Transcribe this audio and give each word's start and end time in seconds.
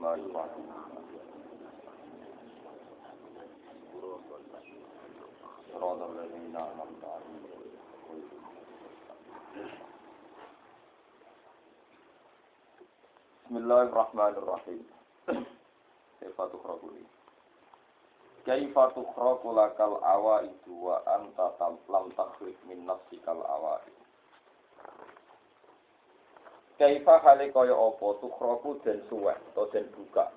الرحمن 0.00 0.30
الرحيم 0.30 0.73
Bismillahirrahmanirrahim. 13.65 14.85
Sifatu 16.21 16.61
khrokuli. 16.61 17.01
Kaifa 18.45 18.93
kal 19.73 19.93
awa 20.05 20.45
itu 20.45 20.69
wa 20.69 21.01
anta 21.09 21.49
lam 21.89 22.13
takhrik 22.13 22.53
min 22.69 22.85
nafsikal 22.85 23.41
awa 23.41 23.81
Kaifa 26.77 27.17
hale 27.25 27.49
kaya 27.49 27.73
apa 27.73 28.07
tukhraku 28.21 28.85
den 28.85 29.01
suwek 29.09 29.41
to 29.57 29.65
den 29.73 29.89
buka. 29.97 30.29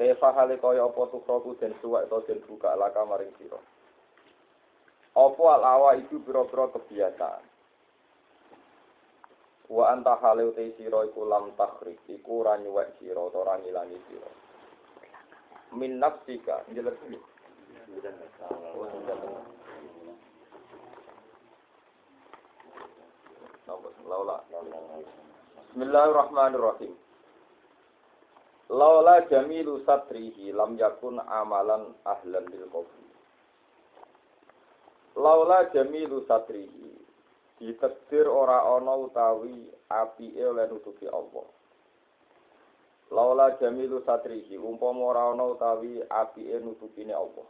Kaifa 0.00 0.32
hale 0.32 0.56
kaya 0.56 0.88
apa 0.88 1.04
tukhraku 1.04 1.52
den 1.60 1.76
suwek 1.84 2.08
to 2.08 2.24
den 2.24 2.40
buka 2.48 2.80
laka 2.80 2.96
kamaring 2.96 3.28
sira. 3.36 3.60
Apa 5.20 5.44
al 5.52 5.64
awaidu 5.68 6.16
pira-pira 6.24 6.64
kebiasaan. 6.72 7.49
Wa 9.70 9.94
anta 9.94 10.18
hale 10.18 10.50
uti 10.50 10.74
sira 10.74 11.06
iku 11.06 11.22
lam 11.30 11.54
takhrik 11.54 12.02
iku 12.10 12.42
ora 12.42 12.58
nyuwek 12.58 12.98
sira 12.98 13.22
utawa 13.22 13.54
ora 13.54 13.62
ngilangi 13.62 14.02
sira. 14.10 14.30
Min 15.78 16.02
nafsika 16.02 16.66
jelas. 16.74 16.98
Laula. 24.10 24.42
Bismillahirrahmanirrahim. 25.70 26.90
Laula 28.74 29.22
jamilu 29.30 29.86
satrihi 29.86 30.50
lam 30.50 30.74
yakun 30.74 31.22
amalan 31.22 31.94
ahlan 32.02 32.42
lil 32.50 32.66
qabri. 32.74 33.06
Laula 35.14 35.70
jamilu 35.70 36.26
satrihi 36.26 37.09
ditakdir 37.60 38.24
ora 38.24 38.64
ana 38.64 38.96
utawi 38.96 39.68
apike 39.92 40.40
oleh 40.40 40.64
nutupi 40.72 41.04
Allah. 41.06 41.44
Laula 43.12 43.52
jamilu 43.60 44.00
satrihi 44.08 44.56
umpama 44.56 45.12
ora 45.12 45.30
ana 45.30 45.44
utawi 45.44 46.00
apike 46.08 46.56
nutupine 46.64 47.12
Allah. 47.12 47.44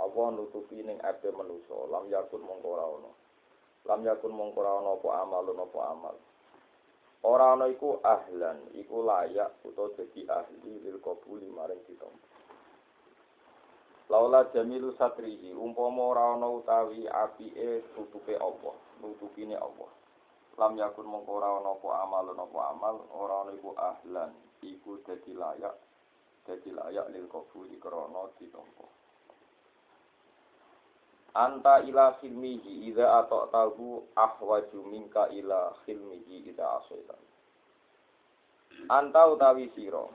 Allah 0.00 0.26
nutupi 0.32 0.80
ning 0.80 0.96
ape 1.04 1.28
manusa 1.30 1.76
lam 1.92 2.08
yakun 2.08 2.40
mongko 2.40 2.68
ora 2.72 2.86
ana. 2.88 3.12
lam 3.88 4.00
yakun 4.04 4.32
mongko 4.32 4.60
ora 4.60 4.72
ana 4.80 4.90
apa 4.96 5.08
amal 5.24 5.44
apa 5.50 5.80
amal 5.92 6.16
ora 7.24 7.46
ana 7.56 7.64
iku 7.68 8.00
ahlan 8.04 8.60
iku 8.76 9.04
layak 9.04 9.52
utawa 9.64 9.92
dadi 9.96 10.24
ahli 10.28 10.84
lil 10.84 11.00
qabuli 11.00 11.48
maring 11.48 11.80
ditampa 11.88 12.28
laula 14.12 14.44
jamilu 14.52 14.92
satrihi 15.00 15.52
umpama 15.56 16.12
ora 16.12 16.24
ana 16.36 16.48
utawi 16.48 17.08
apike 17.08 17.84
tutupe 17.96 18.36
Allah 18.36 18.76
nutupine 19.00 19.56
Allah. 19.56 19.90
Lam 20.60 20.76
yakun 20.76 21.08
mongko 21.08 21.30
ora 21.40 21.48
ana 21.56 21.72
apa 21.72 21.88
amal 22.04 22.24
apa 22.36 22.60
amal 22.76 22.96
ora 23.16 23.34
ana 23.48 23.50
iku 23.56 23.70
ahlan. 23.74 24.30
Iku 24.60 25.00
dadi 25.02 25.32
layak 25.32 25.74
dadi 26.44 26.70
layak 26.70 27.08
lil 27.16 27.26
qabuli 27.32 27.80
krana 27.80 28.28
ditampa. 28.36 28.86
Anta 31.34 31.80
ila 31.88 32.20
khilmihi 32.20 32.90
idza 32.90 33.24
ata'tahu 33.24 34.12
ahwaju 34.18 34.78
minka 34.84 35.30
ila 35.30 35.72
khilmihi 35.86 36.50
idza 36.50 36.66
asaitan 36.82 37.30
anta 38.88 39.28
utawi 39.28 39.68
sira. 39.76 40.06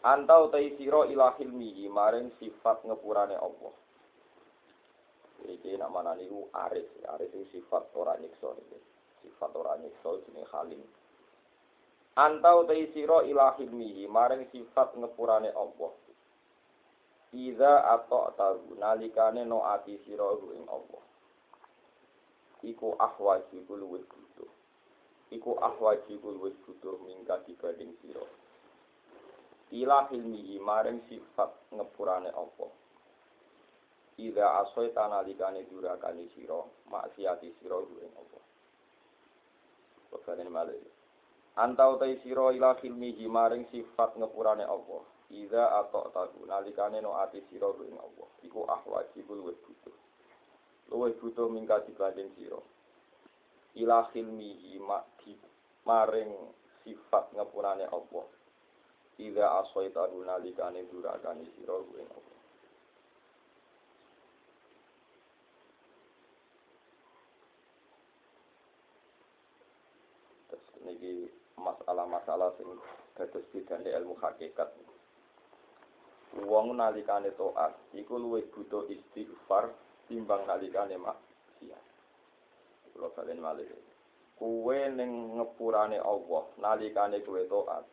Antau 0.00 0.48
tai 0.48 0.72
sira 0.76 1.04
ila 1.12 1.36
hilmihi 1.36 1.88
maring 1.88 2.32
sifat 2.40 2.84
ngepurane 2.84 3.36
Allah. 3.36 3.74
Iki 5.46 5.76
nak 5.80 5.90
mana 5.92 6.12
niku 6.16 6.48
aris, 6.52 6.88
aris 7.08 7.30
itu 7.32 7.44
sifat 7.52 7.92
ora 7.96 8.16
nyiksa 8.20 8.52
iki. 8.60 8.78
Sifat 9.24 9.52
ora 9.56 9.76
nyiksa 9.80 10.10
jenenge 10.26 10.48
halim. 10.52 10.82
Antau 12.16 12.66
tai 12.66 12.90
sira 12.92 13.24
ila 13.24 13.56
hilmihi 13.56 14.04
maring 14.10 14.48
sifat 14.52 14.96
ngepurane 14.98 15.54
Allah. 15.54 15.92
Iza 17.30 17.86
atau 17.86 18.34
tahu 18.34 18.74
nalikane 18.76 19.46
no 19.46 19.62
ati 19.62 19.96
sira 20.02 20.26
ing 20.56 20.66
Allah. 20.66 21.02
Iku 22.66 22.98
ahwaji 22.98 23.64
luwih 23.70 24.04
butuh. 24.04 24.50
Iku 25.30 25.56
ahwaji 25.56 26.18
luwih 26.20 26.52
butuh 26.66 26.98
mingga 27.06 27.40
dibanding 27.46 27.94
sira 28.02 28.26
ila 29.70 30.10
hilmihi 30.10 30.58
maring 30.58 30.98
sifat 31.06 31.50
ngepurane 31.70 32.30
apa 32.34 32.66
Ida 34.20 34.60
asoy 34.60 34.92
tanalikane 34.92 35.64
durakani 35.72 36.28
sira 36.36 36.60
maksiati 36.92 37.48
sira 37.56 37.80
ing 37.80 38.12
apa? 38.12 38.40
Pokoknya 40.12 40.44
malih 40.52 40.76
Antau 41.56 41.98
tai 41.98 42.20
sira 42.22 42.52
ila 42.52 42.76
hilmihi 42.78 43.24
maring 43.26 43.64
sifat 43.72 44.14
ngepurane 44.20 44.64
apa? 44.64 44.98
Ida 45.30 45.82
atau 45.82 46.10
tahu 46.14 46.46
nalikane 46.46 47.00
no 47.00 47.16
ati 47.16 47.40
sira 47.48 47.68
ing 47.84 47.96
apa? 47.98 48.24
Iku 48.46 48.64
ahwaji 48.64 49.20
luwih 49.26 49.58
butuh. 49.64 49.96
Luwih 50.92 51.14
butuh 51.18 51.48
mingka 51.50 51.82
dibanding 51.88 52.30
sira. 52.38 52.60
Ila 53.76 54.08
hilmihi 54.14 54.78
maring 55.88 56.32
sifat 56.86 57.34
ngepurane 57.34 57.88
apa? 57.88 58.22
Ida 59.18 59.64
asoy 59.64 59.90
tahu 59.90 60.22
nalikane 60.22 60.86
durakani 60.86 61.44
sira 61.56 61.76
ing 61.76 62.08
apa. 62.08 62.34
Terus 70.50 70.66
niki 70.82 71.30
masalah-masalah 71.60 72.56
sing 72.56 72.66
dados 73.14 73.44
bidane 73.52 73.92
ilmu 73.92 74.16
hakikat. 74.16 74.72
Wong 76.46 76.78
nalikane 76.78 77.34
taat 77.34 77.74
iku 77.92 78.16
luwih 78.16 78.46
butuh 78.54 78.86
istighfar 78.86 79.68
timbang 80.06 80.46
nalikane 80.46 80.94
maksiat. 80.96 81.84
Kula 82.94 83.10
kalian 83.18 83.42
malih. 83.42 83.66
Kuwe 84.38 84.78
ning 84.94 85.36
ngepurane 85.36 85.98
Allah 86.00 86.42
nalikane 86.56 87.20
kuwe 87.26 87.44
taat 87.50 87.84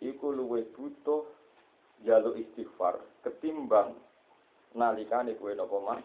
iku 0.00 0.30
luwih 0.30 0.64
butuh 0.72 1.26
jaluk 2.06 2.38
istighfar 2.38 3.02
ketimbang 3.26 3.98
nalikane 4.78 5.34
kowe 5.34 5.50
napa 5.52 5.76
mas 5.82 6.04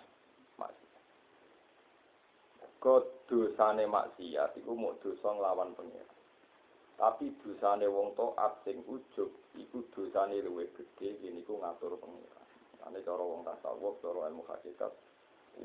maksiat. 0.58 1.04
Kok 2.82 3.30
dosane 3.30 3.86
maksiat 3.86 4.58
iku 4.58 4.74
mau 4.74 4.98
dosa 4.98 5.30
nglawan 5.30 5.78
pengira. 5.78 6.21
Tapi 7.02 7.34
dosane 7.42 7.90
wong 7.90 8.14
taat 8.14 8.62
sing 8.62 8.86
ujug 8.86 9.34
iku 9.58 9.82
dosane 9.90 10.38
luwih 10.46 10.70
gedhe 10.78 11.34
niku 11.34 11.58
ngatur 11.58 11.98
pengira. 11.98 12.46
Ane 12.86 13.02
cara 13.02 13.26
wong 13.26 13.42
tasawuf, 13.42 13.98
cara 14.06 14.30
ilmu 14.30 14.46
hakikat, 14.46 14.94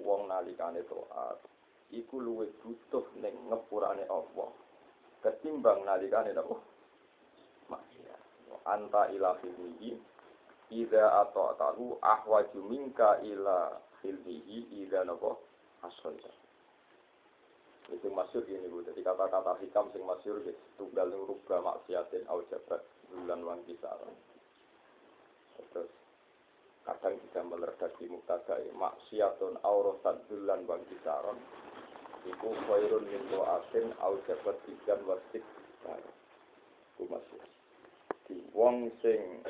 wong 0.00 0.32
nalikane 0.32 0.80
taat 0.88 1.44
iku 1.92 2.24
luwih 2.24 2.48
butuh 2.64 3.04
ning 3.20 3.36
ngepurane 3.52 4.08
Allah. 4.08 4.48
Ketimbang 5.20 5.84
nalikane 5.84 6.32
napa 6.32 6.56
anta 8.66 9.08
ila 9.14 9.38
hilmihi 9.40 9.94
Ida 10.66 11.22
atau 11.22 11.54
tahu 11.54 11.94
ahwaju 12.02 12.60
minka 12.66 13.22
ila 13.22 13.78
hilmihi 14.02 14.82
Ida 14.82 15.06
nopo 15.06 15.38
asoita 15.86 16.45
itu 17.90 18.08
masyur 18.10 18.42
ini 18.50 18.66
bu. 18.66 18.82
Jadi 18.82 19.00
kata-kata 19.02 19.62
hikam 19.62 19.90
sing 19.94 20.02
masyur 20.02 20.42
gitu 20.42 20.62
tunggal 20.78 21.10
rubah 21.14 21.62
maksiatin 21.62 22.26
au 22.26 22.42
jabat 22.50 22.82
bulan 23.06 23.40
wang 23.46 23.60
kisaran 23.64 24.10
terus 25.70 25.88
kadang 26.82 27.16
juga 27.22 27.40
melerdaksi 27.46 28.10
muktadai 28.10 28.66
maksiatun 28.74 29.58
aurosat 29.62 30.18
bulan 30.26 30.66
wang 30.66 30.82
kisaran 30.90 31.38
iku 32.26 32.50
khairun 32.66 33.06
min 33.06 33.22
doatin 33.30 33.94
au 34.02 34.18
jabat 34.26 34.56
tigan 34.66 35.00
wasik. 35.06 35.44
Itu 36.96 37.06
masyur. 37.06 37.44
Wong 38.50 38.90
sing 38.98 39.46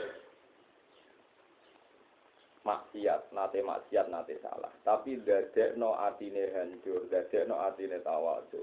maksiat 2.66 3.30
nate 3.30 3.62
maksiat 3.62 4.10
nate 4.10 4.42
salah. 4.42 4.74
Tapi 4.82 5.22
dadekno 5.22 5.94
atine 5.94 6.50
hancur 6.50 7.06
dadekno 7.06 7.62
atine 7.62 8.02
tawadhu 8.02 8.58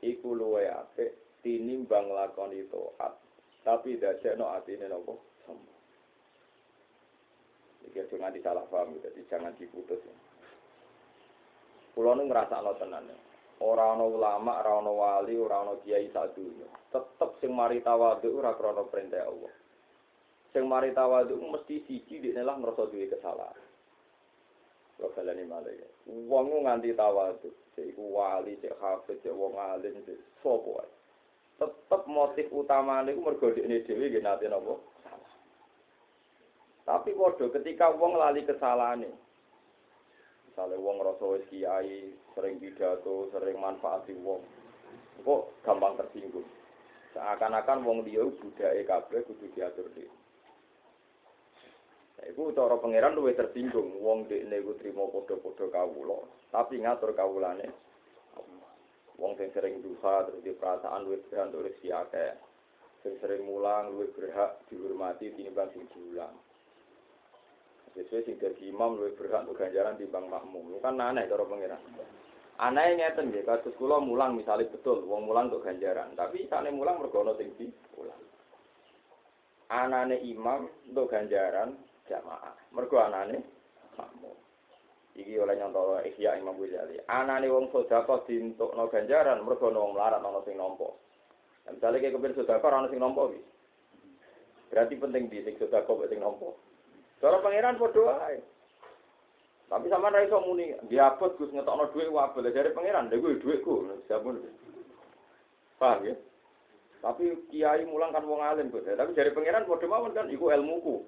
iku 0.00 0.32
luwe 0.32 0.64
apik 0.64 1.44
tinimbang 1.44 2.08
lakoni 2.08 2.64
taat 2.72 3.20
tapi 3.60 4.00
dadekno 4.00 4.48
atine 4.56 4.88
nopo? 4.88 5.20
Sombong. 5.44 5.80
Iki 7.92 8.08
jangan 8.08 8.32
disalah 8.32 8.64
paham 8.72 8.96
jadi 9.04 9.20
jangan 9.28 9.52
diputus. 9.60 10.00
Kulo 11.92 12.16
nu 12.16 12.24
ngrasakno 12.24 12.72
tenan. 12.80 13.12
Ora 13.60 13.92
ana 13.92 14.08
ulama, 14.08 14.64
ora 14.64 14.80
ana 14.80 14.88
wali, 14.88 15.36
ora 15.36 15.60
ana 15.60 15.76
kiai 15.84 16.08
sak. 16.16 16.32
Tetep 16.88 17.30
sing 17.44 17.52
mari 17.52 17.84
tawadhu 17.84 18.32
ora 18.32 18.56
krana 18.56 18.88
perintah 18.88 19.28
Allah. 19.28 19.59
Sing 20.50 20.66
mari 20.66 20.90
tawadhu 20.90 21.38
mesti 21.38 21.86
siji 21.86 22.18
dekne 22.18 22.42
lah 22.42 22.58
ngrasa 22.58 22.90
duwe 22.90 23.06
kesalahan. 23.06 23.54
Kok 24.98 25.14
kalane 25.14 25.46
malah 25.46 25.70
ya. 25.70 25.88
Wong 26.26 26.66
nganti 26.66 26.92
tawadhu, 26.92 27.48
cek 27.78 27.94
iku 27.94 28.18
wali, 28.18 28.58
cek 28.58 28.74
hafid, 28.82 29.22
cek 29.22 29.32
wong 29.32 29.54
alim, 29.54 29.94
cek 30.02 30.18
sapa 30.42 30.68
wae. 30.68 30.90
Tetep 31.62 32.02
motif 32.10 32.46
utamane 32.50 33.14
iku 33.14 33.20
mergo 33.22 33.46
dekne 33.54 33.80
dhewe 33.86 34.10
nggih 34.10 34.22
nate 34.26 34.50
napa? 34.50 34.74
Tapi 36.84 37.14
padha 37.14 37.46
ketika 37.54 37.94
wong 37.94 38.18
lali 38.18 38.42
kesalahane, 38.42 39.10
Misalnya 40.50 40.82
wong 40.82 40.98
rasa 40.98 41.24
wis 41.30 41.46
kiai, 41.46 42.10
sering 42.34 42.58
pidato, 42.58 43.30
sering 43.30 43.56
manfaati 43.56 44.12
wong. 44.18 44.42
Kok 45.22 45.62
gampang 45.62 45.94
tersinggung. 45.94 46.44
Seakan-akan 47.14 47.86
wong 47.86 48.02
dia 48.02 48.26
budaya 48.26 48.82
kabeh 48.82 49.24
kudu 49.24 49.46
diatur 49.54 49.86
dhewe. 49.94 50.19
Iku 52.28 52.52
cara 52.52 52.76
pangeran 52.76 53.16
luwih 53.16 53.32
tersinggung 53.32 53.96
wong 54.04 54.28
dekne 54.28 54.60
iku 54.60 54.76
trimo 54.76 55.08
padha-padha 55.08 55.72
kawula, 55.72 56.20
tapi 56.52 56.76
ngatur 56.84 57.16
kawulane. 57.16 57.72
Wong 59.16 59.36
sing 59.36 59.52
sering 59.52 59.80
duha 59.84 60.24
terus 60.28 60.40
di 60.44 60.52
perasaan 60.52 61.04
luwih 61.04 61.20
berhak 61.28 61.52
rezeki 61.52 61.88
akeh. 61.92 62.32
Sing 63.00 63.16
sering 63.20 63.44
mulang 63.44 63.92
luwih 63.92 64.12
berhak 64.12 64.60
dihormati 64.68 65.32
tinimbang 65.32 65.72
sing 65.72 65.84
diulang. 65.92 66.32
Sesuai 67.96 68.24
sing 68.24 68.36
dadi 68.36 68.68
imam 68.68 68.96
luwih 69.00 69.16
berhak 69.16 69.44
untuk 69.44 69.60
ganjaran 69.60 69.96
timbang 69.96 70.28
makmum. 70.28 70.76
Kan 70.80 71.00
aneh 71.00 71.28
cara 71.28 71.44
pangeran. 71.44 71.80
Aneh 72.60 73.00
ngeten 73.00 73.32
nggih, 73.32 73.48
kados 73.48 73.72
kula 73.80 74.00
mulang 74.04 74.36
misalnya 74.36 74.68
betul 74.68 75.00
wong 75.08 75.24
mulang 75.24 75.48
untuk 75.48 75.64
ganjaran, 75.64 76.12
tapi 76.12 76.44
sane 76.44 76.68
mulang 76.68 77.00
mergo 77.00 77.24
ana 77.24 77.32
sing 77.40 77.52
diulang. 77.56 78.20
Anane 79.72 80.20
imam 80.20 80.68
untuk 80.88 81.08
ganjaran 81.08 81.72
jamaah. 82.10 82.54
Mergo 82.74 82.98
anane 82.98 83.46
makmum. 83.94 84.34
Iki 85.14 85.38
oleh 85.38 85.54
nyontok 85.54 86.02
Ihya 86.10 86.42
Imam 86.42 86.58
Ghazali. 86.58 86.98
Anane 87.06 87.46
wong 87.46 87.70
sedekah 87.70 88.26
dientukno 88.26 88.90
ganjaran 88.90 89.46
mergo 89.46 89.70
ana 89.70 89.78
wong 89.78 89.94
melarat 89.94 90.18
ana 90.18 90.42
sing 90.42 90.58
nampa. 90.58 90.90
Misalnya 91.70 92.02
kayak 92.02 92.14
kepin 92.18 92.34
sedekah 92.34 92.70
ana 92.74 92.90
sing 92.90 92.98
nampa 92.98 93.30
iki. 93.30 93.42
Berarti 94.74 94.94
penting 94.98 95.30
di 95.30 95.38
sing 95.46 95.54
sedekah 95.54 95.94
sing 96.10 96.18
nampa. 96.18 96.50
Cara 97.22 97.38
pangeran 97.38 97.78
padha 97.78 98.02
wae. 98.02 98.38
Tapi 99.70 99.86
sama 99.86 100.10
ra 100.10 100.26
iso 100.26 100.42
muni, 100.42 100.74
diabot 100.90 101.38
Gus 101.38 101.54
ngetokno 101.54 101.94
dhuwit 101.94 102.10
wabel 102.10 102.50
dari 102.50 102.74
pangeran, 102.74 103.06
lha 103.06 103.22
kuwi 103.22 103.38
dhuwitku, 103.38 104.02
sampun. 104.10 104.42
Paham 105.78 106.10
ya? 106.10 106.14
Tapi 106.98 107.46
kiai 107.54 107.86
mulang 107.86 108.10
kan 108.10 108.26
wong 108.26 108.42
alim 108.42 108.74
kok. 108.74 108.82
Tapi 108.82 109.14
dari 109.14 109.30
pangeran 109.30 109.70
padha 109.70 109.86
mawon 109.86 110.10
kan 110.10 110.26
iku 110.26 110.50
ilmuku. 110.50 111.06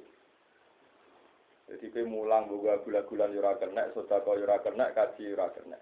Jadi 1.71 1.95
kowe 1.95 2.04
mulang 2.04 2.50
buka 2.50 2.83
gula-gulan 2.83 3.33
yo 3.35 3.40
ora 3.40 3.54
kena, 3.57 3.90
sedekah 3.95 4.35
yo 4.35 4.45
ora 4.45 4.59
kena, 4.61 4.90
kaji 4.92 5.31
yo 5.31 5.35
ora 5.38 5.49
kena. 5.54 5.78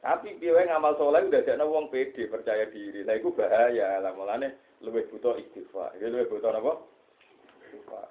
Tapi 0.00 0.38
piye 0.38 0.54
ngamal 0.54 0.94
soleh 0.96 1.26
udah 1.26 1.42
jadi 1.42 1.64
wong 1.66 1.90
pede 1.90 2.30
percaya 2.30 2.68
diri. 2.70 3.02
Lah 3.02 3.16
iku 3.18 3.34
bahaya. 3.34 3.98
Lah 3.98 4.12
mulane 4.14 4.78
luwih 4.80 5.08
butuh 5.10 5.34
istighfar. 5.40 5.96
Iki 5.98 6.06
luwih 6.10 6.30
butuh 6.30 6.50
napa? 6.52 6.72
Istighfar. 7.66 8.08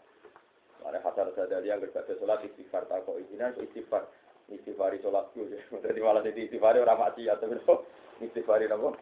Ada 0.86 1.02
hasar 1.02 1.34
sadari 1.34 1.74
yang 1.74 1.82
berbeda 1.82 2.14
sholat 2.22 2.46
istighfar 2.46 2.86
tak 2.86 3.10
kok 3.10 3.18
izinan 3.18 3.58
istighfar 3.58 4.06
istighfari 4.54 5.02
sholatku 5.02 5.50
jadi 5.82 6.00
malah 6.06 6.22
jadi 6.22 6.46
istighfari 6.46 6.78
orang 6.78 7.02
mati 7.02 7.26
atau 7.26 7.50
berapa 7.50 7.82
istighfari 8.22 8.70
apa 8.70 8.94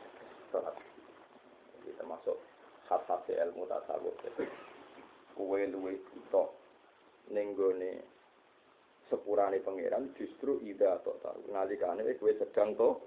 sholat 0.55 0.75
jadi 1.83 1.91
termasuk 1.99 2.39
khas-khas 2.87 3.27
ilmu 3.27 3.67
tasawuf 3.67 4.15
kue 5.35 5.61
luwe 5.67 5.99
buta 5.99 6.43
ning 7.33 7.57
gone 7.57 7.91
sepurane 9.09 9.59
pangeran 9.65 10.13
justru 10.15 10.61
ida 10.63 11.01
atau 11.01 11.17
tahu 11.19 11.49
nalikane 11.49 12.05
kue 12.21 12.37
sedang 12.37 12.77
to. 12.77 13.01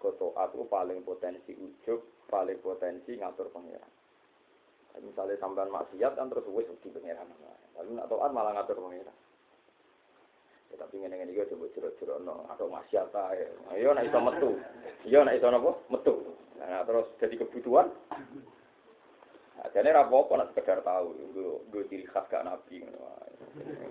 Koto 0.00 0.32
aku 0.32 0.64
paling 0.64 1.04
potensi 1.04 1.52
ujub 1.52 2.00
paling 2.30 2.56
potensi 2.64 3.18
ngatur 3.20 3.52
pangeran. 3.52 3.92
Misalnya 5.04 5.36
sampean 5.36 5.68
maksiat 5.68 6.16
kan 6.16 6.32
terus 6.32 6.48
wis 6.48 6.70
di 6.80 6.88
pangeran. 6.88 7.28
Tapi 7.76 7.90
nak 7.92 8.08
malah 8.08 8.56
ngatur 8.56 8.80
pangeran. 8.80 9.16
Ya, 10.70 10.78
tapi 10.78 11.02
ngene 11.02 11.18
ngene 11.18 11.34
iki 11.34 11.50
coba 11.50 11.66
jero-jero 11.74 12.22
no 12.22 12.46
atau 12.46 12.70
maksiat 12.70 13.10
ae. 13.10 13.44
Ayo 13.74 13.90
nek 13.90 14.06
iso 14.06 14.18
metu. 14.22 14.50
Iya 15.02 15.26
nek 15.26 15.36
iso 15.36 15.50
napa? 15.50 15.74
Metu. 15.90 16.14
Nah 16.62 16.86
terus 16.86 17.06
jadi 17.18 17.34
kebutuhan 17.42 17.90
Jadi 19.60 19.92
rapopo 19.92 20.40
nak 20.40 20.56
sekedar 20.56 20.80
tahu, 20.80 21.12
gue 21.68 21.84
ciri 21.92 22.08
khas 22.08 22.24
gak 22.32 22.48
nabi, 22.48 22.80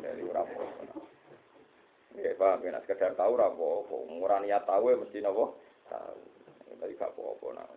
dari 0.01 0.25
rapopo. 0.25 1.05
Ya 2.17 2.33
paham, 2.33 2.65
ya 2.65 2.81
sekedar 2.81 3.13
tahu 3.13 3.37
rapopo, 3.37 4.09
murah 4.09 4.41
niat 4.41 4.65
tahu 4.65 4.89
ya 4.89 4.97
mesti 4.97 5.21
nopo 5.21 5.61
tahu. 5.85 6.19
Tapi 6.79 6.97
gak 6.97 7.13
apa-apa 7.13 7.47
nah. 7.53 7.69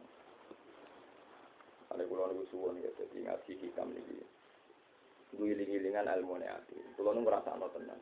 Ada 1.92 2.08
kulo 2.08 2.32
niku 2.32 2.44
suwon 2.48 2.80
ya, 2.80 2.88
jadi 2.96 3.28
ngaji 3.28 3.52
hikam 3.60 3.92
niki. 3.92 4.24
Gue 5.36 5.52
iling-ilingan 5.52 6.08
ilmu 6.08 6.40
ati. 6.40 6.96
Kulo 6.96 7.12
nu 7.12 7.20
ngrasakno 7.28 7.68
tenan. 7.76 8.00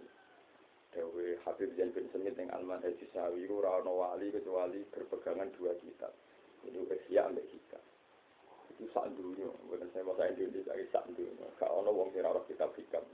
Dewi 0.95 1.35
Habib 1.43 1.75
Zain 1.75 1.91
bin 1.95 2.07
Semit 2.11 2.35
yang 2.35 2.51
Alman 2.51 2.83
Haji 2.83 3.07
Sawi, 3.15 3.47
Rano 3.47 4.03
Wali 4.03 4.35
kecuali 4.35 4.83
berpegangan 4.91 5.55
dua 5.55 5.75
kitab. 5.79 6.11
Itu 6.67 6.83
Ihya 6.87 7.31
ambek 7.31 7.47
Hikam 7.47 7.90
itu 8.81 8.89
sak 8.97 9.13
dunia, 9.13 9.53
bukan 9.69 9.93
saya 9.93 10.09
bahasa 10.09 10.33
Indonesia, 10.33 10.73
lagi 10.73 10.89
sak 10.89 11.05
dunia. 11.13 11.45
Kalau 11.61 11.85
ono 11.85 11.93
wong 11.93 12.17
kira 12.17 12.33
orang 12.33 12.49
kita 12.49 12.65
hikam, 12.73 13.05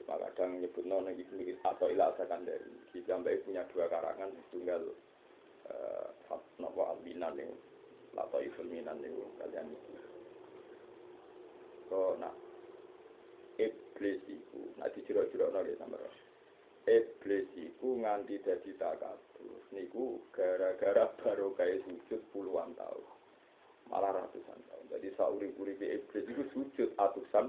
cuma 0.00 0.16
kadang 0.16 0.64
nyebut 0.64 0.88
nona 0.88 1.12
gitu 1.12 1.36
atau 1.60 1.92
ilah 1.92 2.16
akan 2.16 2.48
dari 2.48 2.72
kita 2.96 3.20
sampai 3.20 3.44
punya 3.44 3.68
dua 3.68 3.84
karangan 3.92 4.32
tunggal 4.48 4.80
uh, 5.68 6.40
nopo 6.56 6.80
albinan 6.88 7.36
nih, 7.36 7.52
atau 8.16 8.40
ifulminan 8.40 8.96
nih 9.04 9.12
kalian 9.44 9.68
itu. 9.76 9.92
So, 11.92 12.16
nah, 12.16 12.32
iblis 13.60 14.24
nah 14.80 14.88
diciro-ciro 14.88 15.52
nol 15.52 15.68
ya 15.68 15.76
sama 15.76 16.00
Iblis 16.88 17.52
itu 17.52 18.00
nganti 18.00 18.40
dadi 18.40 18.72
takabur, 18.80 19.60
niku 19.76 20.24
gara-gara 20.32 21.12
kayak 21.20 21.84
sujud 21.84 22.24
puluhan 22.32 22.72
tahun 22.80 23.17
malah 23.88 24.12
ratusan 24.12 24.58
tahun. 24.68 24.84
Jadi 24.92 25.08
sauri-uripe 25.16 25.84
iblis 25.84 26.24
itu 26.24 26.44
sujud 26.52 26.88
atusan 26.96 27.48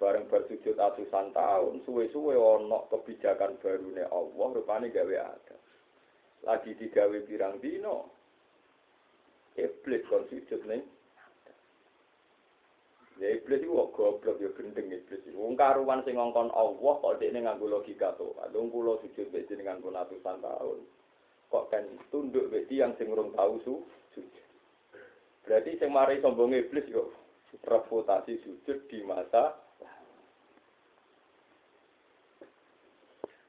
bareng 0.00 0.26
bersujud 0.26 0.74
atusan 0.74 1.30
tahun, 1.30 1.78
suwe-suwe 1.86 2.34
ono 2.34 2.90
kebijakan 2.90 3.54
baru 3.62 3.86
nih 3.94 4.06
Allah 4.10 4.48
rupanya 4.50 4.90
gawe 4.90 5.16
ada. 5.30 5.56
Lagi 6.42 6.74
digawe 6.74 7.18
pirang 7.22 7.62
dino, 7.62 8.10
iblis 9.54 10.02
kon 10.10 10.26
sujud 10.26 10.58
nih. 10.66 10.82
Ya 13.22 13.38
iblis 13.38 13.62
itu 13.62 13.70
goblok 13.70 14.42
ya 14.42 14.50
gendeng 14.58 14.90
iblis. 14.90 15.22
Wong 15.38 15.54
karuan 15.54 16.02
sing 16.02 16.18
ngongkon 16.18 16.50
Allah 16.50 16.94
kok 16.98 17.22
dekne 17.22 17.46
nganggo 17.46 17.70
logika 17.70 18.18
to. 18.18 18.34
Adung 18.42 18.72
kula 18.72 18.98
sujud 18.98 19.30
mbek 19.30 19.46
jenengan 19.46 19.78
pun 19.78 19.94
atusan 19.94 20.42
tahun. 20.42 20.82
Kok 21.46 21.68
kan 21.70 21.86
tunduk 22.10 22.50
mbek 22.50 22.66
yang 22.74 22.96
sing 22.98 23.12
urung 23.12 23.30
tau 23.38 23.62
su. 23.62 23.78
Berarti 25.42 25.78
yang 25.78 25.90
mari 25.90 26.22
sombong 26.22 26.54
iblis 26.54 26.86
yo 26.86 27.10
reputasi 27.66 28.40
sujud 28.42 28.78
di 28.88 29.02
masa 29.02 29.58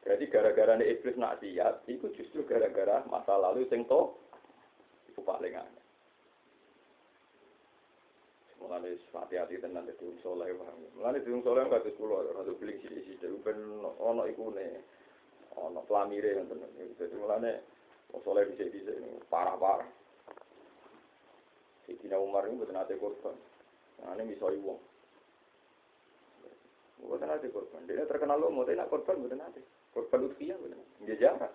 Berarti 0.03 0.27
gara-gara 0.27 0.75
iblis 0.83 1.15
nak 1.15 1.39
siat, 1.39 1.87
itu 1.87 2.11
justru 2.11 2.43
gara-gara 2.43 3.07
masa 3.07 3.39
lalu 3.39 3.63
sing 3.71 3.87
to, 3.87 4.11
itu 5.07 5.23
paling 5.23 5.55
aneh. 5.55 5.83
Mulane 8.59 8.99
hati-hati 8.99 9.63
tenan 9.63 9.87
dadi 9.87 10.03
wong 10.03 10.19
saleh 10.19 10.51
paham. 10.59 10.79
Mulane 10.99 11.23
dadi 11.23 11.31
wong 11.31 11.43
saleh 11.43 11.63
kados 11.71 11.95
kula 11.99 12.19
rada 12.35 12.51
bling 12.51 12.79
sithik-sithik 12.83 13.31
ben 13.43 13.59
ana 13.99 14.23
ikune. 14.27 14.67
Ana 15.55 15.83
plamire 15.87 16.35
ngoten. 16.35 16.63
Dadi 16.99 17.15
mulane 17.15 17.51
wong 18.11 18.21
saleh 18.23 18.43
dhisik-dhisik 18.51 18.99
parah-parah. 19.27 20.02
Sayyidina 21.83 22.17
Umar 22.19 22.47
ini 22.47 22.59
bukan 22.59 22.79
ada 22.79 22.93
korban. 22.95 23.35
Nah, 24.03 24.15
ini 24.15 24.35
bisa 24.35 24.47
uang. 24.47 24.79
Bukan 27.03 27.29
ada 27.29 27.47
korban. 27.51 27.83
Dia 27.83 28.07
terkenal 28.07 28.39
lo, 28.39 28.47
mau 28.47 28.63
tidak 28.63 28.87
korban, 28.87 29.19
bukan 29.19 29.43
ada. 29.43 29.61
Korban 29.91 30.31
utfiyah, 30.31 30.55
bukan 30.55 30.79
Dia 31.03 31.19
jarak. 31.19 31.51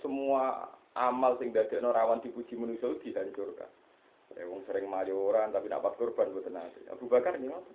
Semua 0.00 0.72
amal 0.94 1.40
sing 1.40 1.50
dari 1.50 1.80
rawan 1.80 2.20
dipuji 2.20 2.56
manusia 2.56 2.92
dihancurkan. 3.00 3.68
Ya, 4.32 4.48
wong 4.48 4.64
sering 4.64 4.88
mayoran 4.88 5.52
tapi 5.52 5.68
dapat 5.68 5.92
korban 6.00 6.32
bukan 6.32 6.56
ada. 6.56 6.80
Abu 6.88 7.04
Bakar 7.04 7.36
ini 7.36 7.52
apa? 7.52 7.72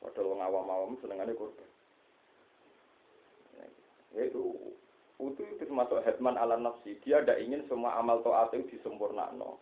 Padahal 0.00 0.32
wong 0.32 0.40
awam-awam 0.40 0.96
senengannya 1.04 1.36
korban. 1.36 1.68
Ya, 4.16 4.22
itu 4.24 4.40
itu 5.20 5.42
itu 5.44 5.62
termasuk 5.68 6.00
hetman 6.02 6.40
ala 6.40 6.56
nafsi. 6.56 6.96
Dia 7.04 7.20
tidak 7.20 7.44
ingin 7.44 7.68
semua 7.68 8.00
amal 8.00 8.24
to'at 8.24 8.56
itu 8.56 8.80
disempurnakan. 8.80 9.60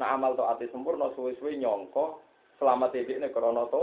Nah 0.00 0.16
amal 0.16 0.32
to 0.36 0.44
ati 0.48 0.68
sempurna 0.72 1.12
suwe-suwe 1.12 1.56
nyongko 1.60 2.20
selamat 2.56 2.96
titik 2.96 3.20
nih 3.20 3.32
krono 3.32 3.68
to. 3.68 3.82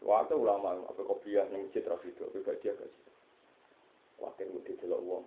Waktu 0.00 0.32
ulama 0.32 0.80
apa 0.80 1.00
kopiah 1.04 1.44
ning 1.52 1.68
masjid 1.68 1.84
ra 1.84 2.00
video, 2.00 2.24
apa 2.32 2.56
dia 2.64 2.72
gak 2.72 2.88
sih. 2.88 3.04
Waktu 4.16 4.48
mesti 4.48 4.80
delok 4.80 5.00
wong. 5.04 5.24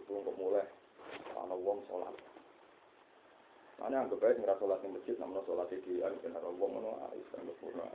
Itu 0.00 0.24
kok 0.24 0.36
mulai 0.40 0.64
ana 1.36 1.52
wong 1.52 1.84
salat. 1.84 2.16
Mana 3.82 4.06
anggap 4.06 4.22
baik 4.22 4.38
nggak 4.38 4.62
sholat 4.62 4.78
di 4.78 4.94
masjid, 4.94 5.18
namun 5.18 5.42
sholat 5.42 5.66
di 5.66 5.98
an 6.06 6.14
kena 6.22 6.38
rombong 6.38 6.70
ngono, 6.78 7.10
Islam 7.18 7.50
sempurna. 7.58 7.90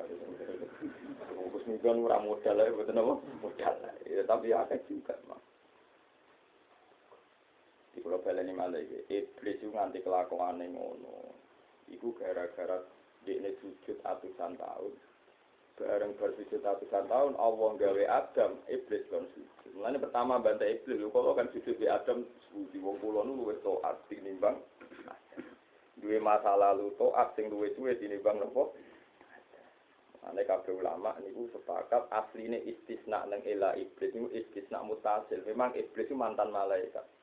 Bungkus 1.32 1.64
migran 1.64 2.04
murah 2.04 2.20
modal 2.20 2.60
ya, 2.60 2.76
betul 2.76 3.00
apa? 3.00 3.14
Modal. 3.40 3.76
Ya, 4.04 4.22
tapi 4.28 4.52
ya 4.52 4.68
juga, 4.68 5.16
mah. 5.32 5.40
Kalau 8.08 8.24
baleni 8.24 8.56
malah 8.56 8.80
iblis 9.12 9.60
itu 9.60 9.68
nganti 9.68 10.00
kelakuan 10.00 10.64
ngono. 10.64 11.36
Iku 11.92 12.16
gara-gara 12.16 12.80
ini 13.28 13.52
sujud 13.60 14.00
atusan 14.00 14.56
tahun. 14.56 14.96
Bareng 15.76 16.16
bersujud 16.16 16.64
atusan 16.64 17.04
tahun, 17.12 17.36
Allah 17.36 17.70
gawe 17.76 18.04
Adam, 18.08 18.64
iblis 18.72 19.04
kan 19.12 19.28
sujud. 19.36 19.76
Mulanya 19.76 20.00
pertama 20.00 20.40
bantai 20.40 20.80
iblis, 20.80 21.04
lu 21.04 21.12
kalau 21.12 21.36
kan 21.36 21.52
sujud 21.52 21.76
di 21.76 21.92
Adam, 21.92 22.24
di 22.72 22.80
wong 22.80 22.96
pulau 23.04 23.28
nu 23.28 23.44
luwes 23.44 23.60
toat 23.60 24.00
tinimbang. 24.08 24.56
Dua 26.00 26.24
masa 26.24 26.56
lalu 26.56 26.96
toat 26.96 27.36
sing 27.36 27.52
luwes 27.52 27.76
suwe 27.76 27.92
tinimbang 28.00 28.40
nopo. 28.40 28.72
Ane 30.24 30.48
kabeh 30.48 30.80
ulama 30.80 31.12
niku 31.20 31.52
sepakat 31.52 32.08
asline 32.08 32.64
istisna 32.64 33.28
nang 33.28 33.44
ela 33.44 33.76
iblis 33.76 34.16
niku 34.16 34.32
istisna 34.32 34.80
mutasil. 34.80 35.44
Memang 35.44 35.76
iblis 35.76 36.08
itu 36.08 36.16
mantan 36.16 36.56
malaikat. 36.56 37.17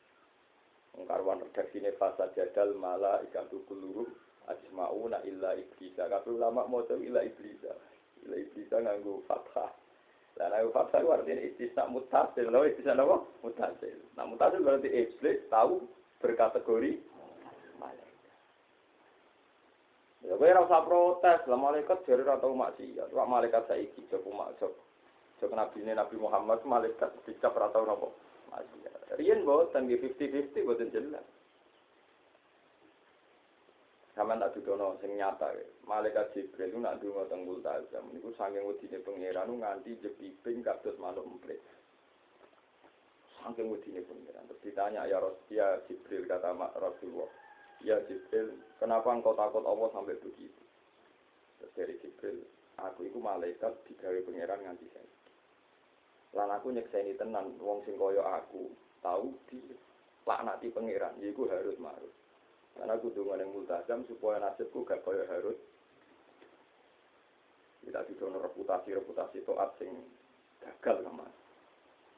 Karwan 1.02 1.42
redaksine 1.42 1.90
fasa 1.98 2.30
jadal 2.38 2.78
mala 2.78 3.18
ikatu 3.26 3.66
kuluru 3.66 4.06
ajmauna 4.46 5.20
illa 5.26 5.58
iblisa. 5.58 6.06
Kabeh 6.06 6.32
ulama 6.32 6.64
maca 6.70 6.94
illa 6.96 7.20
iblisa. 7.26 7.74
Illa 8.22 8.36
iblisa 8.38 8.78
nganggo 8.78 9.26
fathah. 9.26 9.74
Lah 10.38 10.46
nek 10.50 10.70
fathah 10.70 11.02
itu 11.02 11.10
artinya 11.10 11.42
istisna 11.42 11.84
mutasil. 11.90 12.46
Lha 12.48 12.66
istisna 12.70 13.02
apa? 13.02 13.22
Mutasil. 13.42 13.98
Nah 14.14 14.24
mutasil 14.26 14.62
berarti 14.62 14.88
iblis 14.90 15.42
tahu 15.50 15.82
berkategori. 16.22 17.14
Ya 20.24 20.40
kowe 20.40 20.48
ora 20.48 20.64
usah 20.64 20.80
protes, 20.88 21.44
lah 21.44 21.58
malaikat 21.60 22.00
jare 22.08 22.24
ora 22.24 22.40
tau 22.40 22.56
maksiat. 22.56 23.12
Wak 23.12 23.28
malaikat 23.28 23.68
saiki 23.68 24.08
joko 24.08 24.32
maksud. 24.32 24.72
Jok 25.36 25.52
nabi 25.52 25.84
Nabi 25.84 26.16
Muhammad 26.16 26.64
malaikat 26.64 27.12
dicap 27.28 27.52
ora 27.52 27.68
tau 27.68 27.84
maksiat. 28.62 29.18
Rian 29.18 29.42
boten 29.42 29.90
nggih 29.90 30.00
50-50 30.14 30.68
boten 30.68 30.90
jelas. 30.94 31.26
Sama 34.14 34.38
tak 34.38 34.54
dudono 34.54 34.94
sing 35.02 35.18
nyata 35.18 35.50
Malaikat 35.90 36.30
Jibril 36.38 36.70
itu 36.70 36.78
nak 36.78 37.02
dungo 37.02 37.26
teng 37.26 37.42
Multazam 37.42 38.14
niku 38.14 38.30
saking 38.38 38.62
wedine 38.62 39.02
pangeran 39.02 39.50
nganti 39.58 39.98
jepiping 39.98 40.62
kados 40.62 40.94
manuk 41.02 41.26
emprit. 41.26 41.58
Saking 43.42 43.74
wedine 43.74 44.06
pangeran. 44.06 44.46
Terus 44.46 44.62
ditanya 44.62 45.10
ya 45.10 45.18
Rasul 45.18 45.82
Jibril 45.90 46.30
kata 46.30 46.54
Mak 46.54 46.78
Rasulullah. 46.78 47.26
Ya 47.82 47.98
Jibril, 48.06 48.54
kenapa 48.78 49.12
engkau 49.12 49.34
takut 49.34 49.66
Allah 49.66 49.90
sampai 49.90 50.16
begitu? 50.16 50.62
Terus 51.58 51.74
dari 51.74 51.94
Jibril, 52.00 52.46
aku 52.78 53.10
itu 53.10 53.18
malaikat 53.18 53.76
digawe 53.90 54.18
pangeran 54.24 54.62
nganti 54.62 54.86
saya. 54.94 55.23
Lan 56.34 56.50
aku 56.50 56.74
nyekseni 56.74 57.14
tenan 57.14 57.54
wong 57.62 57.86
sing 57.86 57.94
kaya 57.94 58.42
aku, 58.42 58.66
tahu 58.98 59.30
di 59.46 59.62
laknati 60.26 60.66
pangeran, 60.74 61.14
yaiku 61.22 61.46
harus 61.46 61.78
marut. 61.78 62.10
Karena 62.74 62.98
aku 62.98 63.14
dengan 63.14 63.46
yang 63.46 63.54
multazam 63.54 64.02
supaya 64.10 64.42
nasibku 64.42 64.82
gak 64.82 65.06
kaya 65.06 65.22
Harut. 65.30 65.54
Kita 67.84 68.00
didono 68.08 68.42
reputasi-reputasi 68.42 69.44
toat 69.46 69.70
sing 69.78 69.92
gagal 70.58 71.04
sama. 71.06 71.28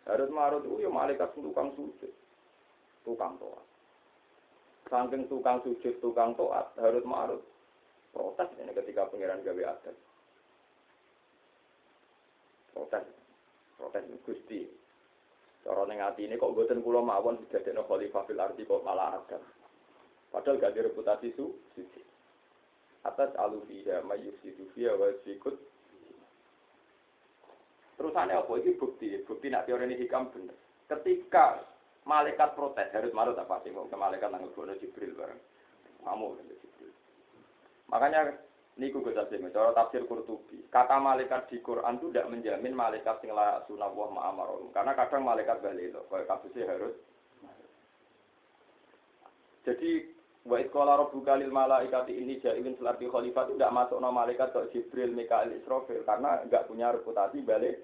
Harut 0.06 0.30
marut 0.30 0.62
itu 0.64 0.86
ya 0.86 0.88
malaikat 0.88 1.34
tukang 1.34 1.74
sujud. 1.74 2.12
Tukang 3.02 3.36
toat. 3.36 3.66
Saking 4.86 5.26
tukang 5.26 5.58
sujud, 5.66 5.98
tukang 5.98 6.38
toat, 6.38 6.70
harut 6.78 7.02
marut. 7.02 7.42
Protes 8.14 8.48
ini 8.62 8.72
ketika 8.72 9.10
pengiran 9.10 9.42
gawe 9.42 9.62
adat. 9.74 9.96
Protes. 12.70 13.25
Protes 13.76 14.08
Gusti. 14.24 14.64
Cara 15.66 15.82
ning 15.84 15.98
ini 16.22 16.38
kok 16.38 16.52
mboten 16.54 16.80
kula 16.80 17.02
mawon 17.02 17.42
didadekno 17.42 17.84
khalifah 17.84 18.22
fil 18.24 18.40
ardi 18.40 18.62
kok 18.62 18.86
malah 18.86 19.18
adat. 19.18 19.42
Padahal 20.30 20.60
gak 20.62 20.74
direputasi 20.78 21.34
su 21.34 21.58
suci. 21.74 22.02
Atas 23.02 23.34
alufiha 23.34 24.02
mayyusidu 24.06 24.70
fiha 24.74 24.94
wa 24.94 25.10
sikut. 25.26 25.58
Terusannya 27.96 28.38
apa? 28.38 28.52
Ini 28.60 28.76
bukti. 28.76 29.08
Bukti 29.24 29.48
nak 29.48 29.64
teori 29.66 29.88
ini 29.88 29.96
hikam 29.96 30.28
bener. 30.30 30.54
Ketika 30.86 31.64
malaikat 32.06 32.54
protes, 32.54 32.92
harus 32.92 33.10
marut 33.16 33.34
apa 33.40 33.58
sih? 33.64 33.72
Ke 33.72 33.96
malaikat 33.96 34.30
nanggung 34.30 34.54
Jibril 34.78 35.16
bareng. 35.18 35.40
Kamu 36.04 36.38
Jibril. 36.46 36.92
Makanya 37.90 38.36
Niku 38.76 39.00
gue 39.00 39.16
tafsir, 39.16 39.40
cara 39.40 39.72
tafsir 39.72 40.04
Qurtubi. 40.04 40.68
Kata 40.68 41.00
malaikat 41.00 41.48
di 41.48 41.64
Quran 41.64 41.96
itu 41.96 42.12
tidak 42.12 42.28
menjamin 42.28 42.76
malaikat 42.76 43.24
sing 43.24 43.32
la 43.32 43.64
sunah 43.64 43.88
wa 43.88 44.12
ma'amarum. 44.12 44.68
Karena 44.76 44.92
kadang 44.92 45.24
malaikat 45.24 45.64
balik 45.64 45.96
loh, 45.96 46.04
kayak 46.12 46.28
kasusnya 46.28 46.68
harus. 46.68 46.92
Jadi 49.64 50.12
wa 50.44 50.60
iskola 50.60 50.92
rabbuka 51.00 51.40
lil 51.40 51.48
malaikati 51.48 52.20
ini 52.20 52.36
jailin 52.44 52.76
selardi 52.76 53.08
khalifah 53.08 53.48
itu 53.48 53.56
tidak 53.56 53.74
masuk 53.74 53.98
nama 53.98 54.28
malaikat 54.28 54.52
ke 54.52 54.60
Jibril, 54.76 55.16
Mikael, 55.16 55.56
Israfil 55.56 56.04
karena 56.04 56.44
nggak 56.44 56.68
punya 56.68 56.92
reputasi 56.92 57.40
balik. 57.48 57.80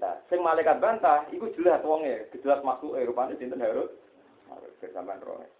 Nah, 0.00 0.14
sing 0.32 0.40
malaikat 0.40 0.80
bantah, 0.80 1.28
itu 1.28 1.44
jelas 1.60 1.84
wongnya, 1.84 2.24
jelas 2.40 2.64
masuk 2.64 2.96
eh 2.96 3.04
rupanya 3.04 3.36
sinten 3.36 3.60
harus. 3.60 3.92
Harus 4.48 4.72
kesamaan 4.80 5.20
rohnya. 5.20 5.57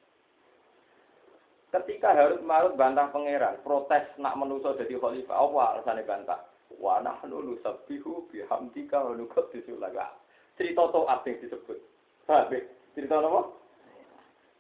Ketika 1.69 2.17
harus 2.17 2.41
marut 2.41 2.81
bantah 2.81 3.13
pangeran, 3.13 3.61
protes 3.61 4.09
nak 4.17 4.41
menuso 4.41 4.73
jadi 4.81 4.97
khalifah, 4.97 5.37
apa 5.37 5.59
alasannya 5.77 6.09
bantah? 6.09 6.41
Wa 6.81 7.05
nahnu 7.05 7.45
nusabbihu 7.45 8.25
bihamdika 8.33 8.97
wa 8.97 9.13
nuqaddisu 9.13 9.77
laka. 9.77 10.17
Cerita 10.57 10.89
toat 10.89 11.21
yang 11.29 11.37
disebut. 11.45 11.79
Paham 12.25 12.57
Cerita 12.97 13.21
apa? 13.21 13.41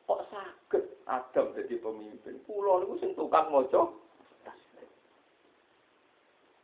Kok 0.08 0.24
sakit 0.32 0.84
Adam 1.04 1.52
jadi 1.56 1.74
pemimpin? 1.80 2.40
Pulau 2.44 2.80
niku 2.80 2.94
sing 3.00 3.12
tukang 3.16 3.52
mojo. 3.52 3.98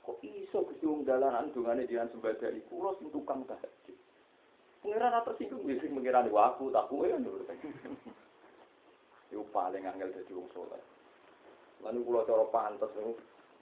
Kok 0.04 0.20
iso 0.20 0.64
Gusti 0.68 0.84
wong 0.84 1.08
dalanan 1.08 1.52
dungane 1.56 1.88
dengan 1.88 2.08
sembadani 2.12 2.60
pulau 2.68 2.96
sing 3.00 3.08
tukang 3.08 3.44
tahajud. 3.48 3.96
Pangeran 4.84 5.16
apa 5.16 5.32
singgung 5.40 5.64
sing 5.64 5.92
mengirani 5.96 6.28
aku 6.28 6.68
tak 6.68 6.88
kowe 6.92 7.08
Iku 9.32 9.44
paling 9.52 9.84
angel 9.86 10.12
dadi 10.12 10.32
wong 10.34 10.48
saleh. 10.52 10.82
Lan 11.84 12.00
kula 12.04 12.24
cara 12.28 12.44
pantes 12.48 12.92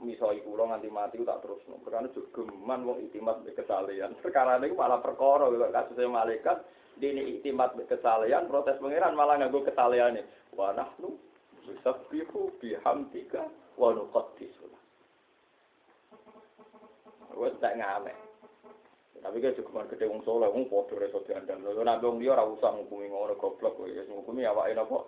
misoi 0.03 0.43
kula 0.43 0.67
nganti 0.67 0.91
mati 0.91 1.23
tak 1.23 1.43
terusno. 1.43 1.79
Karena 1.87 2.11
geman 2.11 2.81
wong 2.87 2.99
itimat 3.07 3.43
be 3.47 3.55
kesalehan. 3.55 4.19
Perkara 4.19 4.59
niku 4.59 4.75
malah 4.75 4.99
perkara 4.99 5.47
kok 5.47 5.75
kasusnya 5.75 6.11
malaikat 6.11 6.59
dene 6.99 7.23
itimat 7.39 7.75
be 7.79 7.87
kesalehan 7.87 8.51
protes 8.51 8.79
pangeran 8.83 9.15
malah 9.15 9.39
nganggo 9.39 9.63
kesalehane. 9.63 10.27
Wa 10.53 10.75
nahnu 10.75 11.15
nusabbihu 11.67 12.59
bihamdika 12.59 13.47
wa 13.79 13.95
nuqaddisu. 13.95 14.67
Wes 17.33 17.55
tak 17.63 17.79
ngamek. 17.81 18.17
Tapi 19.23 19.39
kan 19.39 19.55
cukup 19.55 19.87
gede 19.87 20.11
wong 20.11 20.27
soleh, 20.27 20.51
wong 20.51 20.67
podo 20.67 20.99
reso 20.99 21.23
diandang. 21.23 21.63
Lalu 21.63 21.87
nabi 21.87 22.05
wong 22.11 22.19
dia 22.19 22.35
ora 22.35 22.43
usah 22.43 22.75
ngukumi 22.75 23.07
ngono 23.07 23.39
goblok, 23.39 23.87
ya 23.87 24.03
ngukumi 24.03 24.43
awake 24.43 24.75
napa. 24.75 25.07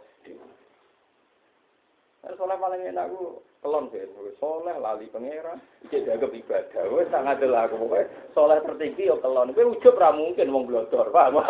Soleh 2.35 2.57
paling 2.57 2.81
enak 2.89 3.13
aku 3.13 3.37
kelon 3.61 3.93
sih, 3.93 4.01
soleh 4.41 4.77
lali 4.81 5.07
pangeran, 5.13 5.61
iki 5.85 6.09
dianggap 6.09 6.33
ibadah. 6.33 6.83
Wes 6.91 7.09
sangat 7.13 7.37
adil 7.41 7.53
aku 7.53 7.77
pokoknya 7.85 8.09
soleh 8.33 8.59
tertinggi 8.65 9.13
yo 9.13 9.21
kelon. 9.21 9.53
Kowe 9.53 9.77
ujub 9.77 9.95
ra 10.01 10.09
mungkin 10.11 10.49
wong 10.49 10.65
blodor, 10.65 11.13
paham? 11.13 11.41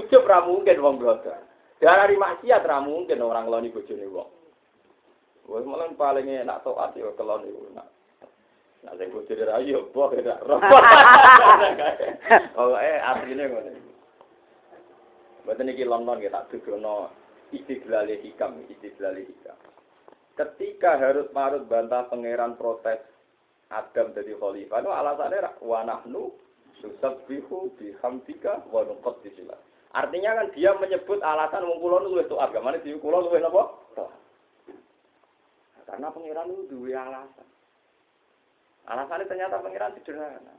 Ujub 0.00 0.24
ra 0.24 0.40
mungkin 0.44 0.80
wong 0.80 0.96
blodor. 0.96 1.36
Dari 1.80 2.16
maksiat 2.16 2.64
ra 2.64 2.80
mungkin 2.80 3.20
orang 3.20 3.44
ngeloni 3.44 3.72
bojone 3.76 4.06
wong. 4.08 4.30
Wes 5.44 5.64
malah 5.68 5.92
paling 5.94 6.26
enak 6.26 6.64
taat 6.64 6.96
yo 6.96 7.12
kelon 7.20 7.44
iku 7.44 7.60
nak. 7.76 7.92
Nah, 8.88 8.96
saya 8.96 9.12
bojone 9.12 9.44
ra 9.44 9.60
yo 9.60 9.84
boh 9.92 10.08
ya. 10.16 10.40
Oh, 12.56 12.72
eh 12.76 12.98
asline 13.04 13.89
Mboten 15.44 15.72
iki 15.72 15.84
London 15.88 16.20
ya 16.20 16.30
tak 16.32 16.52
dudono 16.52 17.10
istidlal 17.50 18.08
hikam, 18.08 18.60
istidlal 18.68 19.16
hikam. 19.16 19.56
Ketika 20.36 20.96
harus 20.96 21.28
marut 21.36 21.68
bantah 21.68 22.08
pangeran 22.08 22.56
protes 22.56 23.02
Adam 23.70 24.10
jadi 24.16 24.34
khalifah, 24.34 24.82
itu 24.82 24.90
alasannya 24.90 25.62
wa 25.62 25.80
nahnu 25.86 26.34
nusabbihu 26.82 27.70
bihamdika 27.78 28.66
wa 28.72 28.82
nuqaddisila. 28.82 29.54
Artinya 29.90 30.38
kan 30.38 30.46
dia 30.54 30.70
menyebut 30.78 31.18
alasan 31.18 31.66
wong 31.66 31.78
kula 31.82 31.98
luwih 32.06 32.26
taat, 32.30 32.54
gamane 32.54 32.78
di 32.82 32.94
kula 32.98 33.26
luwih 33.26 33.42
napa? 33.42 33.74
Karena 35.90 36.14
pangeran 36.14 36.54
itu 36.54 36.62
dua 36.70 37.02
alasan. 37.10 37.48
Alasannya 38.86 39.26
ternyata 39.26 39.58
pangeran 39.58 39.94
sederhana. 39.98 40.54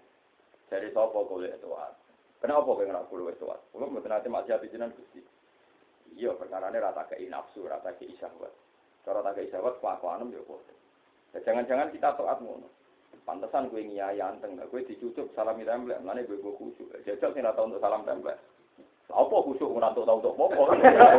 Jadi 0.67 0.91
sapa 0.91 1.19
boleh 1.23 1.55
taat? 1.63 1.93
Kenapa 2.41 2.65
kowe 2.65 2.81
ora 2.81 3.05
kulo 3.05 3.29
taat? 3.37 3.61
Kulo 3.69 3.85
mboten 3.85 4.17
ate 4.17 4.25
maksiat 4.25 4.65
jenengan 4.65 4.97
Gusti. 4.97 5.21
Iya, 6.17 6.33
perkara 6.33 6.73
ini 6.73 6.81
rata 6.81 7.05
ke 7.05 7.21
nafsu, 7.29 7.69
rata 7.69 7.93
ke 7.95 8.09
syahwat. 8.17 8.49
Cara 9.05 9.21
rata 9.21 9.37
ke 9.37 9.47
syahwat, 9.53 9.77
kelakuanem 9.77 10.33
ya 10.33 10.41
kok. 10.41 10.59
Ya, 11.31 11.39
jangan-jangan 11.45 11.93
kita 11.93 12.17
taat 12.17 12.41
ngono. 12.41 12.67
Pantesan 13.21 13.69
gue 13.69 13.85
ngiyai 13.85 14.17
anteng, 14.17 14.57
gue 14.57 14.81
dicucuk 14.89 15.29
salam 15.37 15.61
template, 15.61 16.01
mana 16.01 16.25
gue 16.25 16.41
gue 16.41 16.53
khusyuk. 16.57 16.89
Jajal 17.05 17.29
sih 17.31 17.45
tahu 17.45 17.69
untuk 17.69 17.83
salam 17.85 18.01
template. 18.01 18.41
Apa 19.13 19.35
khusyuk 19.45 19.71
ngerantuk 19.77 20.09
tahu 20.09 20.17
untuk 20.25 20.33
apa? 20.41 20.63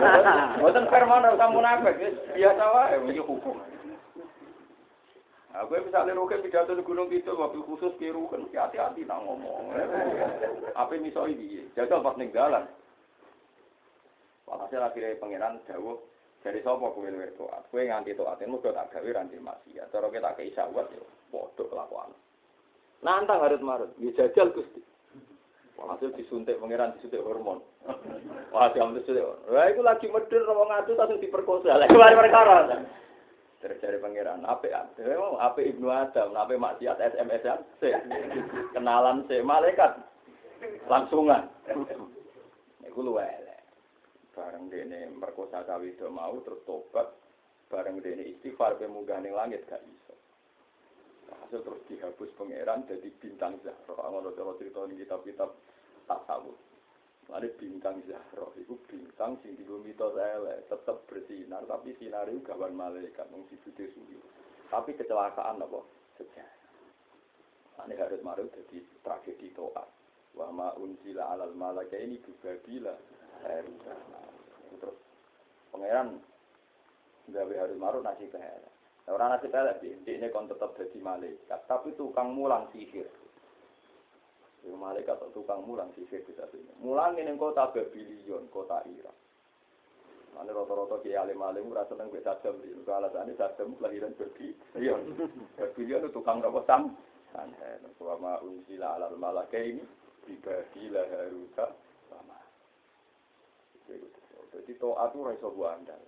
Bukan 0.61 0.85
permana 0.91 1.39
kamu 1.39 1.59
nafek, 1.63 1.95
biasa 2.35 2.65
wae, 2.75 2.97
ini 3.07 3.23
hukum. 3.23 3.57
Nah, 5.53 5.69
gue 5.69 5.85
misalnya 5.85 6.17
roke 6.17 6.41
pidato 6.41 6.73
di 6.73 6.81
Gunung 6.81 7.13
Kidul, 7.13 7.37
mobil 7.37 7.61
khusus 7.69 7.93
kiru 8.01 8.25
kan 8.33 8.49
hati-hati 8.49 9.05
nak 9.05 9.21
ngomong. 9.21 9.69
Apa 10.73 10.97
misalnya 10.97 11.37
ini? 11.37 11.69
Jajal 11.77 12.01
pas 12.01 12.17
ning 12.17 12.33
jalan. 12.33 12.65
Walhasil 14.49 14.81
akhirnya 14.81 15.21
pangeran 15.21 15.61
jauh 15.69 16.01
dari 16.41 16.65
sopo 16.65 16.97
kue 16.97 17.13
luwih 17.13 17.37
toat. 17.37 17.69
Kue 17.69 17.85
nganti 17.85 18.17
toatin 18.17 18.49
muga 18.49 18.73
tak 18.73 18.97
gawe 18.97 19.09
ranti 19.13 19.37
maksiat. 19.37 19.93
Cara 19.93 20.09
kita 20.09 20.33
ke 20.41 20.49
isawat 20.49 20.89
ya 20.89 21.05
bodoh 21.29 21.69
kelakuan. 21.69 22.17
Nantang 23.05 23.45
harus 23.45 23.61
marut, 23.61 23.93
ya 24.01 24.09
jajal 24.17 24.57
gusti. 24.57 24.81
Walhasil 25.77 26.17
disuntik 26.17 26.57
pangeran 26.65 26.97
disuntik 26.97 27.21
hormon. 27.21 27.61
Jam 28.73 28.97
disuntik. 28.97 29.25
Wah, 29.53 29.69
itu 29.69 29.85
lagi 29.85 30.09
medun 30.09 30.49
ngomong 30.49 30.69
ngadu 30.73 30.97
langsung 30.97 31.21
diperkosa. 31.21 31.77
Lagi 31.77 31.93
mari 31.93 32.17
perkara. 32.17 32.81
Terjadi 33.63 34.03
pangeran, 34.03 34.43
apa 34.43 34.67
ya? 34.67 34.83
Apa? 35.39 35.61
Ibnu 35.63 35.87
Adam, 35.87 36.35
apa 36.35 36.51
maksiat 36.59 36.99
SMS 36.99 37.47
ya? 37.47 37.57
Kenalan 38.75 39.23
se 39.31 39.39
malaikat. 39.39 40.03
Langsungan. 40.91 41.47
Iku 42.83 43.01
luwe 43.07 43.43
bareng 44.33 44.73
dene 44.73 45.13
merkosa 45.15 45.63
kawido 45.63 46.11
mau 46.11 46.35
terus 46.43 46.65
tobat. 46.67 47.15
Bareng 47.71 48.03
dene 48.03 48.35
istighfar 48.35 48.81
munggah 48.91 49.23
ning 49.23 49.37
langit 49.37 49.63
gak 49.71 49.85
iso. 49.87 50.15
Hasil 51.31 51.63
terus 51.63 51.87
dihapus 51.87 52.35
pangeran 52.35 52.83
jadi 52.91 53.09
bintang 53.23 53.63
Zahra. 53.63 54.11
Ngono 54.11 54.35
cara 54.35 54.59
cerita 54.59 54.83
ning 54.89 54.99
kitab-kitab 54.99 55.55
tasawuf 56.11 56.72
Ada 57.31 57.49
bintang 57.55 58.03
Zahra, 58.05 58.51
itu 58.59 58.75
bintang 58.91 59.39
sing 59.41 59.55
di 59.55 59.63
bumi 59.63 59.95
itu 59.95 60.09
tetap 60.69 61.07
bersinar, 61.07 61.65
tapi 61.65 61.95
sinar 61.97 62.29
itu 62.29 62.43
gawan 62.45 62.75
malaikat, 62.75 63.25
nung 63.31 63.47
sujudnya. 63.49 64.19
Tapi 64.69 64.97
kecelakaan 64.97 65.63
apa? 65.63 65.81
Sejarah. 66.17 66.63
Ini 67.89 67.95
harus 67.99 68.21
marut 68.25 68.53
jadi 68.53 68.85
tragedi 69.01 69.53
toat. 69.57 69.89
Wa 70.33 70.49
ma 70.49 70.73
unzila 70.77 71.33
alal 71.33 71.53
malaka 71.53 71.97
ini 71.97 72.17
juga 72.25 72.57
bila 72.65 72.95
Terus 73.43 74.97
pangeran 75.75 76.21
gawe 77.33 77.55
harus 77.59 77.77
marut 77.77 78.05
nasi 78.07 78.31
pelek. 78.31 78.71
Orang 79.11 79.35
nasi 79.35 79.51
pelek 79.51 79.83
sih, 79.83 79.93
ini 80.07 80.31
kon 80.31 80.47
tetap 80.47 80.79
jadi 80.79 80.99
malaikat, 81.03 81.61
tapi 81.67 81.91
tukang 81.99 82.33
mulang 82.33 82.71
sihir. 82.71 83.09
Yang 84.63 84.79
malaikat 84.79 85.19
atau 85.19 85.35
tukang 85.35 85.67
mulang 85.67 85.91
sihir 85.99 86.23
bisa 86.23 86.47
sini. 86.55 86.71
Mulang 86.79 87.19
ini 87.19 87.35
kota 87.35 87.67
Babilion, 87.75 88.47
kota 88.55 88.79
Irak. 88.87 89.17
Mana 90.33 90.49
rata-rata 90.55 90.97
kiai 91.05 91.19
alim-alim 91.19 91.69
ora 91.69 91.85
seneng 91.85 92.09
mbek 92.09 92.25
sadam 92.25 92.57
iki. 92.65 92.73
Kok 92.89 92.97
alasane 92.97 93.37
sadam 93.37 93.77
kelahiran 93.77 94.17
berbi. 94.17 94.57
Iya. 94.79 94.97
Berbi 95.61 95.83
itu 95.93 96.09
tukang 96.09 96.41
apa 96.41 96.61
sam? 96.65 96.97
Santen. 97.37 97.93
Wa 98.01 98.17
ma 98.17 98.41
unsila 98.41 98.97
alal 98.97 99.19
malakaini 99.21 99.85
bibadila 100.25 101.03
haruta 101.05 101.67
sama. 102.09 102.39
Jadi 104.53 104.73
toat 104.81 105.11
itu 105.13 105.21
raiso 105.21 105.49
buandal. 105.53 106.01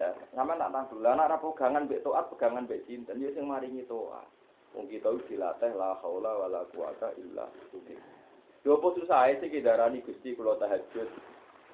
Lah, 0.00 0.16
sama 0.32 0.56
nak 0.56 0.72
tanggung. 0.72 1.00
Lah, 1.04 1.12
nak 1.16 1.40
pegangan 1.44 1.84
mbek 1.88 2.04
toat, 2.04 2.28
pegangan 2.32 2.64
mbek 2.64 2.84
cinta. 2.88 3.12
Dia 3.16 3.32
yang 3.36 3.48
maringi 3.48 3.84
toat. 3.88 4.24
Wong 4.70 4.86
kita 4.86 5.10
dilatih 5.26 5.74
la 5.74 5.98
haula 5.98 6.46
wala 6.46 6.62
quwata 6.70 7.10
illa 7.18 7.50
billah. 7.74 8.18
Yo 8.62 8.76
apa 8.78 8.88
susah 8.92 9.32
sih 9.40 9.48
kita 9.50 9.72
darani 9.72 10.04
Gusti 10.04 10.36
kula 10.36 10.54
tahajud 10.62 11.08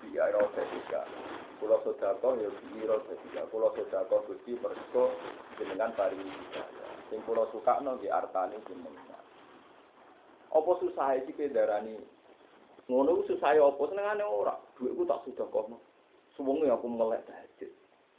di 0.01 0.17
aero 0.17 0.49
ketika. 0.57 1.05
Kula 1.61 1.77
sedekah 1.85 2.33
ya 2.41 2.49
di 2.49 2.67
aero 2.81 3.05
ketika. 3.05 3.45
Kula 3.53 3.69
sedekah 3.77 4.21
Gusti 4.25 4.57
mergo 4.57 5.13
jenengan 5.61 5.93
hidayah. 5.93 6.91
Sing 7.13 7.21
kula 7.29 7.45
sukakno 7.53 8.01
nggih 8.01 8.09
artane 8.09 8.57
jenengan. 8.65 9.25
Apa 10.55 10.71
susah 10.81 11.21
sih 11.21 11.37
kita 11.37 11.53
darani 11.53 12.01
ngono 12.89 13.29
susah 13.29 13.61
apa 13.61 13.83
senengane 13.93 14.25
ora. 14.25 14.57
Duitku 14.79 15.05
tak 15.05 15.21
sedekahno. 15.29 15.77
Suwenge 16.33 16.71
aku 16.73 16.89
melek 16.89 17.29
tahajud. 17.29 17.71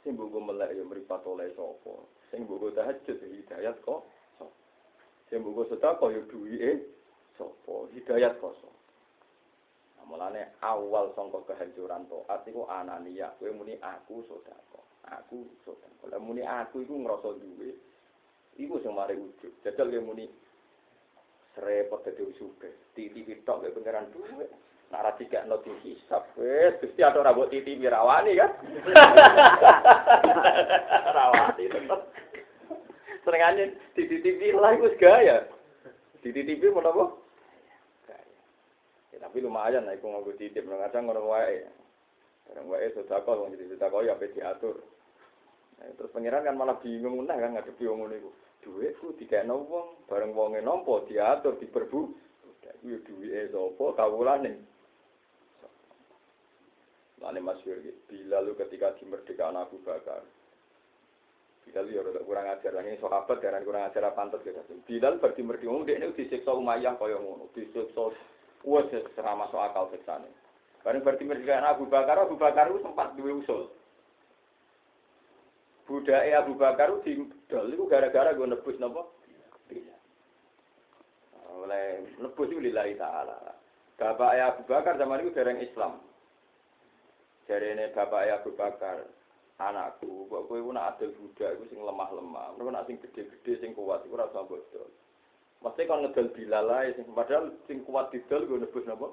Sing 0.06 0.14
mbok 0.14 0.38
melek 0.38 0.76
ya 0.76 0.86
mripat 0.86 1.26
oleh 1.26 1.50
sapa. 1.58 2.04
Sing 2.30 2.46
mbok 2.46 2.78
tahajud 2.78 3.16
hidayat 3.16 3.80
kok 3.82 4.06
Sing 5.28 5.44
mbok 5.44 5.68
sedekah 5.68 6.08
ya 6.08 6.20
duwike 6.24 6.88
sapa? 7.36 7.74
Hidayat 7.92 8.40
kosong. 8.40 8.76
Nah, 10.00 10.04
mulane 10.08 10.56
awal 10.64 11.12
sangka 11.12 11.44
kehancuran 11.44 12.08
taat 12.08 12.48
iku 12.48 12.64
anania, 12.64 13.36
kowe 13.36 13.52
muni 13.52 13.76
aku 13.84 14.24
sedekah. 14.24 14.84
Aku 15.20 15.44
sedekah. 15.68 16.08
Lah 16.08 16.20
muni 16.20 16.40
aku 16.40 16.80
iku 16.80 16.96
ngrasa 16.96 17.36
duwe. 17.36 17.76
Iku 18.56 18.80
sing 18.80 18.96
mari 18.96 19.20
ujug. 19.20 19.52
Jajal 19.60 19.92
kowe 19.92 20.00
muni 20.00 20.24
repot 21.60 22.00
dadi 22.08 22.24
sugih. 22.40 22.72
Titi 22.96 23.20
tok 23.44 23.68
kowe 23.68 23.74
pengeran 23.76 24.08
duwe. 24.08 24.48
Nak 24.88 25.04
ra 25.04 25.12
dikekno 25.20 25.60
dihisab 25.60 26.24
wis 26.40 26.72
Gusti 26.80 27.04
ada 27.04 27.20
ora 27.20 27.36
mbok 27.36 27.52
titi 27.52 27.76
mirawani 27.76 28.40
kan. 28.40 28.56
Rawani 31.20 31.68
tetep. 31.68 32.17
Senengane 33.28 33.76
dititipi 33.92 34.56
lah 34.56 34.72
iku 34.72 34.88
gaya. 34.96 35.44
Dititipi 36.24 36.72
mau 36.72 36.80
apa? 36.80 37.04
Ya, 39.12 39.20
tapi 39.20 39.44
lumayan 39.44 39.84
lah 39.84 39.92
iku 39.92 40.08
nganggo 40.08 40.32
titip 40.40 40.64
nang 40.64 40.80
kadang 40.88 41.12
ngono 41.12 41.28
wae. 41.28 41.60
Barang 42.48 42.72
wae 42.72 42.88
sedekah 42.96 43.36
wong 43.36 43.52
jadi 43.52 43.76
sedekah 43.76 44.00
ya 44.00 44.16
ape 44.16 44.32
diatur. 44.32 44.80
Nah, 45.76 45.92
terus 46.00 46.08
pangeran 46.08 46.48
kan 46.48 46.56
malah 46.56 46.80
bingung 46.80 47.20
nah 47.28 47.36
kan 47.36 47.52
ngadepi 47.52 47.84
wong 47.84 48.08
ngono 48.08 48.16
iku. 48.16 48.30
Dhuwitku 48.64 49.20
dikekno 49.20 49.60
wong, 49.60 50.08
bareng 50.08 50.32
wonge 50.32 50.64
nampa 50.64 51.04
diatur 51.04 51.60
diperbu. 51.60 52.00
Iku 52.80 52.88
ya 52.88 52.96
duwike 53.04 53.52
sapa 53.52 53.84
kawulane. 53.92 54.56
Lane 57.20 57.40
masyhur. 57.44 57.76
Bila 58.08 58.40
lu 58.40 58.56
ketika 58.56 58.96
dimerdekakan 58.96 59.60
Abu 59.60 59.76
Bakar, 59.84 60.24
Bilal 61.68 61.92
ya 61.92 62.00
rada 62.00 62.24
kurang 62.24 62.48
ajar 62.48 62.72
lagi 62.72 62.96
sahabat 62.96 63.36
karena 63.44 63.60
kurang 63.60 63.84
ajar 63.84 64.08
pantas 64.16 64.40
gitu. 64.40 64.56
Bilal 64.88 65.20
berarti 65.20 65.44
merdi 65.44 65.68
umum 65.68 65.84
dia 65.84 66.00
ini 66.00 66.16
disiksa 66.16 66.56
Umayyah 66.56 66.96
kaya 66.96 67.20
ngono, 67.20 67.52
disiksa 67.52 68.08
wes 68.64 68.88
serama 69.12 69.44
masuk 69.44 69.60
akal 69.60 69.92
siksane. 69.92 70.32
Bareng 70.80 71.04
berarti 71.04 71.28
merdi 71.28 71.44
Abu 71.52 71.84
Bakar, 71.84 72.24
Abu 72.24 72.40
Bakar 72.40 72.72
itu 72.72 72.80
sempat 72.80 73.12
dua 73.20 73.36
usul. 73.36 73.68
Budaya 75.84 76.40
Abu 76.40 76.56
Bakar 76.56 76.88
itu 76.88 77.04
didol 77.04 77.72
itu 77.72 77.84
gara-gara 77.88 78.32
gue 78.32 78.48
nebus 78.48 78.80
nopo. 78.80 79.12
Oleh 81.60 82.08
nebus 82.16 82.48
itu 82.48 82.60
lillahi 82.64 82.96
ta'ala. 82.96 83.56
Bapak 84.00 84.30
Abu 84.40 84.62
Bakar 84.64 84.96
zaman 84.96 85.20
itu 85.20 85.36
dereng 85.36 85.60
Islam. 85.60 86.00
Jadi 87.48 87.76
ini 87.76 87.84
Bapak 87.92 88.28
Abu 88.28 88.52
Bakar, 88.56 89.04
anakku, 89.58 90.30
kok 90.30 90.46
kowe 90.46 90.70
nak 90.70 90.96
adil 90.96 91.10
Buddha 91.18 91.50
iku 91.54 91.64
sing 91.66 91.82
lemah-lemah. 91.82 92.54
Mergo 92.54 92.70
nak 92.70 92.86
sing 92.86 93.02
gede-gede 93.02 93.58
sing 93.58 93.70
kuat 93.74 94.06
iku 94.06 94.14
ora 94.14 94.30
usah 94.30 94.46
bodol. 94.46 94.88
Mesti 95.58 95.90
kon 95.90 96.06
ngedol 96.06 96.30
Bilal 96.30 96.70
ae 96.70 96.94
sing 96.94 97.10
padahal 97.10 97.50
sing 97.66 97.82
kuat 97.82 98.14
didol 98.14 98.46
gue 98.46 98.62
nebus 98.62 98.86
napa? 98.86 99.10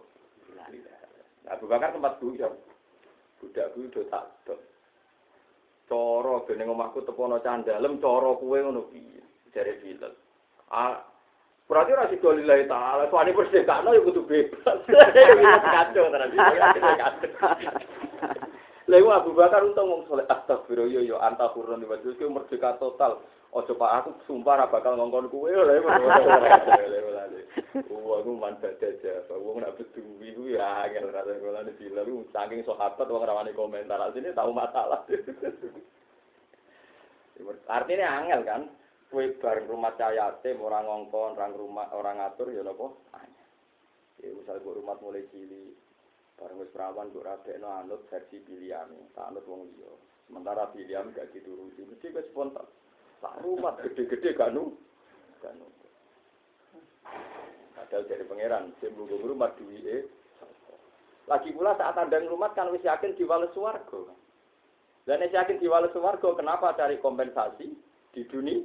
Bilal. 0.70 1.02
Nah, 1.46 1.58
Abu 1.58 1.66
Bakar 1.66 1.98
tempat 1.98 2.22
guyon. 2.22 2.54
Budak 3.42 3.74
kuwi 3.74 3.90
do 3.90 4.06
tak 4.14 4.30
dol. 4.46 4.62
Cara 5.90 6.34
bene 6.46 6.70
omahku 6.70 7.02
tepono 7.02 7.42
candalem 7.42 7.98
cara 7.98 8.38
kowe 8.38 8.58
ngono 8.62 8.86
piye? 8.94 9.26
Jare 9.50 9.82
Bilal. 9.82 10.14
Ah, 10.70 11.02
berarti 11.66 11.98
ora 11.98 12.10
sida 12.14 12.30
lillahi 12.38 12.70
taala, 12.70 13.10
suwane 13.10 13.34
persdekakno 13.34 13.98
ya 13.98 14.06
kudu 14.06 14.22
bebas. 14.30 14.78
Kacau 15.74 16.14
tenan 16.14 16.30
iki. 18.96 19.04
Lalu 19.04 19.12
Abu 19.12 19.32
Bakar 19.36 19.62
untung 19.68 19.92
ngomong 19.92 20.08
soleh 20.08 20.28
astagfirullah 20.28 20.92
yo 20.92 21.02
yo 21.04 21.18
anta 21.20 21.52
kurun 21.52 21.84
di 21.84 21.90
wajib 21.90 22.16
merdeka 22.32 22.80
total. 22.80 23.20
Ojo 23.56 23.72
pak 23.80 24.04
aku 24.04 24.12
sumpah 24.28 24.60
ra 24.60 24.66
bakal 24.68 25.00
ngongkon 25.00 25.32
kue 25.32 25.48
lha 25.48 25.80
Wah 27.88 28.20
aku 28.20 28.32
mantap 28.36 28.76
aja. 28.84 29.24
Wong 29.32 29.64
nak 29.64 29.80
beduwi 29.80 30.36
ku 30.36 30.52
ya 30.52 30.84
angel 30.84 31.08
ra 31.08 31.24
ngono 31.24 31.72
di 31.80 31.88
lalu 31.88 32.28
saking 32.36 32.68
sahabat 32.68 33.08
wong 33.08 33.24
rawani 33.24 33.56
komentar 33.56 34.12
sini 34.12 34.36
tahu 34.36 34.52
masalah. 34.52 35.08
Artinya 37.80 38.08
angel 38.24 38.44
kan. 38.44 38.68
Kue 39.08 39.40
bareng 39.40 39.70
rumah 39.70 39.96
cahaya 39.96 40.36
tim 40.44 40.60
orang 40.60 40.90
ngongkon, 40.90 41.40
orang 41.40 41.54
rumah 41.56 41.88
orang 41.96 42.20
ngatur 42.20 42.52
ya 42.52 42.66
nopo. 42.66 43.00
Ya 44.20 44.36
misal 44.36 44.60
rumah 44.60 45.00
mulai 45.00 45.24
cilik 45.32 45.85
Barang 46.36 46.60
wis 46.60 46.72
perawan 46.76 47.12
kok 47.16 47.24
rabekno 47.24 47.68
anut 47.72 48.04
versi 48.12 48.44
pilihane, 48.44 49.12
tak 49.16 49.32
anut 49.32 49.48
wong 49.48 49.72
liya. 49.72 49.92
Sementara 50.28 50.68
pilihan 50.76 51.14
gak 51.16 51.32
dituruti, 51.32 51.86
mesti 51.88 52.12
wis 52.12 52.28
spontan. 52.34 52.68
Tak 53.24 53.40
rumah 53.40 53.80
gede-gede 53.80 54.36
gak 54.36 54.52
nu. 54.52 54.76
Gak 55.40 55.56
nu. 55.56 55.68
Padahal 57.78 58.04
dari 58.10 58.26
pangeran, 58.28 58.74
sing 58.82 58.92
mlungguh 58.98 59.24
rumah 59.24 59.54
duwike 59.56 60.10
lagi 61.26 61.50
pula 61.58 61.74
saat 61.74 61.98
ada 61.98 62.22
rumah 62.30 62.54
kan 62.54 62.70
wis 62.70 62.86
yakin 62.86 63.18
diwales 63.18 63.50
swarga. 63.58 64.14
Dan 65.10 65.26
wis 65.26 65.34
yakin 65.34 65.58
diwales 65.58 65.94
swarga, 65.94 66.38
kenapa 66.38 66.78
cari 66.78 67.02
kompensasi 67.02 67.74
di 68.14 68.22
dunia? 68.30 68.62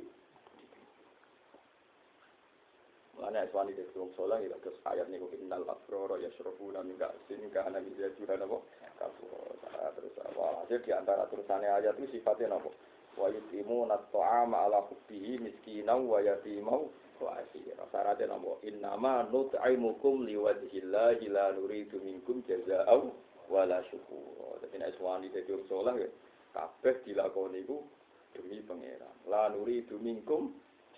Mana 3.20 3.44
eswani 3.44 3.76
dari 3.76 3.92
wong 3.92 4.16
soleh 4.16 4.40
ya 4.48 4.56
terus 4.64 4.80
ayat 4.88 5.12
niku 5.12 5.28
innal 5.36 5.68
abrara 5.68 6.16
yashrabuna 6.16 6.80
min 6.80 6.96
ka'sin 6.96 7.44
kana 7.52 7.76
min 7.76 7.92
zajura 8.00 8.40
napa 8.40 8.64
kafur. 8.96 9.60
Terus 9.70 10.16
apa 10.24 10.64
hasil 10.64 10.80
di 10.80 10.90
antara 10.96 11.28
tulisannya 11.28 11.68
ayat 11.68 12.00
itu 12.00 12.16
sifatnya 12.16 12.56
napa? 12.56 12.72
Wa 13.20 13.28
yutimuna 13.28 14.00
at-ta'ama 14.00 14.64
ala 14.64 14.88
hubbihi 14.88 15.36
miskinan 15.44 16.08
wa 16.08 16.24
yatimau 16.24 16.88
wa 17.20 17.36
asira. 17.36 17.84
Syaratnya 17.92 18.32
napa? 18.32 18.56
Innama 18.64 19.28
nut'imukum 19.28 20.24
liwajhillahi 20.24 21.28
la 21.28 21.52
nuridu 21.52 22.00
minkum 22.00 22.40
jazaa'u 22.48 23.12
wala 23.52 23.84
syukur. 23.92 24.56
Jadi 24.64 24.80
nek 24.80 24.96
eswani 24.96 25.28
dari 25.28 25.52
wong 25.52 25.64
soleh 25.68 26.08
kabeh 26.56 27.04
dilakoni 27.04 27.68
iku 27.68 27.84
demi 28.32 28.64
pangeran. 28.64 29.12
La 29.28 29.52
nuridu 29.52 30.00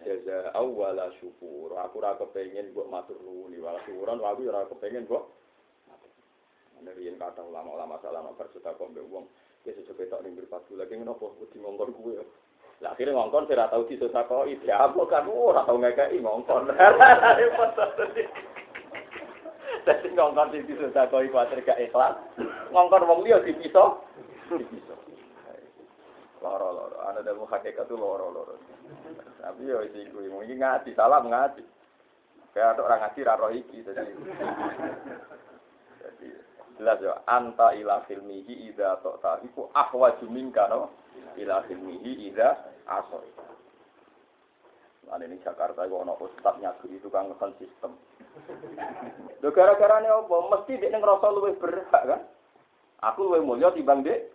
jaza 0.05 0.53
awala 0.55 1.11
syukur. 1.19 1.75
Aku 1.79 2.03
ora 2.03 2.19
kepengin 2.19 2.71
mbok 2.75 2.91
matur 2.91 3.19
nuwun. 3.23 3.55
Wala 3.59 3.79
syukuran 3.87 4.21
aku 4.21 4.47
ora 4.47 4.69
kepengin 4.69 5.07
mbok 5.07 5.25
dari 6.83 7.07
yang 7.07 7.15
kata 7.15 7.47
ulama-ulama 7.47 7.95
salah 8.03 8.27
nomor 8.27 8.51
sudah 8.51 8.75
kok 8.75 8.91
wong 8.91 9.31
ya 9.63 9.71
sesuai 9.71 10.11
tak 10.11 10.27
ning 10.27 10.35
berpadu 10.35 10.75
lagi 10.75 10.99
ngopo 10.99 11.39
kudu 11.39 11.63
ngongkon 11.63 11.95
kuwe. 11.95 12.19
Lah 12.83 12.99
akhirnya 12.99 13.15
ngongkon 13.15 13.47
saya 13.47 13.71
tahu 13.71 13.87
di 13.87 13.95
apa 14.67 15.01
kan? 15.07 15.31
Ora 15.31 15.63
tau 15.63 15.79
ngekei 15.79 16.19
ngongkon. 16.19 16.67
Tapi 19.87 20.09
ngongkon 20.11 20.51
di 20.51 20.75
susah 20.75 21.07
kok 21.07 21.23
kuatir 21.31 21.63
gak 21.63 21.79
ikhlas. 21.79 22.19
Ngongkon 22.75 23.07
wong 23.07 23.23
liya 23.23 23.39
dipisah. 23.47 24.03
Dipisah 24.51 24.99
loro-loro 26.43 26.99
ana 27.07 27.23
demu 27.23 27.47
hakikat 27.47 27.87
itu 27.87 27.95
loro-loro 27.95 28.59
tapi 29.39 29.71
yo 29.71 29.81
iki 29.87 30.11
kuwi 30.11 30.27
mungkin 30.27 30.59
ngaji 30.59 30.91
salam 30.99 31.31
ngaji 31.31 31.63
kayak 32.53 32.77
ada 32.77 32.81
orang 32.83 33.01
ngaji 33.07 33.21
raro 33.23 33.49
iki 33.55 33.87
jadi 33.87 34.13
jadi 36.03 36.29
jelas 36.77 36.99
ya 36.99 37.15
anta 37.31 37.71
ila 37.79 38.03
filmihi 38.11 38.75
ida 38.75 38.99
tok 39.01 39.23
tahiku 39.23 39.71
ahwaju 39.73 40.27
minka 40.27 40.67
no 40.67 40.91
ila 41.39 41.63
filmihi 41.71 42.29
ida 42.29 42.59
asoy 42.91 43.31
Nah 45.13 45.21
ini 45.21 45.37
Jakarta 45.45 45.85
itu 45.85 45.93
ono 45.93 46.17
ustaz 46.25 46.57
nyagri 46.57 46.97
itu 46.97 47.13
kan 47.13 47.29
sistem. 47.61 47.93
Lho 49.45 49.53
gara-gara 49.53 50.01
apa? 50.01 50.37
Mesti 50.49 50.81
dia 50.81 50.89
ngerasa 50.89 51.27
lebih 51.37 51.61
berhak 51.61 52.03
kan? 52.09 52.25
Aku 53.05 53.29
luwih 53.29 53.45
mulya 53.45 53.77
timbang 53.77 54.01
dek. 54.01 54.32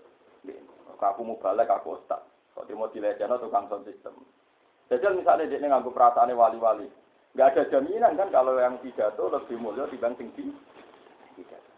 Aku 0.97 1.21
mau 1.21 1.37
balik 1.37 1.69
aku. 1.69 1.97
Kok 2.57 2.65
dia 2.65 2.73
mau 2.73 2.89
dilecehno 2.89 3.37
tukang 3.37 3.69
sound 3.69 3.85
system. 3.85 4.17
Jadi 4.89 5.05
misalnya 5.13 5.45
dia 5.45 5.61
nganggo 5.61 5.93
perasaannya 5.93 6.33
wali-wali. 6.33 6.89
Nggak 7.37 7.53
ada 7.53 7.63
jaminan 7.69 8.17
kan 8.17 8.33
kalau 8.33 8.57
yang 8.57 8.81
pidato 8.81 9.29
lebih 9.29 9.61
mulia 9.61 9.85
dibanding 9.93 10.33
tinggi. 10.33 10.57
Pidato. 11.37 11.71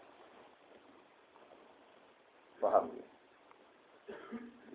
Paham 2.64 2.88
ya? 2.96 3.04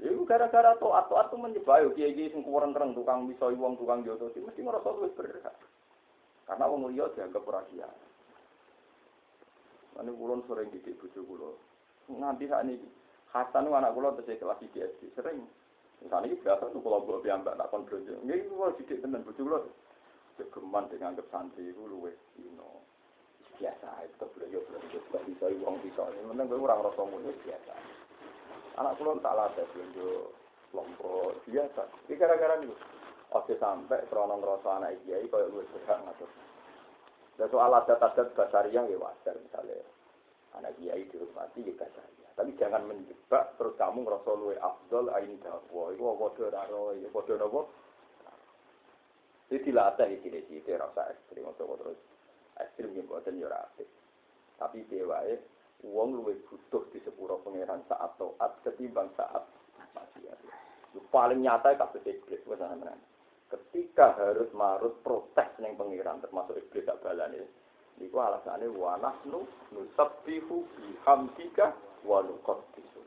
Iku 0.05 0.29
gara-gara 0.29 0.77
toat 0.77 1.09
toat 1.09 1.33
tuh 1.33 1.41
menyebayu 1.41 1.95
kiai 1.97 2.13
kiai 2.13 2.29
sing 2.29 2.45
kurang 2.45 2.75
terang 2.75 2.93
tukang 2.93 3.25
bisa 3.25 3.49
uang 3.49 3.79
tukang 3.81 4.05
jodoh 4.05 4.29
sih 4.35 4.43
mesti 4.45 4.61
ngerasa 4.61 4.93
lebih 4.93 5.17
berhak. 5.17 5.55
Karena 6.45 6.69
wong 6.69 6.93
liya 6.93 7.09
dianggap 7.17 7.41
rahasia. 7.49 7.89
Ini 9.95 10.11
kulon 10.11 10.43
sering 10.45 10.69
didik 10.69 10.99
bujuk 11.01 11.23
kulo. 11.25 11.57
Nanti 12.13 12.45
saat 12.45 12.67
ini 12.67 12.77
Hasan 13.35 13.67
anak 13.67 13.91
kulo 13.91 14.15
terus 14.15 14.39
kelas 14.39 14.63
di 14.63 14.79
SD 14.79 15.11
sering. 15.11 15.43
Misalnya 15.99 16.31
ini 16.31 16.39
biasa 16.39 16.71
tuh 16.71 16.79
kalau 16.79 17.03
gue 17.03 17.19
biamba 17.19 17.51
tak 17.59 17.67
kontrol. 17.67 17.99
Ini 17.99 18.47
kulo 18.47 18.71
didik 18.79 19.03
tenan 19.03 19.27
bujuk 19.27 19.43
kulo. 19.43 19.59
Kegeman 20.39 20.87
dengan 20.87 21.11
anggap 21.11 21.27
santri 21.27 21.67
itu 21.67 21.83
luwe. 21.83 22.15
Ino 22.39 22.79
biasa 23.59 24.07
itu 24.07 24.23
beliau 24.39 24.63
beliau 24.63 24.87
tidak 24.87 25.23
bisa 25.27 25.51
uang 25.51 25.83
bisa. 25.83 26.07
Ini 26.15 26.31
menang 26.31 26.47
gue 26.47 26.63
orang 26.63 26.79
rasa 26.79 27.03
mulu 27.03 27.27
biasa. 27.43 27.73
Anak 28.79 28.95
kulo 29.03 29.19
tak 29.19 29.35
latih 29.35 29.67
beliau 29.75 30.31
lompok 30.71 31.43
biasa. 31.51 31.91
Ini 32.07 32.15
gara-gara 32.15 32.55
nih. 32.63 32.71
Oke 33.35 33.59
sampai 33.59 34.07
kronon 34.07 34.39
rasa 34.39 34.79
anak 34.79 34.95
kiai 35.03 35.27
kayak 35.27 35.51
gue 35.51 35.67
berhak 35.75 35.99
ngatur. 36.07 36.31
Dan 37.35 37.51
soal 37.51 37.67
adat-adat 37.67 38.31
basaria 38.31 38.79
ya 38.87 38.95
wajar 38.95 39.35
misalnya 39.43 39.83
anak 40.55 40.71
kiai 40.79 41.03
dihormati 41.11 41.67
ya 41.67 41.75
basaria. 41.75 42.24
Tapi 42.35 42.51
jangan 42.59 42.83
menjebak 42.83 43.55
terus 43.55 43.79
kamu 43.79 44.03
ngerasa 44.03 44.31
luwe 44.35 44.59
afdol 44.59 45.07
ain 45.15 45.39
dawa. 45.39 45.95
Iku 45.95 46.03
padha 46.19 46.43
ora 46.51 46.91
ya 46.99 47.07
padha 47.07 47.33
napa? 47.39 47.61
Iki 49.47 49.71
dilatih 49.71 50.09
iki 50.19 50.29
iki 50.51 50.71
rasa 50.75 51.15
ekstrim 51.15 51.47
atau 51.47 51.79
terus 51.79 51.99
ekstrim 52.59 52.91
yang 52.91 53.07
buatan 53.07 53.39
ya 53.39 53.47
apik. 53.47 53.87
Tapi 54.59 54.83
dewae 54.91 55.39
wong 55.87 56.19
luwe 56.19 56.35
butuh 56.43 56.83
di 56.91 56.99
sepuro 57.07 57.39
pangeran 57.43 57.83
saat 57.87 58.19
taat 58.19 58.51
ketimbang 58.67 59.07
saat 59.15 59.43
maksiat. 59.95 60.39
Paling 61.07 61.39
nyata 61.39 61.75
kabeh 61.79 62.03
iblis 62.03 62.43
wis 62.43 62.59
ana 62.59 62.95
ketika 63.51 64.17
harus 64.17 64.49
marut 64.57 64.99
protes 65.05 65.47
neng 65.61 65.77
pengiran 65.77 66.19
termasuk 66.19 66.57
iblis 66.57 66.87
tak 66.87 66.97
balani 67.05 67.39
niku 68.01 68.17
alasannya 68.19 68.67
wa 68.73 68.97
nahnu 68.99 69.45
nusabbihu 69.71 70.65
bihamdika 70.75 71.71
wa 72.05 72.21
nuqaddisu 72.21 73.01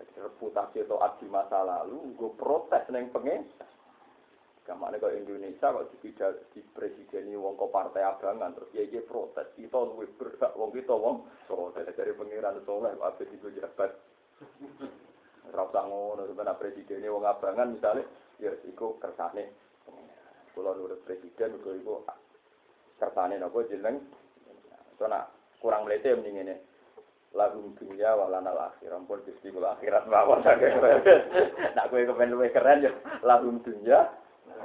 jadi 0.00 0.16
reputasi 0.24 0.88
atau 0.88 1.02
di 1.20 1.26
masa 1.28 1.60
lalu 1.60 2.16
gue 2.16 2.32
protes 2.40 2.88
neng 2.88 3.12
pengen 3.12 3.44
Kamane 4.70 5.02
kok 5.02 5.10
Indonesia 5.10 5.74
kok 5.74 5.90
dipidal 5.90 6.30
di 6.54 6.62
presiden 6.62 7.34
wong 7.34 7.58
kok 7.58 7.74
partai 7.74 8.06
abangan 8.06 8.54
terus 8.54 8.70
ya 8.70 8.86
dia 8.86 9.02
protes 9.02 9.50
kita 9.58 9.74
luwih 9.74 10.06
berhak 10.14 10.54
wong 10.54 10.70
kita 10.70 10.94
wong 10.94 11.26
protes. 11.50 11.90
Dari 11.90 12.14
pengiran 12.14 12.62
soleh 12.62 12.94
apa 13.02 13.18
di 13.18 13.34
jabat? 13.40 13.90
Rasa 15.50 15.80
ngono 15.90 16.22
sebenarnya 16.22 16.60
presiden 16.60 17.02
wong 17.02 17.26
abangan 17.26 17.74
misalnya 17.74 18.06
ya 18.38 18.54
iku 18.62 18.94
kersane 19.02 19.50
kula 20.54 20.76
nurut 20.78 21.02
presiden 21.02 21.58
uga 21.58 21.74
iku 21.74 22.06
kersane 23.00 23.42
napa 23.42 23.66
jeneng? 23.66 24.06
So 25.02 25.10
nak 25.10 25.34
kurang 25.58 25.82
mlete 25.88 26.14
mending 26.14 26.46
ngene 26.46 26.54
lagu 27.30 27.62
dunia 27.78 28.18
walana 28.18 28.50
akhir 28.74 28.90
ampun 28.90 29.22
gusti 29.22 29.54
kula 29.54 29.78
akhirat 29.78 30.10
mawon 30.10 30.42
nak 31.78 31.86
kowe 31.86 32.02
kepen 32.02 32.34
luwih 32.34 32.50
keren 32.50 32.86
ya. 32.86 32.92
Lagu 33.22 33.50
dunia 33.62 34.10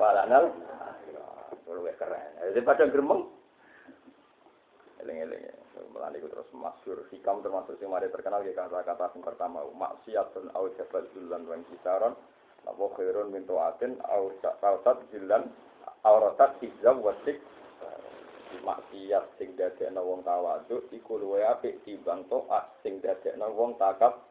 walana 0.02 0.50
akhirat 0.50 1.62
luwih 1.70 1.96
keren. 1.98 2.30
Jadi 2.42 2.62
pada 2.66 2.90
gremeng. 2.90 3.30
Eling-eling 5.06 5.66
melani 5.96 6.20
terus 6.20 6.48
masyur 6.52 7.08
hikam 7.12 7.40
termasuk 7.40 7.80
yang 7.80 7.96
mari 7.96 8.12
terkenal 8.12 8.44
ya 8.44 8.52
kata-kata 8.52 9.16
yang 9.16 9.24
pertama 9.24 9.64
dan 9.64 10.46
au 10.56 10.68
jabal 10.76 11.04
dulan 11.16 11.42
wan 11.48 11.64
kisaron 11.72 12.16
Napa 12.66 12.86
khairun 12.98 13.30
min 13.30 13.46
tu'atin 13.46 14.02
au 14.10 14.34
ta'atat 14.42 15.08
jilan 15.14 15.48
auratat 16.02 16.58
hijab 16.60 16.98
wasik 17.00 17.38
maksiat 18.64 19.36
sing 19.42 19.58
dadekno 19.60 20.06
wong 20.06 20.22
tawadhu 20.22 20.88
iku 20.94 21.20
luwe 21.20 21.42
apik 21.44 21.82
timbang 21.84 22.24
taat 22.30 22.72
sing 22.86 23.02
dadekno 23.04 23.52
wong 23.52 23.76
takab. 23.82 24.22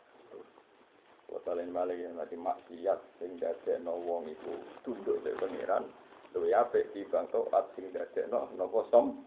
Wasalain 1.28 1.72
balik 1.74 1.98
yang 1.98 2.14
tadi 2.16 2.36
maksiat 2.38 3.00
sing 3.20 3.36
dadekno 3.36 3.98
wong 4.04 4.30
iku 4.30 4.52
tunduk 4.86 5.20
dari 5.20 5.36
pengiran 5.36 5.84
luwe 6.32 6.54
apik 6.54 6.94
timbang 6.96 7.28
taat 7.28 7.64
sing 7.76 7.90
dadekno 7.92 8.48
napa 8.56 8.80
som? 8.88 9.20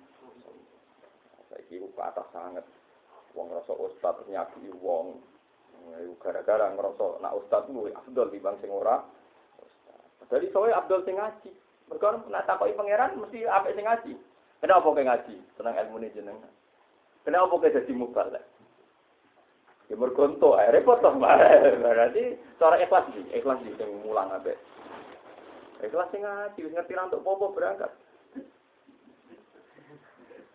Saiki 1.54 1.84
ku 1.84 1.90
atas 2.00 2.28
sangat 2.34 2.66
wong 3.38 3.54
rasa 3.54 3.74
ustaz 3.78 4.18
nyaki 4.26 4.74
wong. 4.82 5.20
Gara-gara 6.20 6.74
ngerasa 6.74 7.24
nak 7.24 7.36
ustad 7.38 7.70
luwih 7.72 7.96
afdol 7.96 8.28
di 8.28 8.44
sing 8.44 8.72
ora 8.74 9.00
Jadi 10.28 10.52
soalnya 10.52 10.84
Abdul 10.84 11.08
sing 11.08 11.16
ngaji. 11.16 11.52
Mereka 11.88 12.28
nak 12.28 12.44
takoki 12.44 12.76
pangeran 12.76 13.16
mesti 13.16 13.48
apik 13.48 13.76
sing 13.80 13.88
ngaji. 13.88 14.14
Kenapa 14.58 14.90
kau 14.90 14.98
ngaji? 14.98 15.36
Tenang 15.54 15.76
ilmu 15.78 16.02
ini 16.02 16.16
jenengan. 16.18 16.54
Kenapa 17.22 17.54
kau 17.54 17.62
jadi 17.62 17.92
mubalek? 17.94 18.46
Ya 19.88 19.96
mergo 19.96 20.28
entuk 20.28 20.60
ae 20.60 20.68
repot 20.68 21.00
to 21.00 21.16
Berarti 21.84 22.36
cara 22.60 22.76
ikhlas 22.76 23.08
sih, 23.16 23.24
ikhlas 23.32 23.64
sih 23.64 23.72
sing 23.80 23.88
mulang 24.04 24.28
apik. 24.36 24.60
Ikhlas 25.80 26.12
sing 26.12 26.28
ngaji, 26.28 26.60
ngerti 26.76 26.94
untuk 27.00 27.24
popo 27.24 27.56
berangkat. 27.56 27.88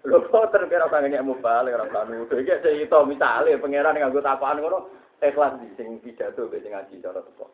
Lho 0.03 0.19
kok 0.29 0.51
terkira 0.51 0.91
pengen 0.91 1.15
nek 1.15 1.25
mubalek 1.25 1.79
ora 1.79 1.89
planu. 1.89 2.27
Iki 2.29 2.61
cerita 2.61 3.07
misale 3.07 3.57
pangeran 3.57 3.97
nganggo 3.97 4.21
takokan 4.21 4.61
ngono, 4.61 4.79
ikhlas 5.23 5.57
di 5.63 5.71
sing 5.81 6.03
pidato 6.03 6.51
be 6.51 6.61
sing 6.61 6.75
ngaji 6.75 7.01
cara 7.01 7.23
teko. 7.25 7.47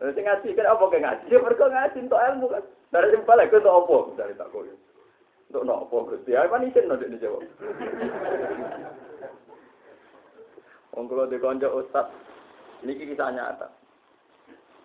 Sing 0.00 0.24
ngaji 0.24 0.48
kan 0.56 0.70
apa 0.70 0.84
ke 0.88 0.98
ngaji? 1.02 1.24
Mergo 1.28 1.66
ngaji 1.68 1.98
untuk 2.08 2.22
ilmu 2.22 2.46
kan. 2.48 2.64
Dari 2.92 3.08
sing 3.08 3.24
balik 3.24 3.48
ke 3.48 3.56
untuk 3.56 3.72
apa? 3.72 4.20
Dari 4.20 4.36
tak 4.36 4.52
koyo. 4.52 4.76
Untuk 5.48 5.64
nopo 5.64 6.12
Gusti? 6.12 6.36
Ya 6.36 6.44
kan 6.44 6.60
isin 6.60 6.92
nek 6.92 7.00
dijawab. 7.00 7.40
Wong 10.92 11.04
kula 11.08 11.24
de 11.32 11.40
kanca 11.40 11.72
ustaz 11.72 12.12
niki 12.84 13.08
kisah 13.08 13.32
nyata. 13.32 13.72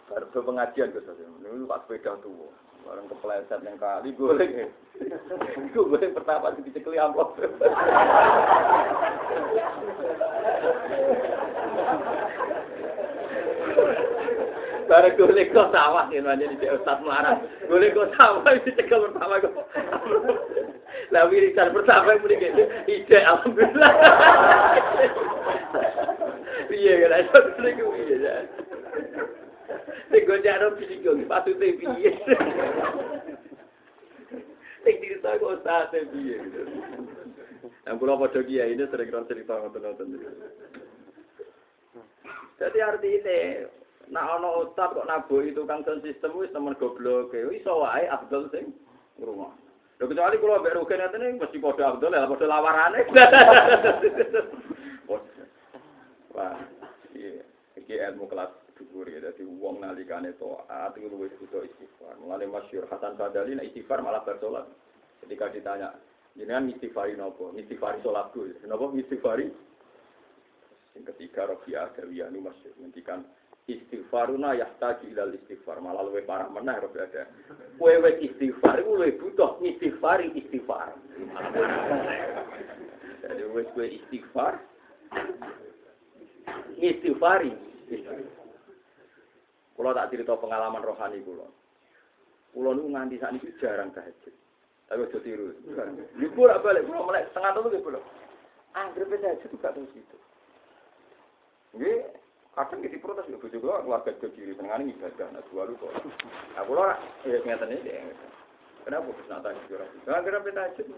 Baru 0.07 0.39
pengajian 0.39 0.95
Gus. 0.95 1.03
Niku 1.43 1.67
pas 1.67 1.83
sepeda 1.83 2.15
tuwa. 2.23 2.47
Barang 2.87 3.11
kepleset 3.11 3.59
yang 3.67 3.75
kali 3.75 4.15
golek. 4.15 4.71
Iku 5.67 5.83
golek 5.91 6.15
pertama 6.15 6.55
dicekli 6.55 6.95
amplop. 6.95 7.35
Barang 14.87 15.19
golek 15.19 15.51
kok 15.51 15.75
sawah 15.75 16.07
yen 16.09 16.27
di 16.39 16.67
Ustaz 16.71 17.03
Melarat. 17.03 17.43
Golek 17.67 17.91
kok 17.91 18.11
sawah 18.15 18.47
dicekel 18.63 19.11
pertama 19.11 19.43
kok. 19.43 19.53
Lah 21.11 21.27
wiridan 21.27 21.75
pertama 21.75 22.15
muni 22.23 22.39
gitu. 22.39 22.63
Ide 22.87 23.19
alhamdulillah. 23.19 23.93
Iya 26.67 26.93
kan 26.99 27.19
iso 27.23 27.39
niku 27.63 27.85
iya. 27.95 28.43
Sing 30.07 30.23
gojaro 30.23 30.75
piye 30.79 30.95
maksudnya 31.27 31.67
piye. 31.79 32.11
Sing 34.83 34.95
cerita 35.03 35.35
kok 35.35 35.53
ustaz 35.59 35.91
piye. 35.91 36.37
Yang 37.87 37.95
kula 38.03 38.19
padha 38.19 38.39
kiai 38.43 38.75
ini 38.75 38.83
sering 38.87 39.11
cerita 39.11 39.59
ngoten-ngoten. 39.59 40.15
Jadi 42.57 42.79
artinya, 42.81 43.69
nak 44.11 44.39
ono 44.39 44.67
ustaz 44.67 44.95
kok 44.95 45.07
nabu 45.07 45.43
itu 45.43 45.67
kang 45.67 45.83
sistem 46.03 46.37
wis 46.39 46.51
temen 46.55 46.75
goblok, 46.79 47.35
iso 47.35 47.83
wae 47.83 48.07
Abdul 48.07 48.47
sing 48.51 48.71
ngrungok. 49.19 49.53
Lho 49.97 50.05
kecuali 50.05 50.37
kalau 50.37 50.61
mbek 50.61 50.77
rugen 50.77 51.01
ngene 51.01 51.41
mesti 51.41 51.57
padha 51.57 51.89
Abdul 51.89 52.13
ya 52.13 52.29
padha 52.29 52.45
lawarane. 52.45 53.01
Wah, 56.37 56.53
iya, 57.17 57.41
iki 57.73 57.97
ilmu 57.97 58.29
kelas 58.29 58.53
dhuwur 58.77 59.09
ya 59.09 59.17
dadi 59.17 59.41
wong 59.41 59.81
nalikane 59.81 60.37
taat 60.37 60.93
iku 60.93 61.09
luwih 61.09 61.33
butuh 61.41 61.65
istighfar. 61.65 62.13
Mulane 62.21 62.45
masyhur 62.45 62.85
Hasan 62.85 63.17
Badali 63.17 63.57
nek 63.57 63.73
istighfar 63.73 64.05
malah 64.05 64.21
bersolat. 64.21 64.69
Ketika 65.25 65.49
ditanya, 65.49 65.97
jenengan 66.37 66.69
istighfari 66.69 67.17
napa? 67.17 67.57
Istighfari 67.57 68.05
salatku. 68.05 68.45
Napa 68.69 68.85
istighfari? 68.93 69.49
Yang 70.93 71.03
ketiga 71.13 71.49
Rabi'ah 71.49 71.97
Dawiyanu 71.97 72.37
masyhur 72.37 72.77
ngendikan 72.77 73.25
istighfaruna 73.67 74.55
yahtaju 74.55 75.03
ilal 75.11 75.35
istighfar 75.35 75.83
malah 75.83 76.07
luwih 76.07 76.23
parah 76.23 76.47
meneh 76.47 76.79
Rabi 76.79 77.03
ada. 77.03 77.27
Wis 77.75 78.15
istighfar 78.23 78.79
iku 78.79 78.95
luwih 78.95 79.19
butuh 79.19 79.59
istighfari 79.59 80.31
istighfar. 80.39 80.95
Jadi 83.27 83.43
wis 83.51 83.67
kowe 83.75 83.83
istighfar. 83.83 84.63
Istighfari. 86.79 87.51
Kulo 89.75 89.89
tak 89.91 90.15
cerita 90.15 90.39
pengalaman 90.39 90.87
rohani 90.87 91.19
kulo. 91.27 91.51
Kulo 92.55 92.71
nu 92.71 92.87
nganti 92.87 93.19
ini 93.19 93.51
jarang 93.59 93.91
tahajud. 93.91 94.33
Tapi 94.87 95.03
aja 95.03 95.19
tiru. 95.19 95.51
Ora 96.39 96.63
balik 96.63 96.87
kulo 96.87 97.03
mulai 97.03 97.27
setengah 97.29 97.51
telu 97.51 97.67
gitu 97.75 97.83
kulo. 97.83 97.99
Anggere 98.79 99.19
tahajud 99.19 99.51
gak 99.59 99.75
tau 99.75 99.83
situ. 99.91 100.17
Kadang 102.57 102.81
kita 102.81 102.97
protes 102.97 103.29
ya 103.29 103.37
bojo 103.37 103.57
kula 103.61 103.85
keluarga 103.85 104.17
do 104.17 104.27
kiri 104.33 104.57
senengane 104.57 104.89
ibadah 104.89 105.29
nah 105.29 105.45
dua 105.53 105.69
kok. 105.69 105.93
Aku 106.57 106.73
ora 106.73 106.97
ya 107.21 107.37
ngeten 107.45 107.69
iki. 107.69 107.93
Kenapa 108.81 109.13
wis 109.13 109.29
nata 109.29 109.53
iki 109.53 109.77
ora? 109.77 109.85
Gara-gara 110.09 110.41
tahajud. 110.41 110.89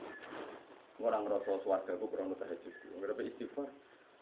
Orang 1.04 1.28
ngerasa 1.28 1.60
swarga 1.60 1.92
aku 2.00 2.08
kurang 2.08 2.32
tahajud. 2.40 2.74
Gara-gara 3.04 3.28
istighfar. 3.28 3.68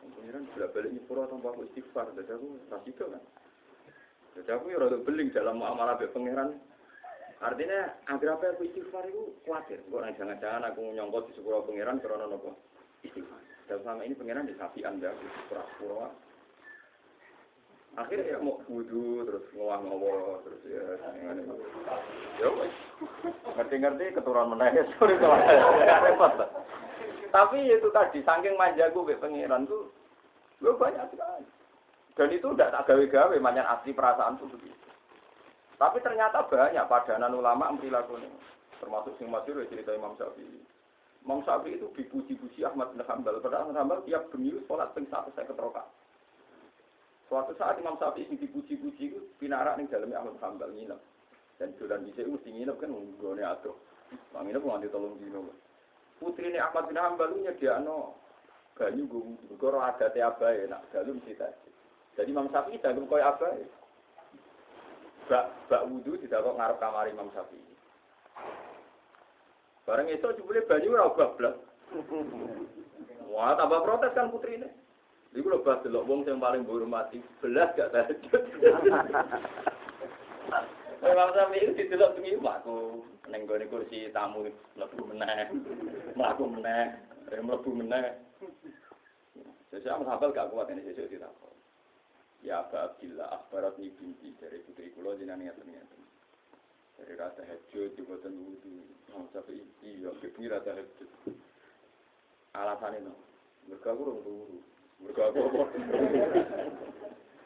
Pengiran 0.02 0.50
bolak 0.50 0.70
balik 0.74 0.92
nyepuro 0.98 1.30
tanpa 1.30 1.54
aku 1.54 1.62
istighfar. 1.70 2.10
Jadi 2.18 2.32
aku 2.34 2.48
rasido 2.74 3.06
kan. 3.06 3.24
Jadi 4.34 4.50
aku 4.50 4.66
ya 4.74 4.78
rada 4.82 4.98
beling 4.98 5.30
dalam 5.30 5.62
muamalah 5.62 6.02
be 6.02 6.10
pangeran. 6.10 6.58
Artinya 7.38 8.02
agar 8.10 8.42
apa 8.42 8.58
aku 8.58 8.66
istighfar 8.66 9.06
itu 9.14 9.38
khawatir. 9.46 9.86
Kok 9.86 10.02
jangan-jangan 10.18 10.74
aku 10.74 10.82
nyongkot 10.90 11.30
di 11.30 11.38
sepuro 11.38 11.62
pangeran 11.70 12.02
karena 12.02 12.26
nopo 12.26 12.58
istighfar. 13.06 13.46
Dan 13.70 13.78
selama 13.86 14.02
ini 14.10 14.18
pangeran 14.18 14.50
di 14.50 14.58
sapi 14.58 14.82
anda, 14.82 15.14
pura-pura. 15.46 16.10
Akhirnya 17.98 18.38
ya 18.38 18.38
mau 18.38 18.62
wudhu 18.70 19.26
terus 19.26 19.46
ngowah 19.58 19.82
ngowo 19.82 20.46
terus 20.46 20.62
ya 20.70 20.86
ya 22.38 22.50
ngerti-ngerti 23.58 24.14
keturunan 24.14 24.54
menangis 24.54 24.86
sorry 25.02 25.18
repot 25.18 26.34
tapi 27.32 27.60
itu 27.68 27.88
tadi 27.92 28.24
saking 28.24 28.56
manjaku 28.56 29.04
be 29.04 29.20
pangeran 29.20 29.68
tuh 29.68 29.92
gue 30.58 30.74
banyak 30.74 31.06
sekali. 31.14 31.46
Dan 32.18 32.34
itu 32.34 32.48
tidak 32.56 32.74
tak 32.74 32.86
gawe-gawe 32.90 33.36
banyak 33.38 33.66
asli 33.68 33.94
perasaan 33.94 34.42
tuh 34.42 34.50
begitu. 34.50 34.90
Tapi 35.78 36.02
ternyata 36.02 36.50
banyak 36.50 36.90
padanan 36.90 37.38
ulama 37.38 37.70
perilaku 37.78 38.18
ini. 38.18 38.30
Termasuk 38.82 39.14
sing 39.22 39.30
masyhur 39.30 39.62
cerita 39.70 39.94
Imam 39.94 40.18
Syafi'i. 40.18 40.62
Imam 41.22 41.46
Syafi'i 41.46 41.78
itu 41.78 41.94
dipuji-puji 41.94 42.66
Ahmad 42.66 42.90
bin 42.98 43.06
Hanbal. 43.06 43.38
Padahal 43.38 43.70
Ahmad 43.70 44.02
tiap 44.10 44.26
bengi 44.34 44.58
sholat 44.66 44.90
ping 44.98 45.06
saya 45.14 45.30
keterokan 45.30 45.86
Suatu 47.28 47.52
saat 47.60 47.76
Imam 47.76 48.00
Syafi'i 48.00 48.24
sing 48.32 48.40
dipuji-puji 48.40 49.12
itu 49.12 49.20
pinarak 49.36 49.76
ning 49.76 49.92
daleme 49.92 50.16
Ahmad 50.16 50.40
Hambal 50.40 50.72
nginep. 50.72 50.96
Dan 51.60 51.76
dolan 51.76 52.08
dhisik 52.08 52.24
mesti 52.24 52.56
nginep 52.56 52.80
kan 52.80 52.88
nggone 52.88 53.44
atuh. 53.44 53.76
Bang 54.32 54.48
nginep 54.48 54.64
nganti 54.64 54.88
tolong 54.88 55.20
dino. 55.20 55.52
Putrine 56.24 56.56
Ahmad 56.64 56.88
bin 56.88 56.96
Hambal 56.96 57.36
nyediakno 57.36 58.16
banyu 58.80 59.04
go 59.12 59.20
wudu. 59.28 59.60
Karo 59.60 59.84
adate 59.84 60.24
abae 60.24 60.72
nak 60.72 60.88
dalu 60.96 61.20
mesti 61.20 61.36
tadi. 61.36 61.70
Jadi 62.16 62.32
Imam 62.32 62.48
Syafi'i 62.48 62.80
dalu 62.80 63.04
koyo 63.12 63.28
abae. 63.28 63.64
Bak 65.28 65.46
bak 65.68 65.84
wudu 65.84 66.16
didakok 66.24 66.56
ngarep 66.56 66.80
kamar 66.80 67.12
Imam 67.12 67.28
Syafi'i. 67.36 67.76
Bareng 69.84 70.08
itu 70.08 70.28
jebule 70.40 70.64
banyu 70.64 70.96
ora 70.96 71.12
bablas. 71.12 71.56
Wah, 73.28 73.56
tambah 73.60 73.84
protes 73.84 74.16
kan 74.16 74.32
putrine. 74.32 74.87
Iku 75.36 75.48
lho 75.52 75.60
pas 75.66 75.84
delok 75.84 76.08
wong 76.08 76.24
sing 76.24 76.40
paling 76.40 76.64
mati, 76.88 77.20
belas 77.44 77.76
gak 77.76 77.92
tahajud. 77.92 78.44
Memang 80.98 81.30
sampe 81.38 81.62
itu 81.62 81.78
didelok 81.78 82.18
bengi 82.18 82.42
aku 82.42 83.06
ning 83.30 83.46
gone 83.46 83.70
kursi 83.70 84.10
tamu 84.10 84.50
mlebu 84.74 85.02
meneh. 85.06 85.46
Mlaku 86.18 86.44
meneh, 86.50 86.98
mlebu 87.30 87.70
meneh. 87.70 88.18
Sesuk 89.70 89.94
aku 89.94 90.04
hafal 90.10 90.34
gak 90.34 90.50
kuat 90.50 90.72
ini 90.74 90.82
sesuk 90.82 91.12
ditakon. 91.12 91.54
Ya 92.42 92.66
Aba 92.66 92.90
Abdillah 92.90 93.30
akhbarat 93.30 93.78
ni 93.78 93.94
binti 93.94 94.34
dari 94.42 94.64
putri 94.66 94.90
kula 94.98 95.18
jenengan 95.20 95.46
ngeten-ngeten. 95.46 96.02
Dari 96.98 97.14
rata 97.14 97.46
hajud 97.46 97.94
di 97.94 98.02
boten 98.02 98.34
wudu. 98.34 98.82
Mau 99.14 99.30
sampai 99.30 99.62
iki 99.62 100.02
yo 100.02 100.18
bengi 100.18 100.50
rata 100.50 100.74
hajud. 100.74 101.10
Alasane 102.58 103.06
no. 103.06 103.14
Mergo 103.70 103.86
aku 103.86 104.02
rong 104.02 104.22
turu. 104.26 104.58
Apa? 105.06 105.40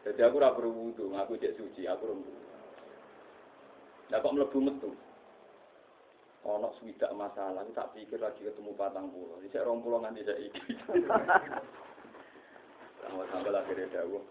Jadi 0.01 0.19
aku 0.25 0.41
ora 0.41 0.57
berwudu, 0.57 1.13
aku 1.13 1.37
cek 1.37 1.55
suci, 1.55 1.85
aku 1.85 2.09
turu. 2.09 2.25
Lah 4.09 4.19
kok 4.19 4.33
mlebu 4.33 4.59
metu. 4.59 4.91
Ono 6.41 6.73
swidak 6.81 7.13
masalah, 7.13 7.61
aku 7.61 7.71
tak 7.77 7.93
pikir 7.93 8.17
lagi 8.17 8.41
ketemu 8.41 8.73
patang 8.73 9.13
pulau. 9.13 9.37
Ini 9.39 9.53
saya 9.53 9.69
pulau 9.69 10.01
nganti 10.01 10.25
saya 10.25 10.41
iki. 10.41 10.61
Sama 13.01 13.25
sampai 13.29 13.53
akhirnya 13.53 13.93
dawuh. 13.93 14.23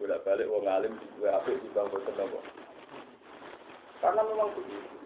bolak 0.00 0.24
balik 0.24 0.48
wong 0.48 0.64
alim 0.64 0.96
gue 0.96 1.28
apik 1.28 1.60
juga 1.60 1.84
boten 1.92 2.16
apa. 2.16 2.40
Karena 4.00 4.24
memang 4.24 4.48
begitu. 4.56 4.96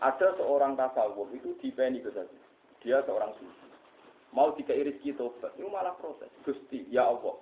Ada 0.00 0.40
seorang 0.40 0.72
tasawuf 0.72 1.28
itu 1.36 1.52
dipeni 1.60 2.00
ke 2.00 2.08
saja. 2.16 2.38
Dia 2.80 3.04
seorang 3.04 3.36
suci. 3.36 3.67
Mau 4.36 4.52
jika 4.56 4.76
rezeki 4.76 5.16
tobat, 5.16 5.56
itu 5.56 5.68
malah 5.72 5.96
protes. 5.96 6.28
Gusti, 6.44 6.84
ya 6.92 7.08
Allah. 7.08 7.36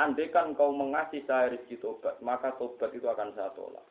Andai 0.00 0.32
kan 0.32 0.56
kau 0.56 0.72
mengasih 0.72 1.20
saya 1.28 1.52
rezeki 1.52 1.76
tobat, 1.84 2.16
maka 2.24 2.56
tobat 2.56 2.88
itu 2.96 3.04
akan 3.04 3.36
saya 3.36 3.52
tolak. 3.52 3.84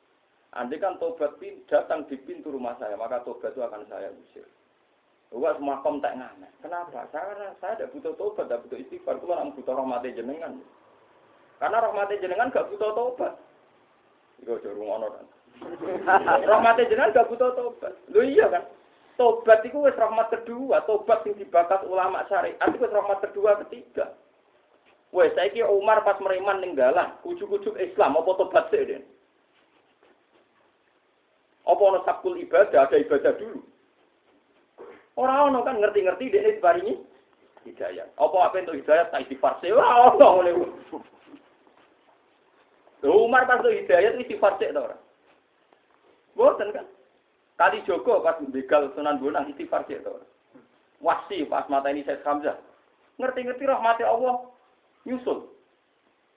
Andai 0.57 0.81
kan 0.81 0.97
tobat 0.97 1.37
datang 1.69 2.09
di 2.09 2.17
pintu 2.17 2.49
rumah 2.49 2.73
saya, 2.81 2.97
maka 2.97 3.21
tobat 3.21 3.53
itu 3.53 3.61
akan 3.61 3.85
saya 3.85 4.09
usir. 4.09 4.45
Wah, 5.31 5.55
makom 5.61 6.03
tak 6.03 6.19
ngamen. 6.19 6.51
Kenapa? 6.59 7.07
Karena 7.07 7.55
saya 7.63 7.79
tidak 7.79 7.95
butuh 7.95 8.13
tobat, 8.19 8.51
tidak 8.51 8.67
butuh 8.67 8.77
istighfar. 8.83 9.15
Itu 9.15 9.31
orang 9.31 9.55
butuh 9.55 9.73
rahmat 9.79 10.03
jenengan. 10.11 10.59
Karena 11.55 11.77
rahmatnya 11.77 12.19
jenengan 12.19 12.51
gak 12.51 12.67
butuh 12.67 12.91
tobat. 12.91 13.33
Iku 14.43 14.59
aja 14.59 14.69
rungono 14.75 15.07
kan. 15.13 15.25
rahmatnya 16.51 16.89
jenengan 16.89 17.15
gak 17.15 17.29
butuh 17.31 17.53
tobat. 17.55 17.93
Lho 18.11 18.25
iya 18.27 18.49
kan? 18.51 18.65
Tobat 19.19 19.61
itu 19.67 19.77
wis 19.83 19.97
rahmat 19.99 20.31
kedua, 20.31 20.81
tobat 20.87 21.21
yang 21.27 21.35
dibakas 21.37 21.83
ulama 21.85 22.25
syariat 22.31 22.69
itu 22.71 22.85
rahmat 22.87 23.19
kedua 23.21 23.59
ketiga. 23.65 24.15
Wes 25.11 25.35
saiki 25.35 25.59
Umar 25.61 26.07
pas 26.07 26.17
meriman 26.23 26.63
ninggalan, 26.63 27.11
ujuk-ujuk 27.27 27.75
Islam 27.75 28.15
apa 28.15 28.31
tobat 28.39 28.71
sih 28.71 28.87
den? 28.87 29.03
Apa 31.67 31.81
ono 31.81 31.99
sabkul 32.07 32.39
ibadah, 32.39 32.87
ada 32.87 32.95
ibadah 32.97 33.35
dulu. 33.37 33.61
Orang 35.19 35.53
ono 35.53 35.59
kan 35.67 35.77
ngerti-ngerti 35.77 36.31
dia 36.31 36.47
diparingi 36.47 36.95
hidayah. 37.67 38.07
Apa 38.17 38.37
apa 38.49 38.63
itu 38.63 38.81
hidayah 38.81 39.11
tak 39.11 39.27
istighfar 39.27 39.59
sih? 39.61 39.69
Ora 39.69 40.15
ono 40.15 40.27
ngene. 40.41 40.51
Umar 43.05 43.45
pas 43.49 43.61
hidayat 43.61 44.17
itu 44.17 44.35
sifat 44.35 44.57
cek 44.61 44.73
ora. 44.73 44.97
Boten 46.33 46.71
kan. 46.71 46.85
Kali 47.61 47.85
Joko 47.85 48.25
pas 48.25 48.41
begal 48.49 48.89
Sunan 48.97 49.21
Bonang 49.21 49.45
istighfar 49.53 49.85
cek 49.85 50.01
ora. 50.01 50.25
Wasi 50.97 51.45
pas 51.45 51.69
mata 51.69 51.93
ini 51.93 52.01
saya 52.01 52.17
Hamzah. 52.25 52.57
Ngerti-ngerti 53.21 53.69
rahmati 53.69 54.01
Allah 54.01 54.49
nyusul. 55.05 55.45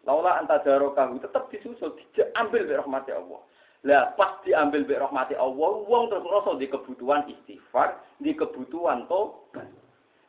Laula 0.04 0.36
anta 0.36 0.60
darokahu 0.60 1.16
tetap 1.24 1.48
disusul, 1.48 1.96
diambil 2.12 2.68
be 2.68 2.76
rahmati 2.76 3.16
Allah. 3.16 3.40
Lah 3.88 4.12
pas 4.20 4.36
diambil 4.44 4.84
be 4.84 5.00
rahmati 5.00 5.32
Allah, 5.32 5.72
wong 5.88 6.12
terus 6.12 6.28
ngerasa 6.28 6.60
di 6.60 6.68
kebutuhan 6.68 7.24
istighfar, 7.24 7.96
di 8.20 8.36
kebutuhan 8.36 9.08
tobat. 9.08 9.64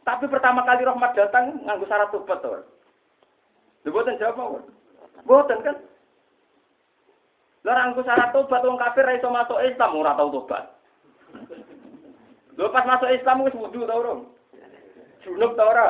Tapi 0.07 0.31
pertama 0.31 0.63
kali 0.63 0.87
rahmat 0.87 1.11
datang 1.11 1.59
nganggo 1.59 1.83
syarat 1.91 2.07
tobat 2.15 2.39
to. 2.39 2.63
Boten 3.91 4.15
jawab 4.15 4.63
kan? 5.27 5.75
Lah 7.67 7.83
anggo 7.83 7.99
syarat 7.99 8.31
tobat 8.31 8.63
wong 8.63 8.79
kafir 8.79 9.03
ra 9.03 9.19
iso 9.19 9.27
masuk 9.27 9.59
Islam 9.59 9.99
ora 9.99 10.15
tau 10.15 10.31
tobat. 10.31 10.74
Lho 12.55 12.71
pas 12.71 12.87
masuk 12.87 13.11
Islam 13.11 13.43
wis 13.43 13.55
wudu 13.55 13.83
ta 13.83 13.99
ora? 13.99 14.15
Junub 15.27 15.59
ta 15.59 15.63
ora? 15.67 15.87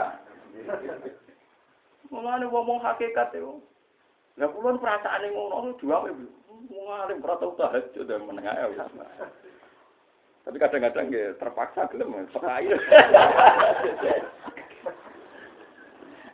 Mulane 2.09 2.45
ngomong 2.49 2.81
hakikat 2.81 3.37
itu. 3.37 3.61
Lah 4.41 4.49
kula 4.49 4.81
perasaane 4.81 5.29
ngono 5.29 5.77
dua 5.77 6.09
wong 6.65 6.87
alim 6.89 7.21
ora 7.21 7.37
tau 7.37 7.53
tahajud 7.53 8.09
dan 8.09 8.25
meneng 8.25 8.49
ae 8.49 8.65
wis. 8.73 8.81
Tapi 10.45 10.61
kadang-kadang 10.61 11.09
ya 11.13 11.37
terpaksa 11.37 11.85
gelem 11.93 12.25
sekai. 12.33 12.65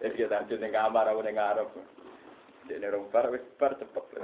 Eh 0.02 0.10
kita 0.16 0.32
tahajud 0.32 0.60
ning 0.64 0.72
kamar 0.72 1.12
aku 1.12 1.28
ning 1.28 1.36
ngarep. 1.36 1.68
Dene 2.72 2.88
rong 2.88 3.12
bar 3.12 3.28
wis 3.36 3.44
bar 3.60 3.76
cepet. 3.76 4.06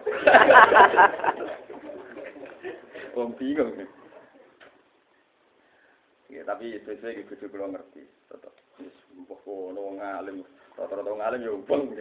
Wong 3.17 3.35
bingung. 3.35 3.75
Tapi 6.47 6.79
sesuai 6.79 7.27
gitu 7.27 7.35
kudu 7.35 7.59
kula 7.59 7.75
ngerti. 7.75 8.07
Tetep 8.31 8.55
wis 8.79 8.95
mbok 9.19 9.43
ono 9.43 9.91
wong 9.91 9.99
alim, 9.99 10.47
rata-rata 10.79 11.11
wong 11.11 11.19
alim 11.19 11.43
ya 11.43 11.51
ubeng. 11.51 11.91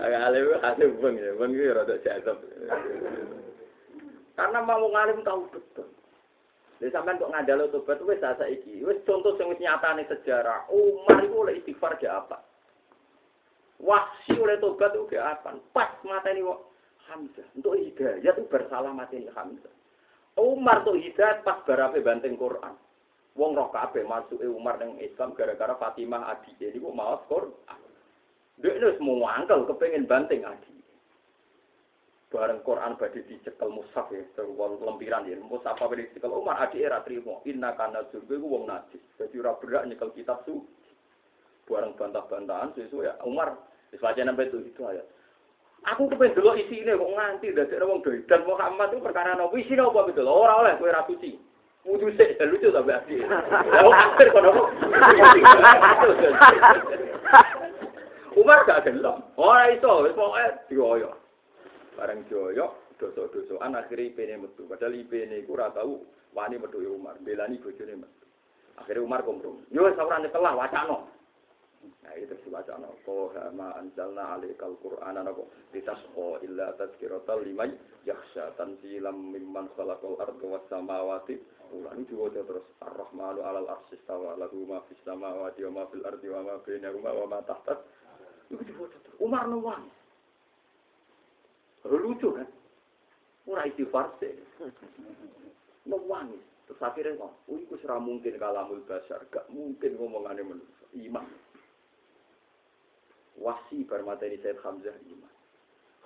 Agak 0.00 0.22
alim 0.32 0.56
alim 0.64 0.88
ubeng 0.96 1.20
ya, 1.20 1.36
ubeng 1.36 1.52
iki 1.52 1.68
rada 1.68 2.00
jazab. 2.00 2.40
Karena 4.40 4.64
mau 4.64 4.80
wong 4.88 4.96
alim 4.96 5.20
tahu 5.20 5.52
betul. 5.52 5.84
Lha 6.80 6.88
sampean 6.88 7.20
kok 7.20 7.36
ngandalo 7.36 7.68
tobat 7.68 8.00
wis 8.00 8.24
saiki. 8.24 8.80
Wis 8.88 9.04
contoh 9.04 9.36
sing 9.36 9.52
wis 9.52 9.60
nyatane 9.60 10.08
sejarah. 10.08 10.64
Umar 10.72 11.20
iku 11.28 11.44
oleh 11.44 11.60
istighfar 11.60 12.00
ge 12.00 12.08
apa? 12.08 12.40
Wahsi 13.84 14.32
oleh 14.40 14.56
tobat 14.64 14.96
itu 14.96 15.12
ge 15.12 15.20
apa? 15.20 15.60
Pas 15.76 15.92
mateni 16.08 16.40
kok 16.40 16.72
Hamzah. 17.12 17.44
Untuk 17.52 17.76
hidayah 17.76 18.32
itu 18.32 18.48
bersalah 18.48 18.96
mateni 18.96 19.28
Hamzah. 19.36 19.75
Umar 20.36 20.84
tuh 20.84 21.00
hidayah 21.00 21.40
pas 21.40 21.64
barape 21.64 22.04
banting 22.04 22.36
Quran. 22.36 22.76
Wong 23.36 23.52
roh 23.52 23.68
kabeh 23.72 24.04
masuke 24.04 24.44
Umar 24.48 24.80
ning 24.80 24.96
Islam 25.00 25.36
gara-gara 25.36 25.76
Fatimah 25.76 26.32
adik. 26.32 26.56
Jadi 26.60 26.80
kok 26.80 26.96
maos 26.96 27.24
Quran. 27.28 27.80
Ini 28.60 28.96
semua 28.96 29.36
angkel 29.36 29.68
kepengen 29.68 30.08
banting 30.08 30.44
adik 30.44 30.76
bareng 32.36 32.60
Quran 32.66 32.98
badhe 32.98 33.22
dicekel 33.24 33.70
mushaf 33.70 34.10
ya 34.10 34.20
wong 34.44 34.82
lempiran 34.82 35.24
ya. 35.24 35.38
Mushaf 35.40 35.78
apa 35.78 35.94
dicekel? 35.96 36.28
Umar 36.28 36.58
adik 36.68 36.82
era 36.82 37.00
trimo. 37.00 37.40
Inna 37.46 37.72
kana 37.78 38.04
surga 38.10 38.36
wong 38.36 38.68
najis. 38.68 39.00
Dadi 39.16 39.40
ora 39.40 39.56
berak 39.56 39.86
nyekel 39.88 40.12
kitab 40.12 40.42
su 40.44 40.60
bareng 41.66 41.98
bantah-bantahan 41.98 42.76
sesuai 42.78 43.10
ya 43.10 43.14
Umar 43.26 43.58
wis 43.90 43.98
baca 43.98 44.22
sampai 44.22 44.46
itu 44.46 44.58
itu 44.62 44.82
ayat 44.86 45.02
aku 45.86 46.10
kepen 46.10 46.34
dulu 46.34 46.58
isine 46.58 46.98
kok 46.98 47.12
nganti 47.14 47.54
dadi 47.54 47.78
wong 47.82 48.02
doidan 48.02 48.42
Muhammad 48.44 48.90
itu 48.90 49.02
perkara 49.02 49.38
nopo 49.38 49.54
isine 49.54 49.82
apa 49.86 50.10
gitu 50.10 50.22
ora 50.26 50.62
oleh 50.62 50.74
kowe 50.78 50.90
ra 50.90 51.06
suci 51.06 51.56
Wudu 51.86 52.10
sik 52.18 52.34
lucu 52.50 52.74
tapi 52.74 52.90
adik. 52.90 53.22
Lah 53.30 54.10
akhir 54.10 54.34
kono. 54.34 54.50
Umar 58.36 58.66
gak 58.66 58.90
gelem. 58.90 59.22
Ora 59.38 59.70
iso, 59.70 60.02
wis 60.02 60.12
pokoke 60.18 60.66
dioyo. 60.66 61.14
Bareng 61.94 62.26
joyo, 62.26 62.74
dosa-dosaan 62.98 63.78
akhirnya 63.78 64.12
ipene 64.12 64.44
metu. 64.44 64.66
Padahal 64.66 64.98
ipene 64.98 65.40
iku 65.40 65.54
ora 65.56 65.70
tau 65.72 66.02
wani 66.34 66.58
metu 66.58 66.82
Umar, 66.84 67.16
belani 67.22 67.62
bojone 67.62 68.02
metu. 68.02 68.26
Akhirnya 68.76 69.06
Umar 69.06 69.22
kompromi. 69.22 69.64
Yo 69.72 69.88
saurane 69.94 70.28
telah 70.34 70.52
wacana. 70.58 71.06
Nah 72.02 72.14
itu 72.18 72.34
si 72.42 72.48
wacana. 72.50 72.88
Koha 73.06 73.50
ma 73.54 73.74
anzalna 73.78 74.38
alaikal 74.38 74.76
Qur'ana 74.80 75.22
nako 75.22 75.48
litasqa 75.74 76.42
illa 76.42 76.74
tazkiratal 76.78 77.42
liman 77.42 77.74
yakhsha 78.04 78.54
tanzilam 78.58 79.32
mimman 79.32 79.70
khalaqal 79.74 80.18
arda 80.20 80.46
was 80.46 80.64
samawati. 80.70 81.38
Ulang 81.74 82.06
diwaca 82.06 82.46
terus 82.46 82.62
Ar-Rahmanu 82.78 83.42
alal 83.42 83.66
arsis 83.66 83.98
tawa 84.06 84.38
lahu 84.38 84.70
ma 84.70 84.78
fis 84.86 84.98
samawati 85.02 85.66
wa 85.66 85.82
ma 85.82 85.82
fil 85.90 86.06
ardi 86.06 86.30
wa 86.30 86.40
ma 86.46 86.54
bainahuma 86.62 87.10
wa 87.10 87.26
ma 87.26 87.38
tahta. 87.42 87.74
Itu 88.50 88.62
diwaca 88.62 88.96
terus. 89.02 89.18
Umar 89.18 89.50
nuwang. 89.50 89.90
Lucu 91.86 92.34
kan? 92.34 92.48
Ora 93.46 93.66
istighfar 93.66 94.14
sih. 94.18 94.34
Nangis. 95.86 96.42
Terus 96.66 96.82
akhirnya 96.82 97.14
kok, 97.14 97.32
oh 97.46 97.58
itu 97.62 97.78
mungkin 98.02 98.34
kalamul 98.42 98.82
basar, 98.90 99.22
gak 99.30 99.46
mungkin 99.54 99.94
ngomongannya 99.94 100.42
manusia. 100.42 100.86
Iman. 100.98 101.26
Wasi 103.36 103.84
bermateri 103.84 104.40
Said 104.40 104.56
Hamzah 104.64 104.96
iman. 104.96 105.32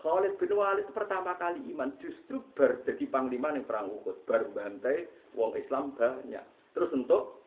Khalid 0.00 0.40
bin 0.40 0.52
Walid 0.56 0.88
pertama 0.96 1.36
kali 1.36 1.60
iman 1.76 1.92
justru 2.00 2.40
ber 2.56 2.80
jadi 2.88 3.04
panglima 3.06 3.52
yang 3.52 3.68
perang 3.68 3.92
Uhud, 3.92 4.24
bar 4.24 4.48
bantai 4.50 5.04
wong 5.36 5.52
Islam 5.54 5.92
banyak. 5.94 6.42
Terus 6.72 6.90
untuk 6.96 7.44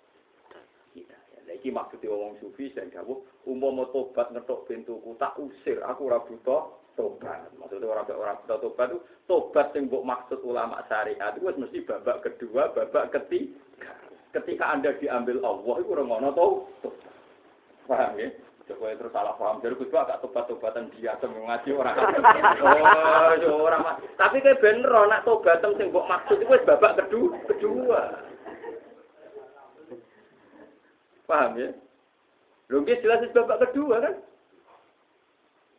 kita. 0.93 1.17
Ya, 1.43 1.59
iki 1.59 1.73
maksudnya 1.73 2.13
wong 2.13 2.39
sufi 2.39 2.71
saya 2.71 2.87
jawab, 2.93 3.25
umum 3.43 3.83
tobat 3.91 4.31
ngetok 4.31 4.69
pintuku 4.69 5.17
tak 5.19 5.35
usir, 5.41 5.81
aku 5.83 6.07
ora 6.07 6.21
butuh 6.23 6.77
tobat. 6.93 7.49
Maksudnya 7.57 7.89
orang 7.89 8.07
orang 8.13 8.37
kita 8.45 8.55
tobat 8.61 8.87
itu 8.93 8.99
tobat 9.27 9.67
yang 9.73 9.89
buat 9.89 10.05
maksud 10.05 10.39
ulama 10.45 10.79
syariat 10.87 11.33
itu 11.35 11.43
mesti 11.43 11.83
babak 11.83 12.23
kedua, 12.23 12.71
babak 12.71 13.11
ketiga. 13.11 13.91
Ketika 14.31 14.65
anda 14.71 14.95
diambil 14.97 15.41
Allah 15.41 15.75
itu 15.81 15.89
orang 15.93 16.09
mana 16.09 16.29
tahu 16.31 16.69
Paham 17.83 18.15
ya? 18.15 18.31
Coba 18.63 18.95
terus 18.95 19.11
salah 19.11 19.35
paham. 19.35 19.59
Jadi 19.59 19.75
gue 19.75 19.91
agak 19.91 20.23
tobat-tobatan 20.23 20.87
dia 20.95 21.19
semua 21.19 21.51
ngaji 21.51 21.69
orang. 21.75 21.95
Oh, 23.43 23.67
orang 23.67 23.99
Tapi 24.15 24.39
kayak 24.39 24.63
bener, 24.63 24.87
nak 24.87 25.27
tobatan 25.27 25.75
yang 25.75 25.91
buat 25.91 26.07
maksud 26.07 26.39
itu 26.39 26.55
babak 26.63 26.95
kedua. 26.95 27.35
kedua. 27.51 28.01
Paham 31.27 31.59
ya? 31.59 31.69
Logis 32.71 33.03
jelas 33.03 33.27
babak 33.35 33.67
kedua 33.67 33.99
kan? 33.99 34.15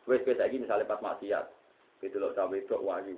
Wes 0.05 0.21
wes 0.21 0.37
lagi 0.37 0.61
misalnya 0.61 0.85
pas 0.85 1.01
maksiat, 1.01 1.49
itu 2.05 2.21
loh 2.21 2.29
sampai 2.37 2.61
itu 2.61 2.77
wahyu. 2.77 3.17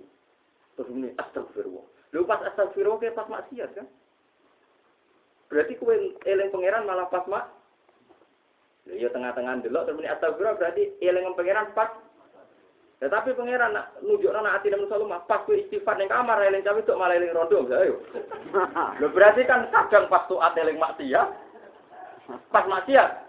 Terus 0.79 0.87
ini 0.95 1.11
astagfirullah. 1.19 1.83
Lu 2.15 2.23
pas 2.23 2.39
astagfirullah 2.47 3.03
kayak 3.03 3.19
pas 3.19 3.27
maksiat 3.27 3.75
kan? 3.75 3.87
Berarti 5.51 5.75
kue 5.75 6.15
eleng 6.23 6.51
pangeran 6.51 6.87
malah 6.87 7.11
pas 7.11 7.27
mak. 7.27 7.56
Ya 8.95 9.11
tengah-tengah 9.11 9.67
dulu 9.67 9.79
terus 9.83 9.99
ini 9.99 10.07
astagfirullah 10.07 10.55
berarti 10.55 10.83
eleng 11.03 11.35
pangeran 11.35 11.75
pas. 11.75 11.91
Tetapi 12.97 13.29
ya, 13.29 13.37
pangeran 13.37 13.71
nak 13.77 13.93
nujuk 14.01 14.33
anak 14.33 14.57
hati 14.57 14.73
dan 14.73 14.81
mah 14.87 15.21
pas 15.29 15.45
kue 15.45 15.61
istighfar 15.61 16.01
yang 16.01 16.09
kamar 16.09 16.41
eleng 16.41 16.65
cawe 16.65 16.79
itu 16.81 16.95
malah 16.97 17.13
eleng 17.13 17.35
rondo 17.35 17.67
ayo. 17.69 18.01
Lo 19.03 19.11
berarti 19.13 19.45
kan 19.45 19.69
kadang 19.69 20.09
pas 20.09 20.25
tuh 20.25 20.41
eleng 20.41 20.81
maksiat, 20.81 21.27
pas 22.49 22.65
maksiat 22.65 23.27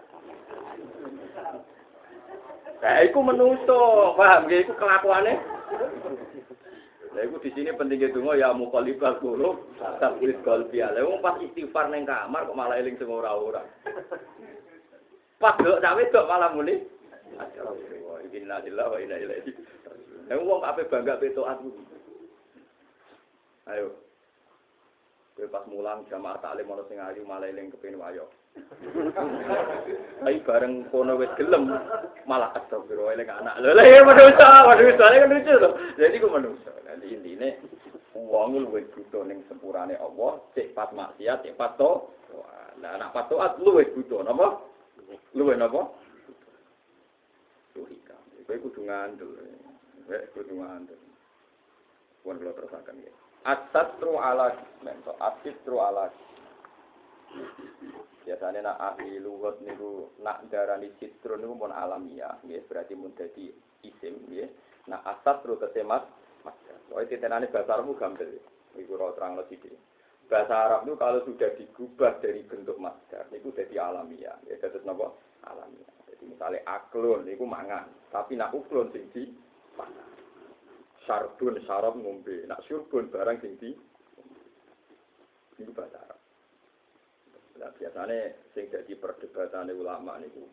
Nah, 2.79 3.03
itu 3.03 3.19
menuso, 3.19 4.15
paham 4.15 4.47
ya? 4.47 4.63
Itu 4.63 4.71
kelakuannya. 4.79 5.35
Nah, 7.11 7.21
itu 7.27 7.35
di 7.43 7.51
sini 7.51 7.75
pentingnya 7.75 8.15
dungo 8.15 8.39
ya 8.39 8.55
mukalibal 8.55 9.19
kulub, 9.19 9.67
tablis 9.99 10.39
kolbi. 10.47 10.79
Lah, 10.79 11.03
pas 11.19 11.35
istighfar 11.43 11.91
neng 11.91 12.07
kamar 12.07 12.47
kok 12.47 12.55
malah 12.55 12.79
eling 12.79 12.95
semua 12.95 13.27
orang-orang. 13.27 13.67
Pas 15.39 15.55
dok 15.55 15.79
cawe 15.79 16.03
dok 16.11 16.27
malah 16.27 16.51
muni. 16.51 16.75
Innalillah 18.29 18.85
wa 18.91 18.97
inna 18.99 19.17
ilaihi. 19.17 19.51
Nah, 20.29 20.37
wong 20.37 20.61
apa 20.61 20.85
bangga 20.85 21.17
beto 21.17 21.47
aku. 21.47 21.73
Ayo. 23.71 23.95
Kowe 25.33 25.47
pas 25.47 25.63
mulang 25.71 26.03
jamaah 26.11 26.37
taklim 26.43 26.67
ana 26.67 26.83
sing 26.91 26.99
ayu 26.99 27.23
malah 27.23 27.47
eling 27.47 27.71
kepengin 27.71 27.97
wayo. 27.97 28.27
Ai 30.27 30.43
bareng 30.43 30.91
kono 30.91 31.15
wis 31.15 31.31
gelem 31.39 31.71
malah 32.27 32.51
astagfirullah 32.59 33.15
eling 33.15 33.31
anak. 33.31 33.55
Lha 33.63 33.71
lha 33.79 33.83
ya 33.87 34.03
manusa, 34.03 34.47
manusa 34.67 35.05
kan 35.07 35.31
lucu 35.31 35.53
to. 35.55 35.69
Jadi 35.95 36.15
ku 36.19 36.27
manusa. 36.27 36.71
Jadi 36.83 37.15
intine 37.15 37.49
wong 38.13 38.67
luwih 38.67 38.83
butuh 38.91 39.23
ning 39.23 39.41
sepurane 39.47 39.95
Allah, 39.95 40.43
cek 40.53 40.75
pas 40.75 40.91
maksiat, 40.91 41.47
cek 41.47 41.55
pas 41.55 41.73
to. 41.79 42.11
Lah 42.83 42.99
anak 42.99 43.15
pas 43.15 43.25
taat 43.31 43.57
luwih 43.63 43.87
butuh 43.95 44.21
napa? 44.21 44.68
Luwih 45.33 45.57
napa? 45.57 45.89
Tuhika. 47.73 48.17
Kowe 48.45 48.57
kudu 48.57 48.81
ngandel. 48.85 49.29
Kowe 50.05 50.17
kudu 50.33 50.53
ngandel. 50.57 50.99
Pun 52.25 52.37
kula 52.37 52.51
terusaken 52.53 53.05
ya. 53.05 53.13
Asatru 53.47 54.19
ala 54.19 54.51
mento, 54.83 55.15
asitru 55.15 55.79
ala 55.79 56.11
Biasanya 58.25 58.61
nak 58.61 58.77
ahli 58.77 59.17
lugat 59.21 59.63
niku 59.63 60.11
nak 60.21 60.49
darani 60.51 60.91
citru 60.99 61.39
niku 61.39 61.55
pun 61.55 61.73
alamiah, 61.73 62.37
ya 62.45 62.61
berarti 62.67 62.93
mun 62.93 63.15
dadi 63.15 63.49
isim, 63.85 64.27
ya. 64.29 64.45
Nak 64.91 65.01
asatru 65.07 65.57
mas. 65.85 66.03
Oh 66.89 67.01
itu 67.01 67.21
tenane 67.21 67.49
bahasa 67.53 67.77
Arabmu 67.77 67.93
gampil. 67.97 68.41
Iku 68.73 68.97
ora 68.97 69.13
terang 69.13 69.37
sithik. 69.45 69.73
Bahasa 70.29 70.53
Arab 70.53 70.85
itu 70.85 70.93
kalau 70.93 71.25
sudah 71.25 71.49
digubah 71.57 72.21
dari 72.21 72.45
bentuk 72.45 72.77
masdar, 72.77 73.25
itu 73.33 73.49
jadi 73.49 73.81
alamiah. 73.81 74.37
Ya, 74.45 74.61
jadi 74.61 74.77
apa? 74.85 75.09
Alamiah. 75.41 75.93
Jadi 76.05 76.23
misalnya 76.29 76.61
aklon, 76.69 77.25
itu 77.25 77.49
mangan. 77.49 77.89
Tapi 78.13 78.37
nak 78.37 78.53
uklon 78.53 78.93
sing 78.93 79.09
di 79.09 79.25
mangan. 79.73 80.05
Sarbun, 81.09 81.57
sarap 81.65 81.97
ngombe. 81.97 82.45
Nak 82.45 82.61
surbun 82.69 83.09
barang 83.09 83.41
sing 83.41 83.57
di 83.57 83.73
Ini 85.57 85.73
bahasa 85.73 85.97
Arab. 85.97 86.19
Nah, 87.59 87.73
biasanya 87.75 88.31
sing 88.53 88.69
jadi 88.69 88.93
perdebatan 89.01 89.73
ulama 89.73 90.21
niku. 90.21 90.45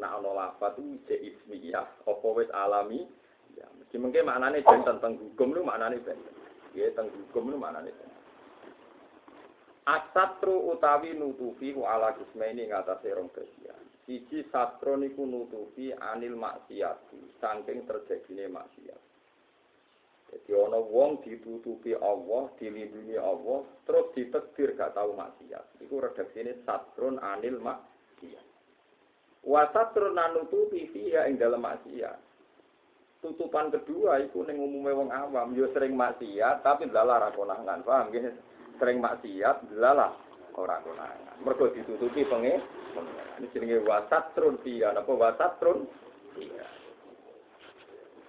Nak 0.00 0.16
ana 0.16 0.30
lafaz 0.32 0.80
itu 0.80 0.96
je 1.06 1.16
ismiyah, 1.28 1.86
apa 2.08 2.28
alami? 2.56 3.04
Ya, 3.52 3.68
mesti 3.76 4.00
mungkin 4.00 4.24
maknane 4.24 4.64
jen 4.64 4.80
tentang 4.80 5.20
hukum 5.20 5.52
lu 5.52 5.60
maknane. 5.60 6.00
Ya, 6.72 6.88
tentang 6.90 7.12
hukum 7.12 7.52
lu 7.52 7.60
maknane. 7.60 7.92
Asatru 9.88 10.76
utawi 10.76 11.16
nutufi 11.16 11.72
ku 11.72 11.88
ala 11.88 12.12
kismaini 12.12 12.68
ngatasi 12.68 13.16
rong 13.16 13.32
bagian. 13.32 13.80
Siji 14.04 14.44
satro 14.52 15.00
niku 15.00 15.24
nutufi 15.24 15.94
anil 15.96 16.36
maksiat, 16.36 16.98
saking 17.40 17.88
terjadine 17.88 18.50
maksiat. 18.52 19.00
Jadi 20.30 20.50
ana 20.54 20.78
wong 20.78 21.24
ditutupi 21.26 21.96
Allah, 21.98 22.52
dilindungi 22.60 23.18
Allah, 23.18 23.66
terus 23.82 24.14
ditekdir 24.14 24.78
gak 24.78 24.94
tahu 24.94 25.16
maksiat. 25.16 25.82
Iku 25.82 25.98
redaksine 25.98 26.60
satrun 26.62 27.18
anil 27.18 27.58
maksiat. 27.58 28.46
Wa 29.42 29.64
satrun 29.74 30.14
anutupi 30.14 30.86
fiha 30.92 31.26
ing 31.26 31.40
dalam 31.40 31.64
maksiat. 31.64 32.20
Tutupan 33.24 33.72
kedua 33.72 34.22
iku 34.22 34.44
ning 34.44 34.60
umume 34.60 34.92
wong 34.92 35.08
awam, 35.10 35.56
yo 35.56 35.66
sering 35.72 35.96
maksiat 35.96 36.62
tapi 36.62 36.86
ndalah 36.86 37.26
ra 37.26 37.30
konangan, 37.32 37.82
paham 37.82 38.12
nggih? 38.12 38.49
Sering 38.80 38.98
maksiat 39.04 39.68
delalah 39.68 40.16
ora 40.56 40.80
konangan. 40.80 41.36
Mergo 41.44 41.68
ditutupi 41.70 42.24
penge. 42.24 42.58
Ini 43.38 43.46
jenenge 43.54 43.84
wasatrun 43.86 44.58
fiya 44.64 44.96
napa 44.96 45.12
wasatrun 45.12 45.86
fiya. 46.34 46.66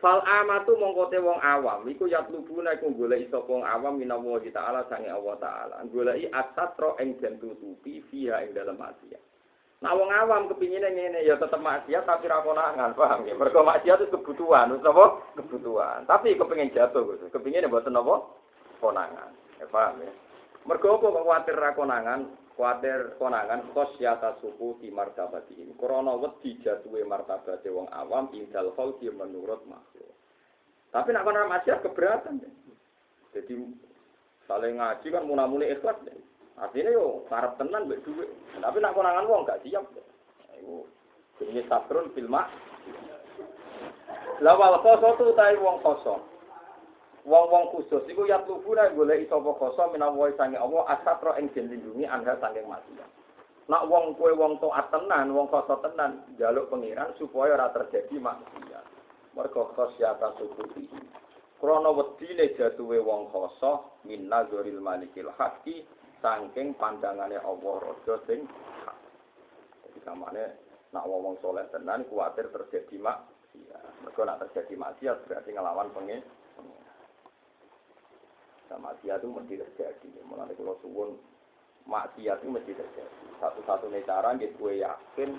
Fal 0.02 0.18
amatu 0.26 0.74
mongko 0.82 1.14
te 1.14 1.22
wong 1.22 1.38
awam 1.46 1.86
iku 1.86 2.10
yatlubuna 2.10 2.74
iku 2.74 2.90
golek 2.98 3.30
sapa 3.30 3.46
wong 3.46 3.62
awam 3.62 4.02
minawa 4.02 4.42
ta'ala 4.42 4.90
sange 4.90 5.14
Allah 5.14 5.38
taala. 5.38 5.78
Goleki 5.94 6.26
asatro 6.34 6.98
ing 6.98 7.22
den 7.22 7.38
tutupi 7.38 8.02
fiha 8.10 8.42
ing 8.42 8.58
dalam 8.58 8.82
maksiat. 8.82 9.22
Nah 9.82 9.94
wong 9.94 10.10
awam 10.10 10.50
kepingine 10.50 10.90
ngene 10.90 11.22
ya 11.22 11.38
tetep 11.38 11.62
maksiat 11.62 12.06
tapi 12.06 12.30
ra 12.30 12.42
konangan, 12.42 12.98
paham 12.98 13.30
ya? 13.30 13.38
Mergo 13.38 13.62
maksiat 13.62 14.02
itu 14.02 14.14
kebutuhan, 14.14 14.74
wis 14.74 14.86
apa? 14.86 15.22
Kebutuhan. 15.38 16.06
Tapi 16.10 16.38
kepengin 16.38 16.74
jatuh, 16.74 17.06
Gus. 17.06 17.22
Kepingine 17.30 17.70
mboten 17.70 17.98
apa? 17.98 18.26
Konangan. 18.82 19.30
Ya 19.62 19.66
paham 19.70 20.02
ya? 20.02 20.10
Mergo 20.62 21.02
apa 21.02 21.10
kok 21.10 21.26
kuwatir 21.26 21.56
ra 21.58 21.74
konangan? 21.74 22.22
Kuwatir 22.54 23.18
konangan 23.18 23.66
khosyata 23.74 24.38
suku 24.44 24.78
di 24.78 24.94
martabati 24.94 25.58
ini. 25.58 25.74
Krana 25.74 26.14
wedi 26.22 26.62
jatuhe 26.62 27.02
martabate 27.02 27.66
wong 27.74 27.90
awam 27.90 28.30
indal 28.38 28.70
khalqi 28.78 29.10
menurut 29.10 29.66
makhluk. 29.66 30.14
Tapi 30.92 31.10
nak 31.16 31.26
kono 31.26 31.50
maksiat 31.50 31.82
keberatan. 31.82 32.44
Ya. 32.44 32.52
Jadi 33.34 33.56
saling 34.46 34.78
ngaji 34.78 35.08
kan 35.10 35.26
munamuni 35.26 35.72
ikhlas. 35.72 35.98
Ya. 36.06 36.14
Artinya 36.62 36.92
yo 36.94 37.26
karep 37.26 37.58
tenan 37.58 37.90
mbek 37.90 38.04
dhuwit. 38.06 38.30
Tapi 38.62 38.78
nak 38.78 38.94
konangan 38.94 39.26
wong 39.26 39.48
gak 39.50 39.66
siap. 39.66 39.88
Iku 40.62 40.86
jenenge 41.42 41.66
satrun 41.66 42.14
filma. 42.14 42.46
Lawal 44.46 44.78
khosotu 44.86 45.34
tai 45.34 45.58
wong 45.58 45.82
kosong. 45.82 46.31
Wong-wong 47.22 47.70
khusus 47.78 48.02
iku 48.10 48.26
ya 48.26 48.42
tubuna 48.50 48.90
golek 48.98 49.30
sapa 49.30 49.54
koso 49.54 49.94
menawa 49.94 50.34
sange 50.34 50.58
Allah 50.58 50.90
asatro 50.98 51.38
ing 51.38 51.54
den 51.54 51.70
lindungi 51.70 52.10
anda 52.10 52.38
saking 52.42 52.66
maksiat. 52.66 53.10
Nak 53.70 53.86
wong 53.88 54.18
kue 54.18 54.34
wong 54.34 54.58
taat 54.58 54.90
tenan, 54.90 55.32
wong 55.38 55.46
koso 55.48 55.78
tenan, 55.86 56.26
jaluk 56.42 56.74
pengiran 56.74 57.14
supaya 57.22 57.54
ora 57.56 57.70
terjadi 57.70 58.18
maksiat. 58.18 58.86
Mergo 59.38 59.70
khosyata 59.78 60.34
sukuti. 60.42 60.90
Krana 61.62 61.94
wedine 61.94 62.58
jatuhe 62.58 62.98
wong 62.98 63.30
koso 63.30 64.02
min 64.10 64.26
nazaril 64.26 64.82
malikil 64.82 65.30
haqqi 65.38 65.86
saking 66.26 66.74
pandangane 66.74 67.38
Allah 67.38 67.74
raja 67.86 68.16
sing 68.26 68.50
hak. 68.82 68.98
Jadi 69.86 70.00
kamane 70.02 70.44
nak 70.90 71.06
wong 71.06 71.22
wong 71.22 71.36
soleh 71.46 71.70
tenan 71.70 72.02
kuatir 72.10 72.50
terjadi 72.50 72.98
maksiat. 72.98 74.10
Mergo 74.10 74.22
nak 74.26 74.42
terjadi 74.50 74.74
maksiat 74.74 75.30
berarti 75.30 75.54
ngelawan 75.54 75.94
pengen 75.94 76.26
maksiat 78.78 79.20
itu 79.20 79.28
mesti 79.28 79.56
terjadi. 79.60 80.08
Mulai 80.28 80.54
kalau 80.56 80.78
suwun 80.80 81.20
maksiat 81.90 82.40
itu 82.44 82.50
mesti 82.52 82.72
terjadi. 82.72 83.26
Satu-satunya 83.42 84.06
cara 84.06 84.38
gitu 84.38 84.70
gue 84.70 84.86
yakin 84.86 85.30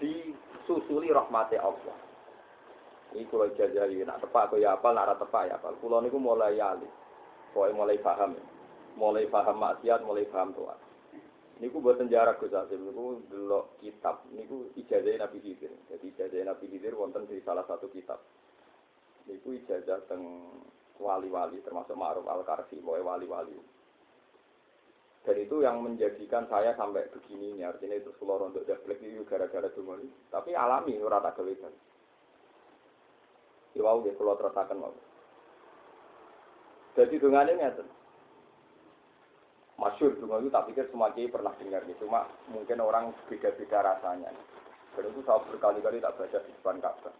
disusuli 0.00 1.10
rahmati 1.10 1.56
Allah. 1.58 1.96
Ini 3.14 3.24
kalau 3.32 3.48
jajali, 3.54 4.02
nak 4.02 4.20
tepak 4.20 4.50
atau 4.50 4.60
ya 4.60 4.76
apa, 4.76 4.92
nak 4.92 5.16
tepak 5.16 5.48
ya 5.48 5.56
apa. 5.56 5.72
Kulo 5.78 6.02
niku 6.02 6.18
mulai 6.20 6.58
yali, 6.58 6.84
pokoknya 7.54 7.78
mulai 7.78 7.98
paham, 8.02 8.36
mulai 8.98 9.24
paham 9.30 9.56
maksiat, 9.56 10.04
mulai 10.04 10.26
paham 10.28 10.52
Tuhan. 10.52 10.78
Niku 11.56 11.80
buat 11.80 11.96
jarak 11.96 12.36
Gus 12.36 12.52
Asim, 12.52 12.84
niku 12.84 13.24
delok 13.32 13.80
kitab, 13.80 14.20
niku 14.28 14.68
ijazah 14.76 15.16
Nabi 15.16 15.40
Khidir. 15.40 15.72
Jadi 15.88 16.12
ijazah 16.12 16.44
Nabi 16.44 16.68
Khidir 16.68 16.92
wonten 16.92 17.24
di 17.24 17.40
salah 17.40 17.64
satu 17.64 17.88
kitab. 17.88 18.20
Niku 19.24 19.56
ijazah 19.56 20.04
teng 20.04 20.52
wali-wali 20.98 21.60
termasuk 21.62 21.96
Ma'ruf 21.96 22.24
Al-Karsi, 22.24 22.80
wali-wali. 22.82 23.56
Dan 25.26 25.42
itu 25.42 25.58
yang 25.58 25.82
menjadikan 25.82 26.46
saya 26.46 26.70
sampai 26.78 27.10
begini 27.10 27.58
ini 27.58 27.62
artinya 27.66 27.98
itu 27.98 28.14
seluruh 28.22 28.46
untuk 28.46 28.62
daplek 28.62 29.02
itu 29.02 29.26
gara-gara 29.26 29.66
cuma 29.74 29.98
ini. 29.98 30.06
Tapi 30.30 30.54
alami 30.54 30.94
rata 31.02 31.34
kewedan. 31.34 31.74
Iwau 33.74 34.06
di 34.06 34.14
pulau 34.14 34.38
teratakan 34.38 34.78
mau. 34.78 34.94
Jadi 36.94 37.18
dengan 37.18 37.50
ini 37.50 37.60
ada 37.60 37.82
masyur 39.82 40.16
dungo 40.16 40.40
itu 40.40 40.48
tak 40.48 40.70
pikir 40.70 40.86
semua 40.94 41.10
pernah 41.10 41.52
dengar 41.58 41.82
gitu. 41.90 42.06
Cuma 42.06 42.30
mungkin 42.48 42.78
orang 42.78 43.10
beda-beda 43.26 43.82
rasanya. 43.82 44.30
Dan 44.94 45.10
itu 45.10 45.20
saya 45.26 45.42
berkali-kali 45.42 46.00
tak 46.00 46.14
baca 46.16 46.38
di 46.38 46.54
depan 46.54 46.78
Ka'bah. 46.78 47.14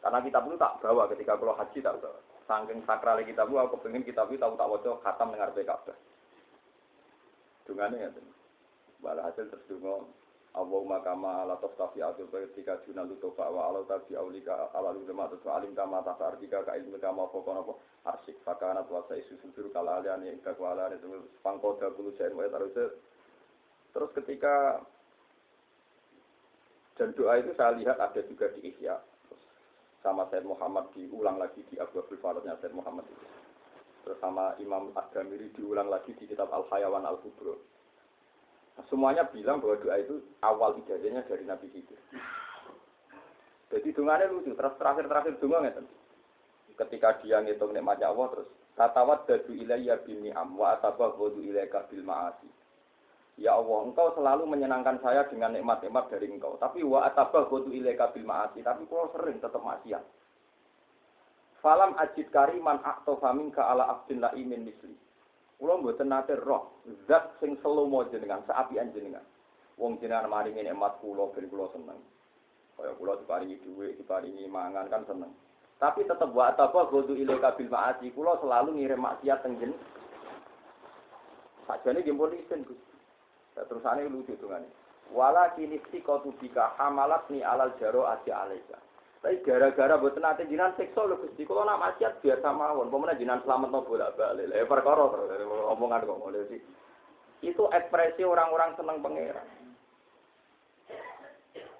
Karena 0.00 0.18
kitab 0.24 0.48
itu 0.48 0.56
tak 0.56 0.80
bawa 0.80 1.06
ketika 1.12 1.36
kalau 1.36 1.54
haji 1.54 1.78
tak 1.78 1.94
bawa. 2.00 2.20
Sangking 2.44 2.84
sakral 2.84 3.24
kita 3.24 3.48
bu, 3.48 3.56
aku 3.56 3.80
pengen 3.80 4.04
kita 4.04 4.28
bu 4.28 4.36
tahu 4.36 4.54
tak 4.56 4.68
wajah 4.68 5.00
khatam 5.00 5.32
dengar 5.32 5.50
BKB. 5.56 5.86
Dungane 7.64 7.96
ya 7.96 8.08
tuh. 8.12 8.24
Bala 9.00 9.28
hasil 9.28 9.48
terus 9.48 9.64
dungo. 9.68 10.08
Allahumma 10.54 11.02
kama 11.02 11.42
ala 11.42 11.58
taftafi 11.58 11.98
atu 11.98 12.30
ketika 12.30 12.78
juna 12.86 13.02
lutofa 13.02 13.50
wa 13.50 13.74
ala 13.74 13.82
tabi 13.90 14.14
aulika 14.14 14.70
ala 14.70 14.94
lulema 14.94 15.26
tu 15.26 15.50
alim 15.50 15.74
kama 15.74 15.98
tasa 16.06 16.30
artika 16.30 16.62
ka 16.62 16.78
kama 17.02 17.26
fokono 17.34 17.66
po 17.66 17.82
arsik 18.06 18.38
fakana 18.46 18.86
puasa 18.86 19.18
isu 19.18 19.34
susur 19.42 19.66
kala 19.74 19.98
alian 19.98 20.22
yang 20.22 20.38
kakwala 20.46 20.94
itu 20.94 21.26
pangkoda 21.42 21.90
kulu 21.98 22.14
jain 22.14 22.38
wa 22.38 22.46
terus 22.46 24.10
ketika 24.14 24.78
dan 27.02 27.10
doa 27.18 27.34
itu 27.42 27.50
saya 27.58 27.74
lihat 27.74 27.98
ada 27.98 28.22
juga 28.22 28.46
di 28.54 28.70
Ihya 28.70 28.94
sama 30.04 30.28
Said 30.28 30.44
Muhammad 30.44 30.92
diulang 30.92 31.40
lagi 31.40 31.64
di 31.72 31.80
Abu 31.80 31.96
Abdul 31.96 32.20
Faradnya 32.20 32.60
Said 32.60 32.76
Muhammad 32.76 33.08
itu. 33.08 33.26
Terus 34.04 34.20
sama 34.20 34.52
Imam 34.60 34.92
Ad-Damiri 34.92 35.56
diulang 35.56 35.88
lagi 35.88 36.12
di 36.12 36.28
kitab 36.28 36.52
Al-Hayawan 36.52 37.08
Al-Kubro. 37.08 37.56
Nah, 38.76 38.84
semuanya 38.92 39.24
bilang 39.32 39.64
bahwa 39.64 39.80
doa 39.80 39.96
itu 39.96 40.20
awal 40.44 40.76
ijazahnya 40.84 41.24
dari 41.24 41.48
Nabi 41.48 41.72
Khidir. 41.72 41.96
Jadi 43.72 43.88
dunganya 43.96 44.28
lucu, 44.28 44.52
terus 44.52 44.76
terakhir-terakhir 44.76 45.40
dunga 45.40 45.64
ngerti. 45.64 45.88
Ketika 46.74 47.22
dia 47.24 47.40
ngitung 47.40 47.72
nikmatnya 47.72 48.12
Allah 48.12 48.26
terus 48.34 48.48
tatawat 48.74 49.30
dadu 49.30 49.54
ilayya 49.54 50.02
bin 50.04 50.26
ni'am 50.26 50.58
wa 50.58 50.74
atabah 50.76 51.16
wadu 51.16 51.40
ilayka 51.40 51.86
bil 51.88 52.02
ma'asi. 52.02 52.50
Ya 53.34 53.58
Allah, 53.58 53.90
engkau 53.90 54.14
selalu 54.14 54.46
menyenangkan 54.46 55.02
saya 55.02 55.26
dengan 55.26 55.50
nikmat-nikmat 55.58 56.06
dari 56.06 56.30
engkau. 56.30 56.54
Tapi 56.54 56.86
wa 56.86 57.02
atabah 57.02 57.50
gotu 57.50 57.74
ilaika 57.74 58.14
bil 58.14 58.22
ma'asi. 58.22 58.62
Tapi 58.62 58.86
kalau 58.86 59.10
sering 59.10 59.42
tetap 59.42 59.58
maksiat. 59.58 60.02
Falam 61.58 61.98
ajid 61.98 62.30
kariman 62.30 62.78
aktofa 62.84 63.34
minka 63.34 63.66
ala 63.66 63.90
abdin 63.90 64.22
imin 64.22 64.70
misli. 64.70 64.94
Kulo 65.58 65.80
mboten 65.80 66.12
nate 66.12 66.38
roh 66.38 66.78
zat 67.08 67.40
sing 67.40 67.58
selomo 67.64 68.06
jenengan, 68.06 68.44
seapian 68.46 68.92
jenengan. 68.94 69.24
Wong 69.80 69.98
jenengan 69.98 70.30
maringi 70.30 70.62
nikmat 70.62 71.02
kula 71.02 71.32
ben 71.34 71.50
kula 71.50 71.66
seneng. 71.74 71.98
Kaya 72.78 72.94
kula 72.94 73.18
diparingi 73.18 73.58
dhuwit, 73.66 73.98
diparingi 73.98 74.46
mangan 74.46 74.86
kan 74.86 75.02
seneng. 75.10 75.32
Tapi 75.82 76.06
tetap 76.06 76.30
wa 76.30 76.54
atabah 76.54 76.86
gotu 76.86 77.18
ilaika 77.18 77.58
bil 77.58 77.66
ma'asi. 77.66 78.14
Kulo 78.14 78.38
selalu 78.38 78.78
ngirim 78.78 79.02
maksiat 79.02 79.42
teng 79.42 79.58
jenengan. 79.58 79.82
Sakjane 81.66 82.04
isin. 82.04 82.62
Terus 83.54 83.86
aneh 83.86 84.10
lucu 84.10 84.34
tuh 84.36 84.50
kan. 84.50 84.66
Wala 85.14 85.54
kini 85.54 85.78
kau 86.02 86.18
bika 86.42 86.74
hamalat 86.74 87.30
ni 87.30 87.40
alal 87.40 87.70
jaro 87.78 88.10
aja 88.10 88.42
alaika. 88.42 88.78
Tapi 89.24 89.40
gara-gara 89.40 89.96
buat 89.96 90.20
nanti 90.20 90.44
jinan 90.52 90.76
seksual 90.76 91.08
lo 91.08 91.16
gusti. 91.16 91.48
Kalau 91.48 91.64
nak 91.64 91.80
maksiat 91.80 92.20
biar 92.20 92.44
sama 92.44 92.76
won. 92.76 92.92
Pemenang 92.92 93.16
jinan 93.16 93.40
selamat 93.40 93.72
no 93.72 93.80
bolak 93.80 94.12
balik. 94.20 94.52
Ya 94.52 94.68
perkara 94.68 95.00
omongan 95.72 96.04
kok 96.04 96.20
mulai 96.20 96.44
sih. 96.52 96.60
Itu 97.40 97.64
ekspresi 97.72 98.20
orang-orang 98.20 98.76
seneng 98.76 99.00
pangeran. 99.00 99.48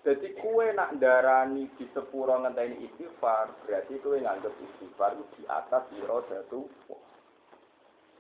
Jadi 0.05 0.37
kue 0.37 0.69
nak 0.77 1.01
darani 1.01 1.65
di 1.81 1.89
sepuro 1.97 2.37
ngenteni 2.37 2.85
istighfar, 2.85 3.65
berarti 3.65 3.97
kue 4.05 4.21
nganggep 4.21 4.53
istighfar 4.61 5.17
di 5.33 5.49
atas 5.49 5.89
siro 5.89 6.21
jatuh. 6.29 6.69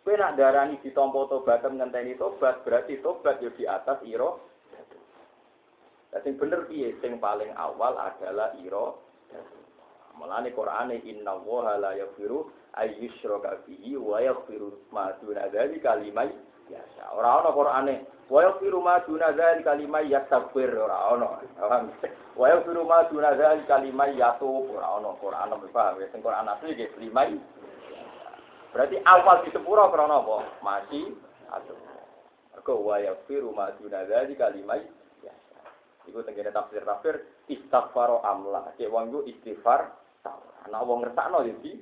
Kowe 0.05 0.20
nak 0.20 0.36
darani 0.36 0.76
ditampa 0.84 1.32
tobat 1.32 1.64
ngenteni 1.64 2.20
tobat, 2.20 2.61
berarti 2.61 3.00
tobat 3.00 3.40
yo 3.40 3.48
di 3.57 3.64
atas 3.64 4.05
ira. 4.05 4.36
Sing 6.20 6.36
bener 6.36 6.68
piye? 6.68 6.92
Sing 7.00 7.16
paling 7.16 7.48
awal 7.57 7.96
adalah 7.96 8.52
ira. 8.61 8.92
Mulane 10.14 10.52
Qur'ane 10.52 11.00
inna 11.09 11.40
wa 11.40 11.74
la 11.74 11.96
yaghfiru 11.96 12.52
ayyushraka 12.76 13.66
bihi 13.66 13.98
wa 13.98 14.20
yaghfiru 14.20 14.92
ma 14.92 15.11
duna 15.18 15.48
dzalika 15.48 15.96
liman 15.98 16.30
yasha. 16.68 17.11
Ora 17.16 17.40
ana 17.40 17.50
Qur'ane 17.50 17.94
wa 18.28 18.44
yaghfiru 18.44 18.78
ma 18.84 19.00
duna 19.09 19.32
dzalika 19.32 19.72
liman 19.74 20.05
yastaghfir 20.07 20.70
ora. 20.76 21.16
Wa 22.36 22.46
yaghfiru 22.52 22.84
ma 22.84 23.09
duna 23.09 23.34
dzalika 23.34 23.80
liman 23.80 24.14
yatub 24.14 24.68
ora 24.68 25.00
ana 25.00 25.16
Qur'an 25.16 25.50
paham 25.72 25.98
ya 25.98 26.07
sing 26.12 26.22
Qur'an 26.22 26.46
asli 26.46 26.76
ge 26.76 26.92
liman 27.00 27.40
Berarti 28.74 28.98
awal 29.06 29.46
di 29.46 29.54
sepuro 29.54 29.86
karena 29.94 30.18
apa? 30.18 30.36
Masih 30.58 31.14
atau 31.46 31.78
Mergo 32.50 32.74
wa 32.82 32.98
yaghfiru 32.98 33.54
ma 33.54 33.70
duna 33.78 34.02
dzalika 34.02 34.50
liman 34.50 34.82
yasha. 35.22 35.58
Iku 36.10 36.26
tengene 36.26 36.50
tafsir-tafsir 36.50 37.22
istighfar 37.46 38.18
amla. 38.26 38.74
Cek 38.74 38.90
wong 38.90 39.14
istighfar 39.30 39.94
salah. 40.26 40.58
Ana 40.66 40.82
wong 40.82 41.06
ngersakno 41.06 41.46
ya 41.46 41.54
di 41.62 41.78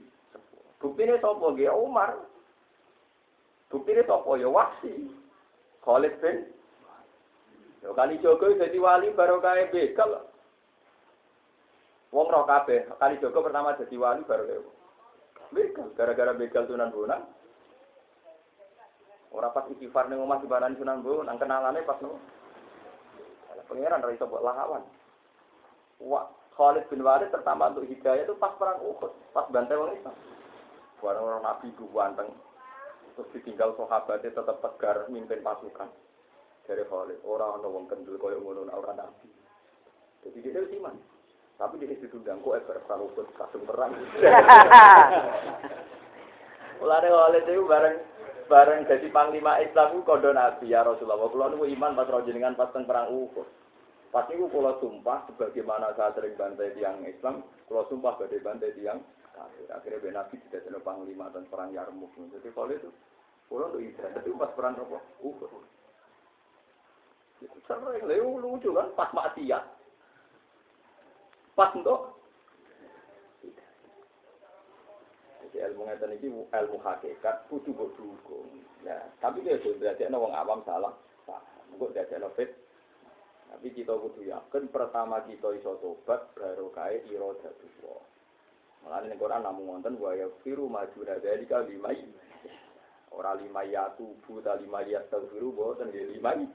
Buktine 0.82 1.16
sapa 1.22 1.46
nggih 1.54 1.72
Umar. 1.72 2.18
Bukti 3.70 3.94
ini 3.96 4.04
topo 4.04 4.36
ya 4.36 4.50
wasi. 4.50 5.08
Khalid 5.80 6.18
bin. 6.20 6.44
Yo 7.80 7.96
kali 7.96 8.20
Joko 8.20 8.52
jadi 8.52 8.76
wali 8.76 9.14
baru 9.16 9.40
kaya 9.40 9.70
begal. 9.72 10.28
Wong 12.12 12.28
roh 12.28 12.44
kabeh, 12.44 12.84
kali 13.00 13.16
Joko 13.22 13.40
pertama 13.40 13.78
jadi 13.80 13.96
wali 13.96 14.22
baru 14.28 14.44
kaya 14.44 14.81
begal. 15.52 15.92
Gara-gara 15.94 16.32
begal 16.34 16.64
Sunan 16.66 16.90
Bonang. 16.90 17.22
Ora 19.32 19.48
pas 19.48 19.64
istighfar 19.72 20.12
ning 20.12 20.20
omah 20.20 20.40
dibanani 20.40 20.76
Sunan 20.76 21.04
Bonang, 21.04 21.36
kenalane 21.40 21.84
pas 21.84 22.00
no. 22.00 22.20
Pengiran 23.70 24.04
dari 24.04 24.20
sobat 24.20 24.44
lawan. 24.44 24.84
Wah, 26.02 26.28
Khalid 26.52 26.92
bin 26.92 27.00
Walid 27.00 27.32
pertama 27.32 27.72
untuk 27.72 27.88
hidayah 27.88 28.28
itu 28.28 28.36
pas 28.36 28.52
perang 28.60 28.84
Uhud, 28.84 29.12
pas 29.32 29.48
bantai 29.48 29.80
orang 29.80 29.96
Islam. 29.96 30.16
Barang 31.00 31.24
orang 31.24 31.42
Nabi 31.46 31.72
ganteng, 31.72 32.30
terus 33.16 33.32
ditinggal 33.32 33.72
sahabatnya 33.80 34.28
tetap 34.28 34.60
tegar 34.60 35.08
mimpin 35.08 35.40
pasukan. 35.40 35.88
Dari 36.68 36.84
Khalid, 36.84 37.24
orang 37.24 37.64
orang 37.64 37.72
wong 37.72 37.84
kendul 37.88 38.20
kaya 38.20 38.36
ngono 38.36 38.68
orang 38.68 38.98
Nabi. 39.00 39.28
Jadi 40.22 40.38
dia 40.44 40.52
itu 40.62 40.78
iman. 40.78 40.94
Tapi 41.62 41.78
dia 41.78 41.94
ditundang 41.94 42.42
kok 42.42 42.58
eber 42.58 42.82
perang 42.90 43.06
Uhud 43.06 43.30
kasung 43.38 43.62
perang. 43.62 43.94
Mulane 46.82 47.06
Khalid 47.06 47.46
itu 47.46 47.62
bareng 47.70 47.96
bareng 48.50 48.82
jadi 48.90 49.06
panglima 49.14 49.62
Islam 49.62 49.94
itu 49.94 50.02
kondo 50.02 50.34
Nabi 50.34 50.74
ya 50.74 50.82
Rasulullah. 50.82 51.22
Kalau 51.22 51.54
niku 51.54 51.70
iman 51.78 51.94
pas 51.94 52.10
dengan 52.26 52.58
pas 52.58 52.74
perang 52.74 53.14
Uhud. 53.14 53.46
Pas 54.10 54.26
itu 54.28 54.44
kalau 54.50 54.74
sumpah, 54.82 55.22
sebagaimana 55.30 55.94
saya 55.94 56.12
sering 56.18 56.34
bantai 56.34 56.74
tiang 56.74 57.00
Islam, 57.06 57.46
kalau 57.64 57.86
sumpah 57.88 58.18
badai 58.18 58.44
bantai 58.44 58.74
tiang 58.74 58.98
kafir. 59.32 59.70
Akhirnya 59.72 60.02
Ben 60.04 60.12
Nabi 60.18 60.36
tidak 60.50 60.68
jenuh 60.68 60.82
panglima 60.84 61.32
dan 61.32 61.48
perang 61.48 61.72
Yarmuk. 61.72 62.12
Jadi 62.12 62.52
kalau 62.52 62.74
itu, 62.74 62.90
kalau 63.48 63.72
itu 63.72 63.88
Israel, 63.88 64.18
itu 64.20 64.36
pas 64.36 64.52
perang 64.52 64.76
apa? 64.76 64.98
Uhud. 65.24 65.48
Sering, 67.64 68.04
lucu 68.36 68.70
kan, 68.76 68.92
pas 68.98 69.08
maksiat. 69.16 69.81
Pas 71.52 71.70
untuk 71.76 72.16
Jadi 75.42 75.58
ilmu 75.68 75.84
ngeten 75.84 76.16
iki 76.16 76.32
ilmu 76.32 76.78
hakikat 76.80 77.44
kudu 77.52 77.76
mbok 77.76 77.92
dukung. 77.98 78.48
Ya, 78.88 79.04
tapi 79.20 79.44
dia 79.44 79.60
sudah 79.60 79.92
berarti 79.92 80.08
wong 80.08 80.32
awam 80.32 80.64
salah. 80.64 80.96
Paham. 81.28 81.76
Engko 81.76 81.92
dadekno 81.92 82.32
fit 82.32 82.62
tapi 83.52 83.68
kita 83.76 83.92
kudu 83.92 84.24
yakin 84.24 84.64
pertama 84.72 85.20
kita 85.28 85.52
iso 85.52 85.76
tobat 85.84 86.24
baru 86.32 86.72
kaya 86.72 87.04
irodatullah. 87.12 88.00
Malah 88.80 89.04
ini 89.04 89.20
Quran 89.20 89.44
namun 89.44 89.76
wonten 89.76 90.00
wa 90.00 90.16
yaghfiru 90.16 90.72
ma 90.72 90.88
duna 90.88 91.20
dzalika 91.20 91.60
limai. 91.68 92.00
Ora 93.12 93.36
lima 93.36 93.60
ya 93.68 93.92
tubuh 94.00 94.40
ta 94.40 94.56
lima 94.56 94.80
ya 94.88 95.04
nggih 95.04 96.16
limai. 96.16 96.48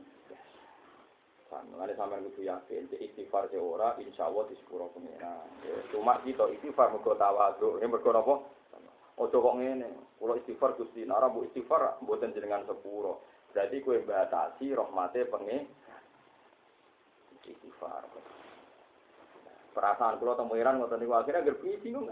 Mengenai 1.48 1.96
sampean 1.96 2.28
kudu 2.28 2.44
yakin, 2.44 2.92
cek 2.92 3.00
istighfar 3.00 3.48
ora, 3.56 3.96
insya 4.04 4.28
Allah 4.28 4.44
di 4.52 4.56
sepuro 4.60 4.92
pengira. 4.92 5.48
Cuma 5.96 6.20
kita 6.20 6.44
istighfar 6.52 6.92
mergo 6.92 7.16
tawadhu, 7.16 7.80
ini 7.80 7.88
mergo 7.88 8.12
napa? 8.12 8.36
Ojo 9.18 9.38
kok 9.42 9.56
ngene, 9.58 9.88
kalau 10.20 10.36
istighfar 10.38 10.76
gusti, 10.76 11.08
nara 11.08 11.32
bu 11.32 11.48
istighfar, 11.48 12.04
buatan 12.04 12.36
jenengan 12.36 12.68
sepuro. 12.68 13.26
Berarti 13.56 13.80
kue 13.80 14.04
batasi 14.04 14.76
rahmate 14.76 15.24
pengen 15.32 15.66
istighfar. 17.48 18.04
Perasaan 19.72 20.20
kula 20.20 20.36
temu 20.36 20.54
Iran 20.60 20.84
ngoten 20.84 21.00
niku 21.00 21.16
akhirnya 21.16 21.48
agar 21.48 21.56
bingung. 21.64 22.12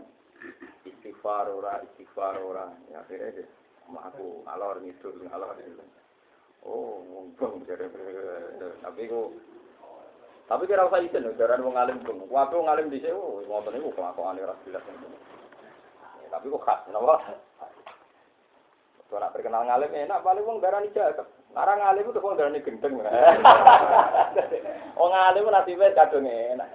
Istighfar 0.87 1.51
ora, 1.51 1.83
istighfar 1.83 2.39
ora. 2.39 2.71
Ya 2.87 3.03
akhirnya 3.03 3.43
deh, 3.43 3.47
aku 3.91 4.47
ngalor 4.47 4.79
ngidul 4.79 5.27
ngalor 5.27 5.59
ngidul. 5.59 6.04
Oh, 6.65 7.05
mumpung 7.05 7.61
jare 7.69 7.85
tapi 8.81 9.05
kok 9.05 9.29
tapi 10.45 10.69
kira 10.69 10.85
usah 10.85 11.01
isin, 11.01 11.25
jaran 11.41 11.65
wong 11.65 11.73
alim 11.73 12.05
dong. 12.05 12.21
Waktu 12.29 12.53
wong 12.53 12.69
alim 12.69 12.93
dhisik, 12.93 13.09
oh, 13.09 13.41
ngoten 13.49 13.81
niku 13.81 13.89
kelakuane 13.97 14.45
ora 14.45 14.53
jelas. 14.61 14.85
Tapi 16.29 16.53
kok 16.53 16.61
khas, 16.61 16.85
napa? 16.93 17.17
Kalau 19.09 19.33
perkenal 19.33 19.65
ngalim 19.65 19.89
enak, 20.05 20.21
paling 20.21 20.45
wong 20.45 20.61
darah 20.61 20.85
jaga. 20.93 21.25
Ngarang 21.57 21.79
ngalim 21.81 22.05
itu 22.13 22.21
wong 22.21 22.37
darah 22.37 22.61
gendeng. 22.61 22.93
Wong 25.01 25.09
ngalim 25.09 25.49
nasibnya 25.49 25.97
kadung 25.97 26.29
enak. 26.29 26.69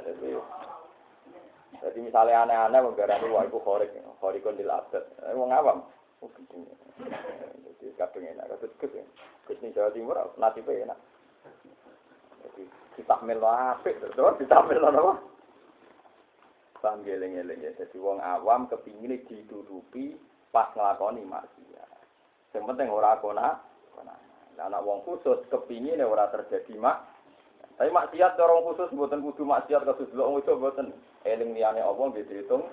Jadi 1.80 1.98
misalnya 2.02 2.42
aneh-aneh 2.42 2.80
wong 2.82 2.98
darah 2.98 3.22
wah 3.30 3.46
itu 3.46 3.58
khorik, 3.62 3.94
khorikun 4.18 4.58
di 4.58 4.66
adat. 4.66 5.06
Wong 5.30 5.54
awam. 5.54 5.86
Oh, 6.20 6.28
Jadi 6.28 7.96
kadung 7.96 8.28
enak, 8.28 8.44
kadung 8.52 8.72
gus 8.76 8.92
ya. 8.92 9.04
Gus 9.48 9.56
nih 9.64 9.72
Jawa 9.72 9.88
Timur, 9.96 10.20
nasibnya 10.36 10.92
enak. 10.92 10.98
Jadi 12.44 12.62
kita 13.00 13.16
melo 13.24 13.48
apik, 13.48 13.96
terus 14.04 14.36
kita 14.36 14.60
melo 14.68 14.88
apa? 14.92 15.14
Paham 16.80 17.04
geleng-geleng 17.04 17.60
ya. 17.60 17.72
Jadi 17.76 17.96
wong 18.00 18.20
awam 18.20 18.68
kepingin 18.68 19.16
ditutupi 19.28 20.16
pas 20.52 20.72
ngelakoni 20.76 21.24
maksiat. 21.24 21.88
Yang 22.56 22.64
penting 22.68 22.88
ora 22.88 23.20
kona, 23.20 23.60
kona. 23.96 24.16
Anak 24.60 24.84
wong 24.84 25.00
khusus 25.08 25.40
kepingin 25.48 26.04
ora 26.04 26.28
terjadi 26.28 26.76
mak. 26.76 27.04
Tapi 27.80 27.88
maksiat 27.88 28.36
orang 28.36 28.64
khusus 28.68 28.92
buatan 28.92 29.24
kudu 29.24 29.44
maksiat 29.44 29.88
kasus 29.88 30.12
delok 30.12 30.44
itu 30.44 30.52
buatan 30.52 30.92
eling 31.24 31.56
liyane 31.56 31.80
apa 31.80 32.02
gitu 32.20 32.44
hitung 32.44 32.64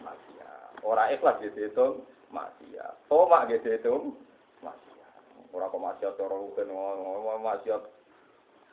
maksiat. 0.00 0.80
Ora 0.84 1.12
ikhlas 1.12 1.36
gitu 1.44 1.68
hitung 1.68 1.92
maksiat. 2.30 3.08
Tomak 3.08 3.48
gitu 3.52 3.68
hitung 3.72 4.04
maksiat. 4.60 5.52
Ora 5.52 5.72
kok 5.72 5.80
maksiat 5.80 6.20
orang 6.20 6.40
rugen 6.44 6.70
maksiat 7.40 7.82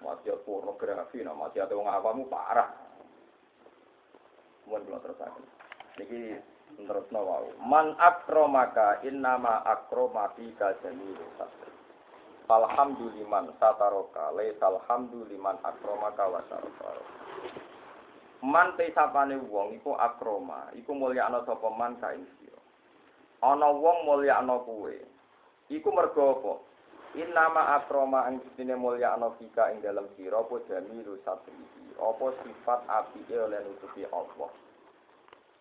maksiat 0.04 0.40
pornografi, 0.44 1.24
nah 1.24 1.36
maksiat 1.36 1.72
wong 1.72 1.88
awamu 1.88 2.28
parah. 2.28 2.70
Mun 4.66 4.82
belum 4.82 5.00
terus 5.02 5.22
Niki 5.96 6.36
terus 6.84 7.08
wau. 7.14 7.48
Man 7.64 7.96
akromaka 7.96 9.00
innama 9.08 9.64
akromati 9.64 10.52
ka 10.60 10.76
jamilu 10.84 11.24
satri. 11.40 11.72
Alhamduliman 12.46 13.56
sataroka 13.58 14.30
laisal 14.36 14.78
hamduliman 14.86 15.58
akromaka 15.66 16.24
wa 16.30 16.42
saraka. 16.52 16.92
Man 18.46 18.78
te 18.78 18.92
sapane 18.94 19.40
wong 19.50 19.80
iku 19.80 19.98
akroma, 19.98 20.70
iku 20.78 20.94
mulyakno 20.94 21.42
sapa 21.48 21.70
man. 21.74 21.98
Ana 23.42 23.68
wong 23.72 24.06
mulyakno 24.06 24.64
kuwe. 24.64 24.96
Iku 25.70 25.90
mergo 25.92 26.40
apa? 26.40 26.54
Innama 27.16 27.80
akroma 27.80 28.28
ing 28.32 28.44
sine 28.56 28.76
mulyakno 28.76 29.36
fika 29.40 29.72
ing 29.72 29.80
dalam 29.82 30.08
sira 30.16 30.40
apa 30.40 30.56
jamilu 30.68 31.20
satri. 31.24 31.56
Apa 32.00 32.32
sifat 32.44 32.84
apike 32.88 33.36
oleh 33.36 33.60
nutupi 33.64 34.04
Allah. 34.12 34.52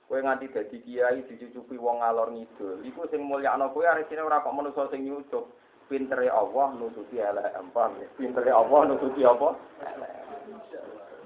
Kowe 0.05 0.21
nganti 0.21 0.53
dadi 0.53 0.83
kiai 0.85 1.25
dicucupi 1.25 1.79
wong 1.81 2.03
ngalor 2.03 2.31
ngidul. 2.35 2.85
Iku 2.85 3.09
sing 3.09 3.25
mulyakno 3.25 3.73
kowe 3.73 3.87
arisine 3.87 4.21
ora 4.21 4.43
kok 4.43 4.55
manusa 4.55 4.91
sing 4.91 5.07
nyucuk. 5.07 5.47
Pintere 5.89 6.33
Allah 6.33 6.73
nutupi 6.77 7.21
elek 7.21 7.55
empam. 7.61 7.97
Pintere 8.17 8.51
Allah 8.51 8.81
nutupi 8.89 9.21
apa? 9.25 9.53
Elek. 9.85 10.13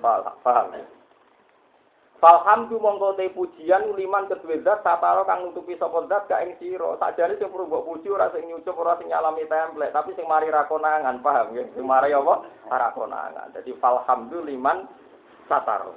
Paham. 0.03 0.98
Falhamdu 2.19 2.83
mongko 2.83 3.15
te 3.15 3.31
pujian 3.31 3.95
liman 3.95 4.27
kedue 4.27 4.59
zat 4.67 4.83
sataro 4.83 5.23
kang 5.23 5.47
nutupi 5.47 5.79
sapa 5.79 6.03
zat 6.11 6.27
gak 6.27 6.43
ing 6.43 6.53
sira. 6.59 6.99
Sakjane 6.99 7.39
sing 7.39 7.47
perlu 7.47 7.71
mbok 7.71 7.87
puji 7.87 8.11
ora 8.11 8.27
sing 8.35 8.51
nyucup 8.51 8.75
ora 8.75 8.99
sing 8.99 9.07
nyalami 9.07 9.47
template, 9.47 9.95
tapi 9.95 10.19
sing 10.19 10.27
mari 10.27 10.51
ra 10.51 10.67
konangan, 10.67 11.23
paham 11.23 11.55
ya? 11.55 11.63
Sing 11.79 11.87
mari 11.87 12.11
apa? 12.11 12.43
Ra 12.67 12.91
konangan. 12.91 13.55
Dadi 13.55 13.71
falhamdu 13.79 14.43
liman 14.43 14.91
sataro. 15.47 15.95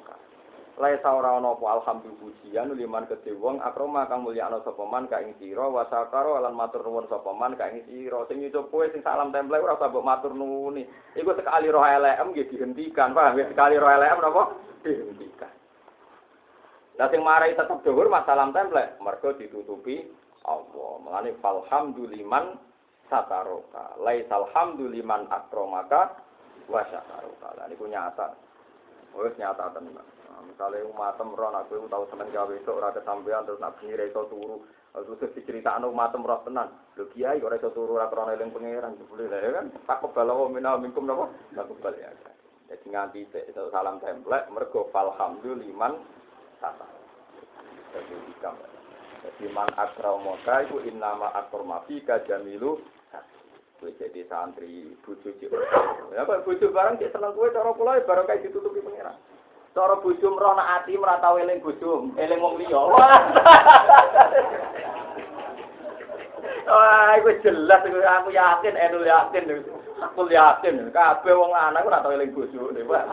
Lai 0.82 0.98
ora 1.04 1.38
ana 1.38 1.54
apa 1.54 1.66
alhamdulillah 1.78 2.22
pujian 2.22 2.74
liman 2.74 3.06
kedhe 3.06 3.38
wong 3.38 3.62
akroma 3.62 4.10
kang 4.10 4.26
mulyakno 4.26 4.66
sapa 4.66 4.82
man 4.88 5.06
ka 5.06 5.22
ing 5.22 5.38
sira 5.38 5.70
wa 5.70 5.86
sakara 5.86 6.42
lan 6.42 6.58
matur 6.58 6.82
nuwun 6.82 7.06
sapa 7.06 7.30
man 7.38 7.54
ka 7.54 7.70
ing 7.70 7.86
sira 7.86 8.26
sing 8.26 8.42
nyucup 8.42 8.72
kowe 8.74 8.82
sing 8.90 9.06
salam 9.06 9.30
template 9.30 9.62
ora 9.62 9.78
usah 9.78 9.94
mbok 9.94 10.02
matur 10.02 10.34
nuwuni 10.34 10.88
iku 11.14 11.38
sekali 11.38 11.70
roh 11.70 11.86
LM 11.86 12.34
nggih 12.34 12.50
dihentikan 12.50 13.14
paham 13.14 13.38
ya 13.38 13.46
sekali 13.54 13.78
roh 13.78 13.94
LM 13.94 14.18
napa 14.26 14.44
dihentikan 14.82 15.61
Lah 17.02 17.10
sing 17.10 17.26
marai 17.26 17.58
tetep 17.58 17.82
dhuwur 17.82 18.14
masalah 18.14 18.54
template 18.54 19.02
mergo 19.02 19.34
ditutupi 19.34 20.06
Allah. 20.46 21.02
Melane 21.02 21.34
falhamduliman 21.42 22.62
sataroka. 23.10 23.98
Laisal 24.06 24.46
hamduliman 24.54 25.26
akromaka 25.34 26.22
wa 26.70 26.86
sataroka. 26.94 27.58
Lan 27.58 27.74
iku 27.74 27.90
nyata. 27.90 28.38
Wis 29.18 29.34
nyata 29.42 29.74
tenan 29.74 29.98
misalnya 30.42 30.86
umatem 30.90 31.34
roh 31.34 31.54
kowe 31.70 31.90
tau 31.90 32.06
seneng 32.10 32.30
gawe 32.34 32.54
esuk 32.54 32.78
ora 32.78 32.94
kesampean 32.94 33.50
terus 33.50 33.62
nak 33.62 33.82
bengi 33.82 33.98
iso 33.98 34.22
turu. 34.30 34.62
Terus 34.94 35.34
diceritakno 35.34 35.90
umatem 35.90 36.22
roh 36.22 36.46
tenan. 36.46 36.70
Lho 37.02 37.10
kiai 37.18 37.42
ora 37.42 37.58
iso 37.58 37.74
turu 37.74 37.98
ora 37.98 38.14
krana 38.14 38.38
eling 38.38 38.54
pangeran. 38.54 38.94
Jebule 39.02 39.26
lha 39.26 39.50
kan? 39.58 39.74
Tak 39.90 40.06
kebalawa 40.06 40.54
minal 40.54 40.78
minkum 40.78 41.10
napa? 41.10 41.34
Tak 41.58 41.66
kebal 41.66 41.98
ya. 41.98 42.14
Jadi 42.70 42.86
nganti 42.94 43.22
salam 43.74 43.98
template 43.98 44.54
mergo 44.54 44.86
falhamdulillah 44.94 46.21
tata 46.62 46.88
jadi 47.92 48.16
hikam 48.30 48.56
jadi 49.22 49.46
man 49.52 49.70
akramoka 49.76 50.66
itu 50.66 50.78
innama 50.86 51.34
akromafika 51.34 52.22
jamilu 52.30 52.80
Kowe 53.82 53.90
jadi 53.98 54.22
santri, 54.30 54.94
bojo 55.02 55.34
cek. 55.42 55.50
Ya 56.14 56.22
kok 56.22 56.46
bojo 56.46 56.70
barang 56.70 57.02
cek 57.02 57.18
seneng 57.18 57.34
kowe 57.34 57.50
cara 57.50 57.74
kula 57.74 57.98
ya 57.98 58.06
barang 58.06 58.30
kayak 58.30 58.46
ditutupi 58.46 58.78
pengira. 58.78 59.18
Cara 59.74 59.98
bojo 59.98 60.28
merana 60.38 60.78
ati 60.78 60.94
merata 61.02 61.34
eling 61.42 61.66
bojo, 61.66 62.14
eling 62.14 62.38
wong 62.38 62.62
liya. 62.62 62.78
Wah, 66.70 67.18
iku 67.18 67.42
jelas 67.42 67.82
aku 67.82 68.30
yakin, 68.30 68.78
enu 68.78 69.02
yakin. 69.02 69.66
Aku 69.98 70.30
yakin 70.30 70.94
kabeh 70.94 71.34
wong 71.34 71.50
lanang 71.50 71.82
ora 71.82 72.06
tau 72.06 72.14
eling 72.14 72.38
Pak. 72.38 73.06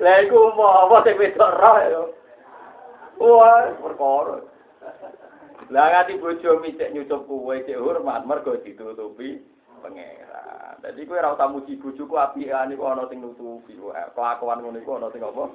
Lah 0.00 0.16
iku 0.24 0.54
apa 0.56 0.96
sing 1.04 1.16
wedok 1.20 1.50
roh 1.60 1.76
ya. 1.80 2.02
Wah, 3.20 3.68
perkara. 3.76 4.36
Lah 5.70 5.86
ngati 5.92 6.18
bojo 6.18 6.58
micek 6.64 6.90
nyucup 6.90 7.28
kuwe 7.28 7.62
cek 7.68 7.78
hormat 7.78 8.24
mergo 8.24 8.56
ditutupi 8.58 9.38
pangeran. 9.84 10.80
Dadi 10.80 11.04
kowe 11.04 11.20
ora 11.20 11.36
usah 11.36 11.52
muji 11.52 11.76
bojoku 11.76 12.16
apian 12.16 12.72
iku 12.72 12.88
ana 12.88 13.04
sing 13.06 13.20
nutupi. 13.20 13.76
Kelakuan 14.16 14.64
ngono 14.64 14.80
iku 14.80 14.96
ana 14.96 15.12
sing 15.12 15.20
apa? 15.20 15.52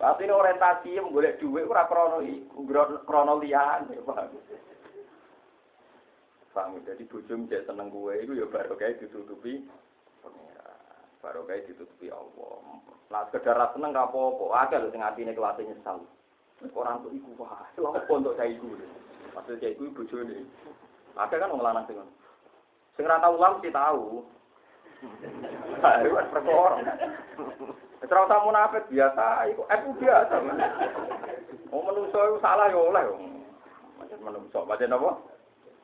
Pasti 0.00 0.26
orientasi 0.26 0.98
golek 1.12 1.36
dhuwit 1.38 1.68
ora 1.68 1.84
krana 1.84 2.18
iku, 2.24 2.64
krana 3.04 3.36
liyane, 3.36 4.00
Pak. 4.00 4.32
Paham 6.54 6.78
jadi 6.86 7.02
bojo 7.10 7.34
cek 7.50 7.66
seneng 7.66 7.90
kue 7.90 8.14
itu 8.22 8.38
ya 8.38 8.46
baru 8.46 8.78
kayak 8.78 9.02
ditutupi 9.02 9.66
baru 11.24 11.48
kayak 11.48 11.64
ditutupi 11.72 12.12
Allah. 12.12 12.60
Lah 13.08 13.24
sekedar 13.32 13.56
seneng 13.72 13.96
gak 13.96 14.12
apa-apa, 14.12 14.44
ada 14.52 14.76
lho 14.84 14.92
sing 14.92 15.00
atine 15.00 15.32
kelas 15.32 15.56
nyesal. 15.56 16.04
Orang 16.76 17.00
tuh 17.00 17.12
iku 17.16 17.32
wah, 17.40 17.64
lha 17.64 17.88
untuk 18.12 18.36
saya 18.36 18.52
iku. 18.52 18.68
Maksud 19.32 19.56
saya 19.56 19.72
iku 19.72 19.88
bojone. 19.96 20.44
Ada 21.16 21.34
kan 21.40 21.48
wong 21.48 21.64
lanang 21.64 21.88
sing 21.88 21.96
Sing 22.94 23.08
ora 23.08 23.24
tau 23.24 23.40
ulang 23.40 23.58
sih 23.64 23.72
tahu. 23.72 24.22
Itu 26.04 26.12
kan 26.12 26.26
perkara. 26.28 26.76
Ora 28.04 28.20
usah 28.28 28.40
munafik 28.44 28.84
biasa, 28.92 29.48
iku 29.48 29.64
aku 29.66 29.88
biasa. 29.96 30.34
Mau 31.72 31.82
menungso 31.82 32.20
itu 32.20 32.36
salah 32.44 32.68
ya 32.70 32.78
oleh. 32.78 33.04
Macam 33.98 34.18
menungso, 34.20 34.62
macam 34.68 34.94
apa? 35.00 35.10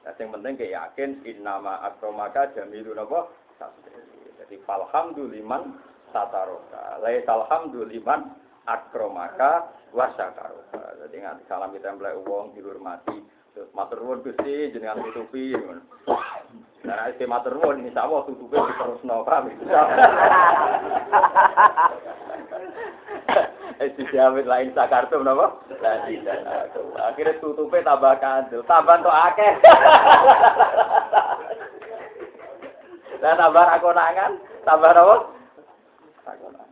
Nah, 0.00 0.16
yang 0.16 0.32
penting 0.32 0.54
kayak 0.56 0.74
yakin 0.76 1.10
innama 1.28 1.76
akromaka 1.84 2.48
jamilu 2.56 2.96
napa 2.96 3.28
Jadi 4.50 4.66
falhamduliman 4.66 5.78
sataroka. 6.10 6.98
Lai 7.06 7.22
salhamduliman 7.22 8.34
akromaka 8.66 9.70
wasakaroka. 9.94 10.98
Jadi 11.06 11.22
nganti 11.22 11.46
salam 11.46 11.70
kita 11.70 11.94
mulai 11.94 12.18
uang 12.18 12.58
dihormati. 12.58 13.14
Terus 13.54 13.70
matur 13.78 14.02
nuwun 14.02 14.26
Gusti 14.26 14.74
jenengan 14.74 15.06
tutupi. 15.06 15.54
Nah, 16.82 17.14
isi 17.14 17.30
matur 17.30 17.62
nuwun 17.62 17.86
insyaallah 17.86 18.26
tutupi 18.26 18.58
diterusno 18.58 19.22
paham. 19.22 19.54
Eh 23.78 23.94
dijawab 23.94 24.42
lain 24.50 24.74
sakartu 24.74 25.22
napa? 25.22 25.62
Lah 25.78 26.10
tidak. 26.10 26.42
Akhirnya 26.98 27.38
tutupe 27.38 27.86
tambah 27.86 28.18
kandel, 28.18 28.66
tambah 28.66 28.98
tok 28.98 29.14
akeh. 29.30 29.52
Lah 33.20 33.36
tambah 33.36 33.64
rakonangan, 33.68 34.32
tambah 34.64 34.90
napa? 34.96 35.16
Rakonangan. 36.24 36.68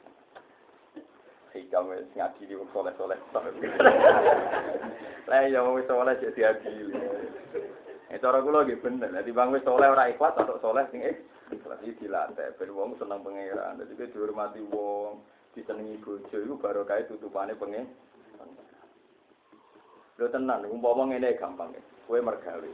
Hikam 1.52 1.92
wis 1.92 2.08
ngadili 2.16 2.56
wong 2.56 2.68
soleh-soleh. 2.72 3.18
Lah 5.28 5.40
ya 5.44 5.60
wong 5.60 5.84
soleh 5.84 6.16
jadi 6.20 6.56
adil. 6.56 6.88
Eh 8.08 8.16
cara 8.16 8.40
kula 8.40 8.64
nggih 8.64 8.80
bener. 8.80 9.12
Dadi 9.12 9.32
bang 9.32 9.52
wis 9.52 9.64
soleh 9.64 9.92
ora 9.92 10.08
ikhlas 10.08 10.36
atau 10.40 10.56
soleh 10.64 10.88
sing 10.88 11.04
ikhlas 11.52 11.80
iki 11.84 12.08
dilatih 12.08 12.56
ben 12.56 12.72
wong 12.72 12.96
seneng 12.96 13.20
pangeran. 13.20 13.76
Dadi 13.76 14.08
dihormati 14.08 14.64
wong 14.72 15.20
disenengi 15.52 16.00
bojo 16.00 16.36
iku 16.36 16.54
baru 16.56 16.88
kae 16.88 17.04
tutupane 17.10 17.52
pengen. 17.58 17.88
Lho 20.18 20.26
tenan, 20.32 20.64
umpama 20.66 21.12
ngene 21.12 21.36
gampang 21.36 21.76
ya. 21.76 21.82
Kowe 22.08 22.18
mergawe. 22.18 22.72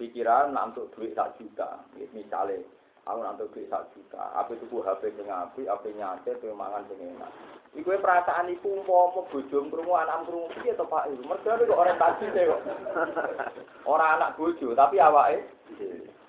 Pikiran 0.00 0.56
nantuk 0.56 0.88
duit 0.96 1.12
sak 1.12 1.36
juta, 1.36 1.84
misale 2.16 2.64
aku 3.02 3.18
nantuk 3.18 3.50
duit 3.50 3.66
sak 3.66 3.90
juta, 3.92 4.30
apa 4.34 4.54
tuku 4.54 4.78
HP 4.78 5.10
sing 5.18 5.26
apik, 5.26 5.66
apa 5.66 5.86
nyatet, 5.90 6.38
kowe 6.38 6.54
mangan 6.54 6.86
sing 6.86 7.02
enak. 7.02 7.30
Iku 7.72 7.88
perasaan 7.98 8.52
iku 8.52 8.84
umpama 8.84 9.24
bojo 9.32 9.58
krungu 9.72 9.96
anak 9.96 10.28
krungu 10.28 10.52
piye 10.60 10.76
to 10.76 10.84
Pak? 10.84 11.08
Mergawe 11.24 11.64
kok 11.64 11.80
orientasi 11.80 12.28
kok. 12.28 12.62
Ora 13.88 14.20
anak 14.20 14.36
bojo, 14.36 14.76
tapi 14.76 15.00
awake 15.00 15.40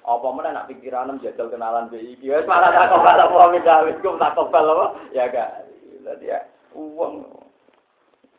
apa 0.04 0.28
mana 0.36 0.52
nak 0.52 0.68
pikiran 0.68 1.16
jajal 1.24 1.48
kenalan 1.48 1.88
BI 1.88 2.20
wis 2.20 2.44
malah 2.44 2.76
tak 2.76 2.92
kobal 2.92 3.16
apa 3.16 3.56
misal 3.56 3.88
wis 3.88 4.00
tak 4.04 4.36
kobal 4.36 4.68
apa? 4.76 4.86
Ya 5.16 5.32
gak. 5.32 5.68
Jadi 6.04 6.28
ya 6.28 6.44
uang. 6.76 7.24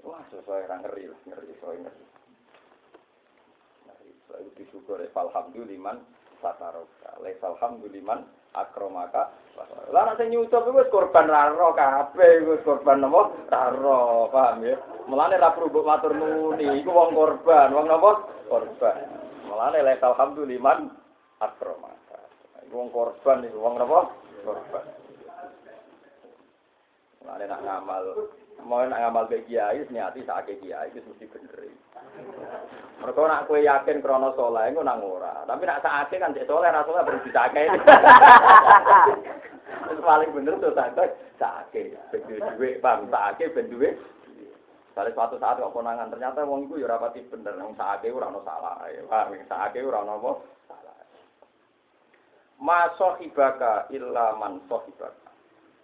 Wah 0.04 0.20
sesuai 0.28 0.68
orang 0.68 0.84
ngeri 0.84 1.08
lah 1.08 1.20
ngeri 1.24 1.48
sesuai 1.56 1.76
ngeri. 1.80 2.04
Ngeri. 3.88 4.10
Saya 4.28 4.48
disyukur 4.60 5.00
ya. 5.00 5.08
Alhamdulillah 5.16 5.96
sataroka 6.44 7.16
les 7.24 7.40
alhamdulillah 7.40 8.20
akromaka 8.52 9.32
lah 9.94 10.18
nek 10.18 10.26
nyucup 10.28 10.66
iku 10.66 10.82
korban 10.90 11.30
raro 11.30 11.70
kabeh 11.78 12.42
iku 12.42 12.58
korban 12.66 13.06
napa? 13.06 13.30
Raro 13.46 14.26
paham 14.28 14.66
ya? 14.66 14.74
Mulane 15.06 15.38
ra 15.38 15.54
perlu 15.54 15.70
mbok 15.70 15.86
matur 15.86 16.12
nuni 16.12 16.82
iku 16.82 16.90
wong 16.90 17.14
korban. 17.14 17.70
Wong 17.70 17.86
napa? 17.86 18.26
Korban. 18.50 18.98
Mulane 19.46 19.78
les 19.86 20.02
alhamdulillah 20.02 20.90
akromaka. 21.38 22.18
Iku 22.66 22.74
wong 22.74 22.90
korban 22.90 23.46
iku 23.46 23.58
wong 23.62 23.74
napa? 23.78 24.10
Korban. 24.42 24.86
Mulane 27.22 27.44
nak 27.46 27.62
ngamal, 27.62 28.04
mau 28.66 28.82
nak 28.84 29.00
ngamal 29.00 29.24
ke 29.30 29.46
kiai, 29.46 29.86
niati 29.88 30.26
sakit 30.26 30.60
kiai 30.60 30.92
itu 30.92 31.08
mesti 31.08 31.30
bener. 31.30 31.73
Mereka 33.04 33.20
nak 33.28 33.44
kue 33.44 33.60
yakin 33.60 34.00
krono 34.00 34.32
soleh, 34.32 34.72
itu 34.72 34.80
nang 34.80 35.04
ora. 35.04 35.44
Tapi 35.44 35.68
nak 35.68 35.84
sakit 35.84 36.24
kan 36.24 36.32
cek 36.32 36.48
soleh, 36.48 36.72
soleh 36.72 37.04
berarti 37.04 37.28
sakit. 37.36 37.68
Itu 39.92 40.00
paling 40.00 40.32
bener 40.32 40.56
tuh 40.56 40.72
sakit, 40.72 41.36
sakit. 41.36 41.86
Bener 42.08 42.56
duit, 42.56 42.80
bang, 42.80 43.04
sakit, 43.12 43.52
bener 43.52 43.68
duit. 43.68 43.94
Dari 44.96 45.12
suatu 45.12 45.36
saat 45.36 45.60
kok 45.60 45.76
konangan, 45.76 46.08
ternyata 46.08 46.48
wong 46.48 46.64
itu 46.64 46.80
ya 46.80 46.96
rapati 46.96 47.20
bener, 47.28 47.52
yang 47.60 47.76
sakit 47.76 48.08
ora 48.08 48.32
ono 48.32 48.40
salah. 48.40 48.88
Paham, 48.88 49.36
sakit 49.36 49.84
ora 49.84 50.00
ono 50.00 50.12
apa? 50.24 50.32
Salah. 50.72 50.96
Ma 52.56 52.88
sohibaka 52.96 53.92
illa 53.92 54.32
man 54.40 54.64
sohibaka 54.64 55.28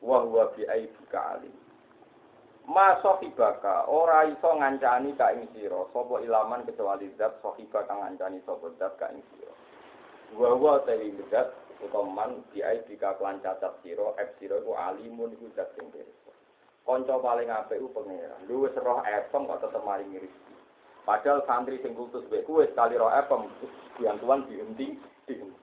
wa 0.00 0.24
huwa 0.24 0.48
bi 0.56 0.64
aibika 0.64 1.36
alim 1.36 1.52
ma 2.70 2.94
sahibaka 3.02 3.90
ora 3.90 4.30
iso 4.30 4.46
ngancani 4.54 5.18
ka 5.18 5.34
ing 5.34 5.50
sira. 5.50 5.82
Sapa 5.90 6.22
ilaman 6.22 6.62
kecuali 6.62 7.10
zat 7.18 7.42
sahibaka 7.42 7.90
ngancani 7.90 8.38
sapa 8.46 8.70
zat 8.78 8.94
ka 8.94 9.10
ing 9.10 9.22
sira. 9.34 9.54
Wa 10.38 10.78
tawi 10.86 11.10
zat 11.34 11.50
utawa 11.82 12.06
man 12.06 12.30
bi 12.54 12.62
aibika 12.62 13.18
kelan 13.18 13.42
cacat 13.42 13.74
sira 13.82 14.14
ep 14.22 14.38
sira 14.38 14.62
ku 14.62 14.78
alimun 14.78 15.34
iku 15.34 15.50
zat 15.58 15.74
sing 15.74 15.90
pirsa 15.90 16.30
kanca 16.86 17.18
paling 17.18 17.50
apik 17.50 17.82
ku 17.82 17.90
pangeran. 17.90 18.46
Lu 18.46 18.62
wis 18.62 18.76
roh 18.78 19.02
epem 19.02 19.50
kok 19.50 19.60
tetep 19.66 19.82
mari 19.82 20.06
rezeki 20.06 20.54
padahal 21.02 21.42
santri 21.50 21.82
sing 21.82 21.98
kultus 21.98 22.22
wek 22.30 22.46
kuwe 22.46 22.70
sekali 22.70 22.94
roh 22.94 23.10
epem 23.10 23.50
yang 23.98 24.14
tuan 24.22 24.46
diunti 24.46 24.94
diunti 25.26 25.58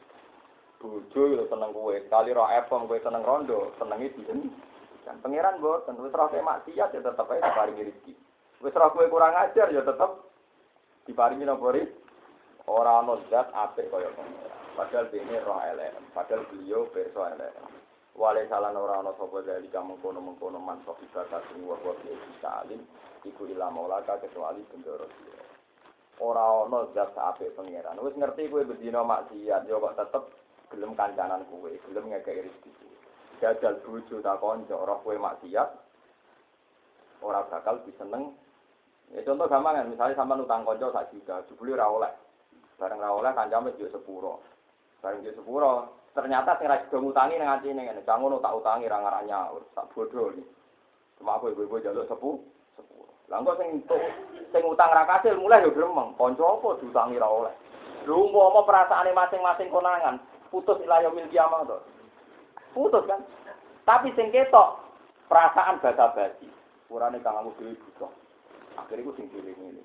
bojo 0.78 1.22
yo 1.34 1.44
seneng 1.50 1.74
kowe. 1.74 1.96
Kali 2.10 2.32
ro 2.34 2.46
epom 2.50 2.86
kowe 2.86 3.00
seneng 3.02 3.26
rondo 3.26 3.74
senengi 3.82 4.14
dihen 4.14 4.54
kan 5.08 5.24
pangeran 5.24 5.64
boten 5.64 5.96
wis 6.04 6.12
ora 6.12 6.28
maksiat 6.28 6.92
ya 6.92 7.00
tetep 7.00 7.32
ae 7.32 7.40
diparingi 7.40 7.88
rezeki. 7.88 8.14
Wis 8.60 8.76
kowe 8.76 9.08
kurang 9.08 9.40
ajar 9.40 9.72
ya 9.72 9.82
tetep 9.88 10.12
diparingi 11.08 11.48
napa 11.48 11.72
ora 12.68 13.00
ana 13.00 13.16
zat 13.32 13.48
apik 13.56 13.88
kaya 13.88 14.12
pangeran. 14.12 14.60
Padahal 14.76 15.08
dene 15.08 15.40
roh 15.48 15.64
elek 15.64 15.96
padahal 16.12 16.44
beliau 16.52 16.92
perso 16.92 17.24
elek. 17.24 17.56
Wale 18.20 18.44
salan 18.52 18.76
ora 18.76 19.00
ana 19.00 19.16
sapa 19.16 19.40
dari 19.48 19.72
kamu 19.72 20.04
kono 20.04 20.20
mengkono 20.20 20.60
man 20.60 20.84
sok 20.84 21.00
ibadah 21.08 21.40
sing 21.48 21.64
wa 21.64 21.80
wa 21.80 21.96
salim 22.44 22.84
iku 23.24 23.48
ila 23.48 23.72
maulaka 23.72 24.20
kecuali 24.20 24.60
bendoro 24.68 25.08
ora 26.20 26.68
ana 26.68 26.92
zat 26.92 27.16
apik 27.16 27.56
pangeran. 27.56 28.04
Wis 28.04 28.20
ngerti 28.20 28.52
kowe 28.52 28.68
bedino 28.68 29.08
maksiat 29.08 29.64
yo 29.72 29.80
kok 29.80 29.96
tetep 29.96 30.24
gelem 30.68 30.92
kancanan 31.00 31.48
kue, 31.48 31.80
gelem 31.88 32.12
ngekei 32.12 32.44
rezeki. 32.44 32.87
Jajal 33.38 33.78
bojo 33.86 34.18
tak 34.18 34.42
konco, 34.42 34.78
roh 34.82 34.98
kue 35.06 35.14
maksiat, 35.14 35.70
ora 37.22 37.46
bakal 37.46 37.86
diseneng. 37.86 38.34
Ya 39.14 39.22
contoh 39.24 39.46
gampang 39.46 39.78
kan, 39.78 39.88
misalnya 39.94 40.18
sama 40.18 40.42
utang 40.42 40.66
konco 40.66 40.90
sak 40.90 41.14
juta, 41.14 41.46
jebule 41.46 41.78
ora 41.78 41.86
oleh. 41.86 42.12
Bareng 42.82 42.98
ora 42.98 43.14
oleh 43.14 43.32
kancame 43.38 43.78
yo 43.78 43.94
sepuro. 43.94 44.42
Bareng 45.06 45.22
yo 45.22 45.38
sepuro, 45.38 46.02
ternyata 46.18 46.58
sing 46.58 46.66
ra 46.66 46.82
sido 46.82 46.98
ngutangi 46.98 47.38
nang 47.38 47.62
atine 47.62 47.86
ngene, 47.86 48.02
"Kang 48.10 48.26
ngono 48.26 48.42
tak 48.42 48.58
utangi 48.58 48.90
ra 48.90 49.06
ngaranya, 49.06 49.54
tak 49.78 49.86
bodoh 49.94 50.34
iki." 50.34 50.42
Cuma 51.22 51.38
aku 51.38 51.54
ibu-ibu 51.54 51.78
jaluk 51.78 52.10
sepu, 52.10 52.42
sepuro. 52.74 53.14
Lah 53.30 53.46
kok 53.46 53.58
sing 53.62 53.86
sing 54.50 54.64
utang 54.66 54.90
ra 54.90 55.06
kasil 55.06 55.38
mulai 55.38 55.62
yo 55.62 55.70
gremeng, 55.78 56.18
konco 56.18 56.58
apa 56.58 56.82
diutangi 56.82 57.22
ra 57.22 57.30
oleh. 57.30 57.54
Lho 58.10 58.18
umpama 58.18 58.66
perasaane 58.66 59.14
masing-masing 59.14 59.70
konangan, 59.70 60.18
putus 60.50 60.82
ilayah 60.82 61.14
mil 61.14 61.30
kiamah. 61.30 61.70
Putus 62.72 63.04
kan. 63.08 63.22
Tapi 63.88 64.12
sing 64.16 64.32
ketok 64.32 64.80
perasaan 65.32 65.80
basa 65.80 66.12
basi. 66.16 66.48
Kurane 66.88 67.20
aku 67.24 67.52
dhewe 67.60 67.76
butuh. 67.76 68.12
Akhire 68.80 69.04
ku 69.04 69.12
sing 69.16 69.28
dhewe 69.32 69.52
ngene. 69.52 69.84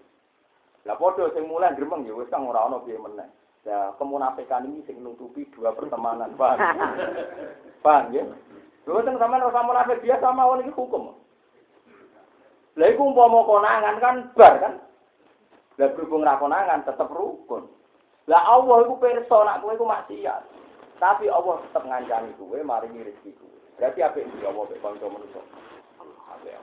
Lah 0.86 0.98
padha 0.98 1.30
sing 1.34 1.46
mulai 1.46 1.74
gremeng 1.74 2.06
ya 2.06 2.14
wis 2.14 2.30
kang 2.30 2.46
ora 2.46 2.66
ana 2.66 2.82
piye 2.82 2.98
meneh. 2.98 3.26
Ya 3.62 3.94
kemunafikan 3.98 4.66
ini 4.66 4.82
sing 4.86 4.98
nutupi 4.98 5.46
dua 5.54 5.70
pertemanan, 5.70 6.34
Pak. 6.40 6.58
Paham 7.82 8.10
ya? 8.10 8.26
Lho 8.86 8.98
teng 9.06 9.18
sampean 9.18 9.46
ora 9.46 9.62
munafik 9.62 10.02
biasa 10.02 10.26
mawon 10.34 10.66
iki 10.66 10.74
hukum. 10.74 11.14
Lah 12.74 12.88
iku 12.88 13.02
umpama 13.12 13.44
konangan 13.46 13.96
kan 14.02 14.16
bar 14.34 14.54
kan. 14.58 14.74
Lah 15.78 15.88
berhubung 15.94 16.24
ra 16.24 16.40
konangan 16.40 16.82
tetep 16.82 17.08
rukun. 17.12 17.68
Lah 18.26 18.42
Allah 18.48 18.86
iku 18.86 18.94
pirsa 18.98 19.38
nak 19.44 19.60
kowe 19.60 19.74
iku 19.74 19.86
maksiat. 19.86 20.42
Tapi 21.00 21.26
Allah 21.30 21.62
tetep 21.66 21.82
ngancani 21.86 22.30
kowe 22.36 22.58
maringi 22.60 23.06
rezeki 23.06 23.32
kowe. 23.38 23.52
Berarti 23.80 24.00
apik 24.04 24.28
iki 24.28 24.46
Allah 24.46 24.64
mek 24.68 24.78
kanca 24.78 25.06
manusa. 25.08 25.40
Apik. 26.30 26.54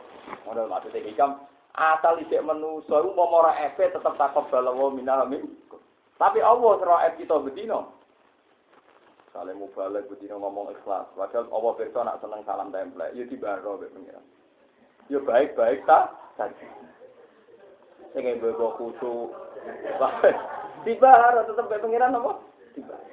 Modal 0.45 0.69
maksud 0.69 0.93
iki 0.95 1.17
kam 1.17 1.43
asal 1.75 2.21
isik 2.23 2.39
manusa 2.45 3.03
iku 3.03 3.11
umpama 3.11 3.49
ora 3.49 3.53
efe 3.65 3.89
tetep 3.89 4.13
takok 4.15 4.47
balawa 4.47 4.93
minal 4.93 5.27
min. 5.27 5.43
Tapi 6.15 6.39
Allah 6.39 6.79
ora 6.79 7.11
ef 7.11 7.19
kita 7.19 7.41
bedino. 7.43 7.97
Kale 9.35 9.51
mubalek 9.57 10.07
bedino 10.07 10.39
ngomong 10.39 10.71
ikhlas. 10.73 11.11
Padahal 11.13 11.51
Allah 11.51 11.71
pirsa 11.75 11.99
nak 12.07 12.19
seneng 12.23 12.41
salam 12.47 12.71
template. 12.71 13.19
Ya 13.19 13.27
dibaro 13.27 13.75
mek 13.81 13.91
pengiran. 13.91 14.25
Ya 15.11 15.19
baik-baik 15.19 15.83
ta 15.83 16.15
saja. 16.39 16.67
Sing 18.15 18.23
mbok 18.23 18.79
kudu. 18.79 19.35
Dibaro 20.87 21.39
tetep 21.43 21.65
mek 21.67 21.81
pengiran 21.83 22.15
apa? 22.15 22.31
Dibaro. 22.77 23.03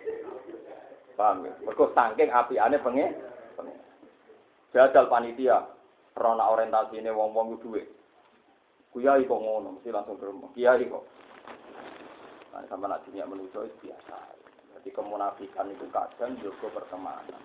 Paham 1.16 1.48
ya? 1.48 1.54
Mergo 1.64 1.90
saking 1.96 2.28
apiane 2.28 2.76
pengen. 2.80 3.12
Jajal 4.76 5.08
panitia. 5.08 5.64
Rona 6.16 6.48
ini 6.96 7.12
wong-wong 7.12 7.60
duwe. 7.60 7.84
Kuyai 8.88 9.28
kok 9.28 9.36
ngono, 9.36 9.76
mesti 9.76 9.92
langsung 9.92 10.16
ke 10.16 10.24
rumah. 10.24 10.48
Kiai 10.56 10.88
kok. 10.88 11.04
Nah, 12.56 12.64
sama 12.72 12.88
nak 12.88 13.04
dunia 13.04 13.28
menuju 13.28 13.68
itu 13.68 13.76
biasa. 13.84 14.16
Jadi 14.72 14.88
kemunafikan 14.96 15.68
itu 15.68 15.84
kadang 15.92 16.40
juga 16.40 16.72
pertemanan. 16.72 17.36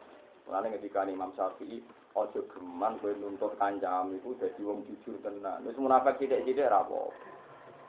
Mulane 0.47 0.71
ketika 0.79 1.03
Imam 1.03 1.35
Syafi'i 1.35 1.83
ojo 2.15 2.47
geman 2.47 2.95
kowe 3.03 3.11
nuntut 3.19 3.59
kancam 3.59 4.15
itu 4.15 4.31
dadi 4.39 4.63
wong 4.63 4.87
jujur 4.87 5.19
tenan. 5.19 5.67
Wis 5.67 5.75
munafik 5.75 6.15
sithik-sithik 6.15 6.71
ra 6.71 6.87
apa. 6.87 7.11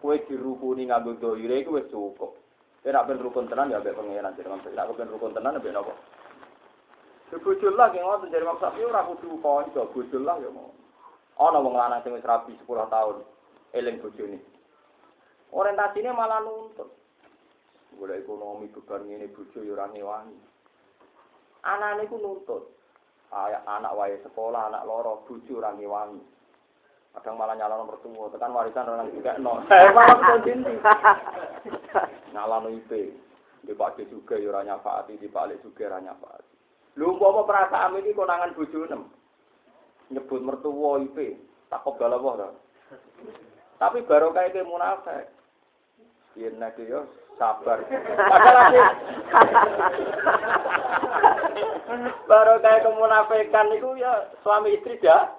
Kowe 0.03 0.15
dirukuni 0.27 0.91
nganggo 0.91 1.15
doire 1.23 1.63
iku 1.63 1.79
wis 1.79 1.87
cukup. 1.95 2.42
Nek 2.83 3.07
ben 3.07 3.23
rukun 3.23 3.47
tenan 3.47 3.71
ya 3.71 3.79
mbek 3.79 3.95
pangeran 3.95 4.35
jadi 4.35 4.51
Imam 4.51 4.59
Nek 4.59 4.97
ben 4.99 5.13
rukun 5.15 5.31
tenan 5.31 5.55
mbek 5.55 5.71
napa? 5.71 5.95
Bojol 7.33 7.79
lah 7.79 7.89
yang 7.97 8.05
ngoten 8.05 8.29
dari 8.29 8.45
Imam 8.45 8.61
Syafi'i 8.61 8.85
ora 8.85 9.09
kudu 9.09 9.41
kanca, 9.41 9.89
bojol 9.89 10.21
lah 10.21 10.37
ya 10.37 10.53
mau. 10.53 10.69
Ana 11.41 11.65
wong 11.65 11.73
lanang 11.73 12.05
sing 12.05 12.13
wis 12.13 12.27
rabi 12.29 12.53
10 12.61 12.93
tahun 12.93 13.25
eling 13.73 13.97
bojone. 14.05 14.39
Orientasine 15.55 16.13
malah 16.13 16.45
nuntut. 16.45 16.93
Golek 17.97 18.25
ekonomi 18.25 18.69
beban 18.69 19.09
ngene 19.09 19.33
bojo 19.33 19.65
ya 19.65 19.73
ora 19.73 19.89
ngewangi. 19.89 20.37
Anane 21.65 22.05
ku 22.11 22.21
nuntut. 22.21 22.69
Kayak 23.33 23.65
anak 23.65 23.97
wae 23.97 24.21
sekolah, 24.29 24.69
anak 24.69 24.85
loro, 24.85 25.25
bojo 25.25 25.53
ora 25.57 25.73
ngewangi. 25.73 26.21
Kadang 27.17 27.37
malah 27.37 27.57
nyalon 27.57 27.89
mertua, 27.89 28.33
tekan 28.33 28.57
warisan 28.57 28.89
orang 28.89 29.13
juga 29.13 29.37
no. 29.41 29.61
Eh 29.69 29.93
malah 29.93 30.41
betul 30.41 31.81
Nyalon 32.35 32.73
IP. 32.83 32.91
Di 33.63 33.73
Pak 33.79 33.95
juga 34.11 34.35
ya 34.35 34.51
ora 34.51 34.67
nyafaati, 34.67 35.23
di 35.23 35.31
Pak 35.31 35.63
juga 35.63 35.87
ora 35.95 36.03
nyafaati. 36.03 36.53
Lu 36.99 37.15
apa 37.17 37.47
perasaan 37.47 37.97
ini 38.03 38.11
konangan 38.13 38.53
bojo 38.59 38.85
nem. 38.91 39.07
Nyebut 40.11 40.43
mertua 40.45 41.01
IP, 41.01 41.39
tak 41.71 41.87
kok 41.87 41.97
galau 41.97 42.37
Tapi 43.79 43.99
baru 44.05 44.35
kayak 44.35 44.67
munafik. 44.67 45.31
Yen 46.37 46.59
nek 46.59 46.77
yo 46.83 47.07
sabar. 47.39 47.81
Baru 52.29 52.55
kayak 52.61 52.85
kemunafikan 52.85 53.69
itu 53.77 53.91
ya 54.01 54.33
suami 54.43 54.77
istri 54.77 54.97
ya. 55.01 55.33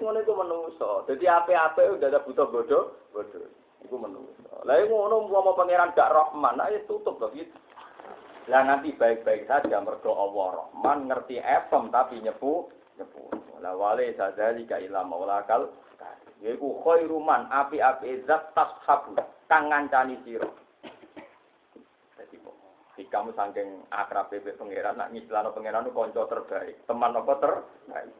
Ngono 0.00 0.18
iku 0.24 0.32
menungso. 0.32 1.04
Dadi 1.04 1.28
ape-ape 1.28 1.92
udah 1.92 2.08
ada 2.08 2.24
butuh 2.24 2.48
bodoh, 2.48 2.96
bodoh. 3.12 3.44
Iku 3.84 3.96
menungso. 4.00 4.64
Lah 4.64 4.80
ngono 4.80 5.28
mau 5.28 5.52
pangeran 5.52 5.92
gak 5.92 6.08
Rahman, 6.08 6.56
ayo 6.64 6.80
tutup 6.88 7.20
lho 7.20 7.28
gitu. 7.36 7.52
Lah 8.48 8.64
nanti 8.64 8.96
baik-baik 8.96 9.44
saja 9.44 9.78
mergo 9.84 10.16
Allah 10.16 10.64
Rahman 10.64 11.12
ngerti 11.12 11.36
efem 11.38 11.92
tapi 11.92 12.24
nyepu 12.24 12.72
nyepu. 12.96 13.28
La 13.60 13.76
wale 13.76 14.16
sadzalika 14.16 14.80
ila 14.80 15.04
maulakal 15.04 15.68
yaiku 16.40 16.80
khairu 16.80 17.20
man 17.20 17.44
api-api 17.52 18.24
zat 18.24 18.56
tashabu 18.56 19.20
kang 19.46 19.68
ngancani 19.68 20.16
sira. 20.24 20.48
Kamu 23.00 23.32
saking 23.32 23.90
akrab 23.90 24.28
bebek 24.28 24.60
pangeran 24.60 24.94
nak 24.94 25.10
ngislano 25.10 25.50
pangeran 25.56 25.88
itu 25.88 25.96
kanca 25.96 26.30
terbaik, 26.30 26.84
teman 26.84 27.16
apa 27.16 27.32
terbaik. 27.42 28.12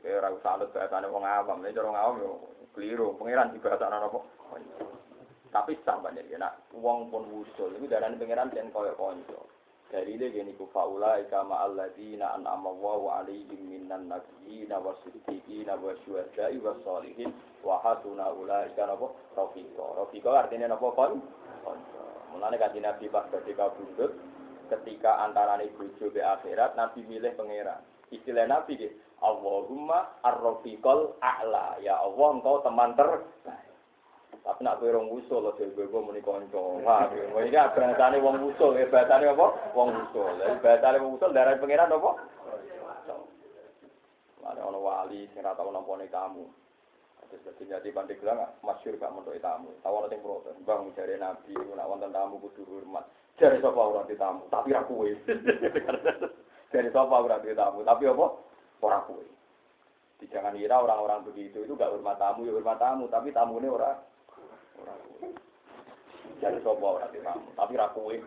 Kayak 0.00 0.24
ora 0.24 0.28
usah 0.32 0.52
anut 0.56 0.72
bahasane 0.72 1.06
wong 1.12 1.24
awam, 1.28 1.60
nek 1.60 1.76
cara 1.76 1.92
awam 1.92 2.16
yo 2.24 2.30
keliru, 2.72 3.16
pangeran 3.20 3.52
dibahasane 3.52 3.96
apa? 4.00 4.20
Tapi 5.50 5.72
sampeyan 5.82 6.30
ya 6.30 6.38
nak 6.38 6.62
wong 6.72 7.10
pun 7.10 7.26
wusul 7.28 7.74
iku 7.74 7.90
darane 7.90 8.16
pangeran 8.16 8.54
jen 8.54 8.70
koyo 8.70 8.94
kanca. 8.96 9.40
Dari 9.90 10.14
ini 10.14 10.30
gini 10.30 10.54
ku 10.54 10.70
faula 10.70 11.18
ikama 11.18 11.66
alladzina 11.66 12.38
an'ama 12.38 12.70
Allahu 12.70 13.10
alaihim 13.10 13.58
minan 13.66 14.06
nabiyina 14.06 14.78
wa 14.78 14.94
siddiqina 15.02 15.74
wa 15.74 15.90
syuhada'i 16.06 16.62
wa 16.62 17.74
hasuna 17.82 18.30
ulaika 18.30 18.86
napa 18.86 19.10
rafiqa. 19.34 19.86
Rafiqa 19.98 20.46
artinya 20.46 20.70
napa 20.70 20.94
kon? 20.94 21.18
Mulane 22.30 22.54
kanjeng 22.62 22.86
Nabi 22.86 23.10
pas 23.10 23.26
ketika 23.34 23.74
bundut 23.74 24.14
ketika 24.70 25.26
antara 25.26 25.58
bojo 25.74 26.06
be 26.14 26.22
akhirat 26.22 26.78
Nabi 26.78 27.02
milih 27.10 27.34
pangeran. 27.34 27.82
Istilah 28.14 28.46
Nabi 28.46 28.78
gitu, 28.78 28.94
Allahumma 29.20 30.16
ar-rafiqal 30.24 31.16
a'la. 31.20 31.76
Ya 31.84 32.00
Allah 32.00 32.28
engkau 32.40 32.64
teman 32.64 32.96
terbaik. 32.96 33.68
Tapi 34.40 34.60
nak 34.64 34.80
kowe 34.80 34.88
rong 34.88 35.12
usul 35.12 35.44
lho 35.44 35.52
dhewe 35.60 35.84
kowe 35.92 36.00
muni 36.00 36.24
kanca. 36.24 36.56
Wah, 36.56 37.12
iki 37.44 37.52
bahasane 37.52 38.16
wong 38.24 38.40
usul, 38.48 38.72
bahasane 38.88 39.28
apa? 39.28 39.46
Wong 39.76 39.88
usul. 40.08 40.32
Lah 40.40 40.56
bahasane 40.64 40.96
wong 41.04 41.20
usul 41.20 41.30
darah 41.36 41.60
pangeran 41.60 41.92
apa? 41.92 42.10
Ada 44.50 44.66
orang 44.66 44.82
wali 44.82 45.30
sing 45.30 45.44
ora 45.46 45.54
tau 45.54 45.70
nampone 45.70 46.10
tamu. 46.10 46.48
Terus 47.30 47.46
dadi 47.46 47.70
jadi 47.70 47.94
pandai 47.94 48.18
gelang 48.18 48.42
masyhur 48.66 48.98
gak 48.98 49.14
mentok 49.14 49.38
tamu. 49.38 49.70
Tahu 49.84 49.94
ana 50.02 50.10
sing 50.10 50.18
protes, 50.18 50.58
Bang 50.66 50.90
jare 50.98 51.14
Nabi 51.14 51.54
nek 51.54 51.86
wonten 51.86 52.10
tamu 52.10 52.42
kudu 52.42 52.66
hormat. 52.66 53.06
Jare 53.38 53.62
sapa 53.62 53.78
ora 53.78 54.02
tamu, 54.08 54.50
tapi 54.50 54.74
ra 54.74 54.82
kowe. 54.82 55.06
Jare 56.74 56.90
sapa 56.90 57.14
ora 57.14 57.38
tamu, 57.38 57.86
tapi 57.86 58.10
apa? 58.10 58.26
Ora 58.80 59.04
kowe. 59.04 59.24
Jangan 60.20 60.52
kira 60.56 60.76
orang-orang 60.76 61.24
begitu 61.32 61.64
itu 61.64 61.72
gak 61.76 61.90
hormat 61.90 62.20
tamu, 62.20 62.44
ya 62.44 62.52
hormat 62.52 62.76
tamu, 62.76 63.08
tapi 63.08 63.32
tamunya 63.32 63.72
orang 63.72 63.98
jadi 66.40 66.56
sopo 66.64 66.96
ora 66.96 67.08
tamu, 67.12 67.52
tapi 67.52 67.76
ra 67.76 67.92
kowe. 67.92 68.16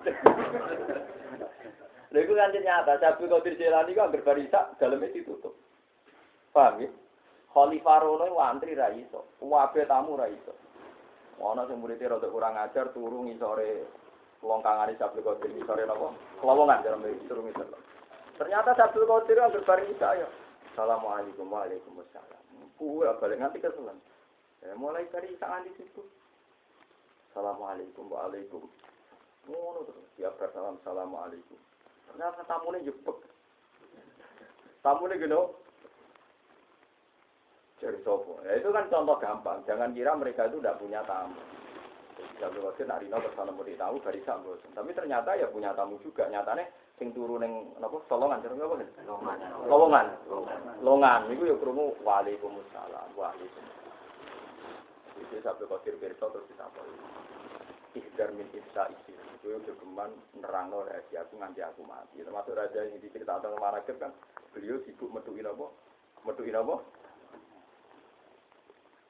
Lha 2.14 2.20
iku 2.22 2.38
kan 2.38 2.54
nyata, 2.54 3.02
Sabtu 3.02 3.26
Qadir 3.26 3.58
Jilani 3.58 3.98
ku 3.98 4.06
anggere 4.06 4.22
barisa 4.22 4.78
daleme 4.78 5.10
ditutup. 5.10 5.58
Paham 6.54 6.86
ya? 6.86 6.90
Khalifah 7.50 8.06
Rono 8.06 8.38
antri 8.38 8.78
ra 8.78 8.94
iso, 8.94 9.34
wabe 9.42 9.82
tamu 9.90 10.14
ra 10.14 10.30
iso. 10.30 10.54
Sing 11.42 11.78
murid 11.82 12.06
rada 12.06 12.30
kurang 12.30 12.54
ajar 12.54 12.94
turu 12.94 13.26
ngisore 13.26 13.90
longkangane 14.46 14.94
Sabtu 15.02 15.26
Qadir 15.26 15.50
ngisore 15.50 15.90
napa? 15.90 16.14
Kelowongan 16.38 16.86
jaran 16.86 17.02
turu 17.26 17.50
ngisor. 17.50 17.66
Ternyata 18.38 18.78
Sabtu 18.78 19.10
Qadir 19.10 19.42
anggere 19.42 19.66
barisa 19.66 20.10
ya. 20.14 20.30
Assalamualaikum 20.74 21.54
waalaikumsalam. 21.54 22.44
Kuwe 22.82 23.06
balik 23.22 23.38
nganti 23.38 23.62
keselan. 23.62 24.02
Ya, 24.66 24.74
mulai 24.74 25.06
dari 25.14 25.38
tangan 25.38 25.70
di 25.70 25.72
situ. 25.78 26.02
Assalamualaikum 27.30 28.10
waalaikum. 28.10 28.66
Ngono 29.46 29.86
terus 29.86 30.02
siap 30.18 30.34
salam 30.50 30.82
assalamualaikum. 30.82 31.62
Ternyata 32.10 32.42
tamunya 32.50 32.90
jepek. 32.90 33.18
Tamunya 34.82 35.22
gino. 35.22 35.62
Jadi 37.78 38.02
sopo. 38.02 38.42
Ya 38.42 38.58
itu 38.58 38.74
kan 38.74 38.90
contoh 38.90 39.22
gampang. 39.22 39.62
Jangan 39.70 39.94
kira 39.94 40.18
mereka 40.18 40.50
itu 40.50 40.58
tidak 40.58 40.82
punya 40.82 41.06
tamu. 41.06 41.38
Jadi 42.42 42.58
waktu 42.66 42.90
nak 42.90 43.06
Rino 43.06 43.22
bersama 43.22 43.54
murid 43.54 43.78
tamu 43.78 44.02
dari 44.02 44.26
sambut. 44.26 44.58
Tapi 44.74 44.90
ternyata 44.98 45.38
ya 45.38 45.46
punya 45.54 45.70
tamu 45.78 46.02
juga. 46.02 46.26
Nyatanya 46.34 46.66
sing 47.02 47.10
turu 47.12 47.42
neng 47.42 47.74
napa 47.82 47.98
solongan 48.06 48.42
cara 48.46 48.54
apa? 48.54 48.76
Longan. 49.08 49.38
Lowongan. 49.68 50.08
Longan. 50.86 51.20
Niku 51.30 51.50
ya 51.50 51.56
krungu 51.58 51.98
waalaikumsalam. 52.06 53.18
Waalaikumsalam. 53.18 53.96
Itu 55.22 55.36
sampai 55.42 55.70
kotir 55.70 55.98
pirsa 55.98 56.30
terus 56.30 56.50
ditakoni. 56.50 56.96
Ihdar 57.98 58.30
min 58.34 58.50
ifsa 58.54 58.90
isi. 58.94 59.14
Itu 59.42 59.58
udah 59.58 59.76
geman 59.78 60.10
nerangno 60.38 60.86
rahasia 60.86 61.26
aku 61.26 61.38
nganti 61.38 61.62
aku 61.66 61.82
mati. 61.86 62.22
Termasuk 62.22 62.54
raja 62.58 62.86
yang 62.86 63.02
diceritakan 63.02 63.58
Marakib 63.58 63.98
kan. 63.98 64.14
Beliau 64.54 64.82
sibuk 64.86 65.10
metuin 65.10 65.50
apa? 65.50 65.66
Metuin 66.26 66.58
apa? 66.58 66.78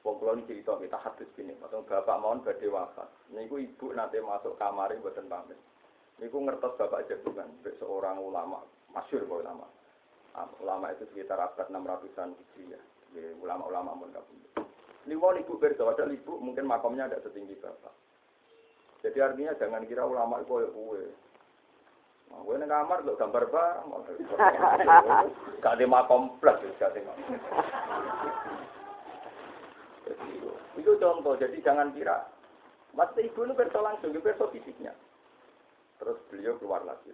Wong 0.04 0.20
kula 0.20 0.36
niki 0.36 0.60
cerita 0.60 0.76
kita 0.76 1.00
hadis 1.00 1.32
gini, 1.32 1.56
bapak 1.56 2.20
mohon 2.20 2.44
badhe 2.44 2.68
wafat. 2.68 3.08
Niku 3.32 3.56
ibu 3.56 3.88
nanti 3.96 4.20
masuk 4.20 4.52
kamar 4.60 4.92
mboten 5.00 5.32
pamit. 5.32 5.56
Niku 6.22 6.38
ngertos 6.38 6.78
bapak 6.78 7.10
jagungan, 7.10 7.50
seorang 7.82 8.22
ulama, 8.22 8.62
masyhur 8.94 9.26
kok 9.26 9.42
ulama. 9.42 9.66
Ah, 10.34 10.46
ulama 10.62 10.90
itu 10.94 11.06
sekitar 11.10 11.38
abad 11.38 11.66
600-an 11.70 12.34
Hijriah. 12.34 12.82
Ya, 13.14 13.30
ulama-ulama 13.38 13.94
mun 13.94 14.10
kabeh. 14.10 14.66
Ini 15.06 15.14
mau 15.14 15.30
ibu 15.30 15.54
berdoa, 15.54 15.94
ada 15.94 16.10
ibu 16.10 16.42
mungkin 16.42 16.66
makamnya 16.66 17.06
ada 17.06 17.22
setinggi 17.22 17.54
bapak. 17.62 17.94
Jadi 19.06 19.18
artinya 19.20 19.54
jangan 19.54 19.86
kira 19.86 20.02
ulama 20.02 20.42
itu 20.42 20.50
kayak 20.50 20.74
kue. 20.74 21.04
Nah, 22.32 22.40
gue 22.40 22.56
neng 22.56 22.72
kamar 22.72 23.04
lo 23.04 23.14
gambar 23.14 23.44
barang, 23.52 23.86
gak 25.62 25.74
ada 25.76 25.84
makom 25.84 26.34
plus, 26.40 26.56
gak 26.80 26.96
ada 26.96 27.14
Jadi, 30.08 30.28
itu 30.80 30.90
contoh, 30.98 31.36
jadi 31.36 31.56
jangan 31.62 31.92
kira. 31.94 32.26
Mas 32.96 33.12
ibu 33.14 33.44
itu 33.44 33.54
berdoa 33.54 33.92
langsung, 33.92 34.10
berdoa 34.18 34.50
fisiknya. 34.50 34.96
Terus 36.04 36.20
beliau 36.28 36.60
keluar 36.60 36.84
lagi. 36.84 37.08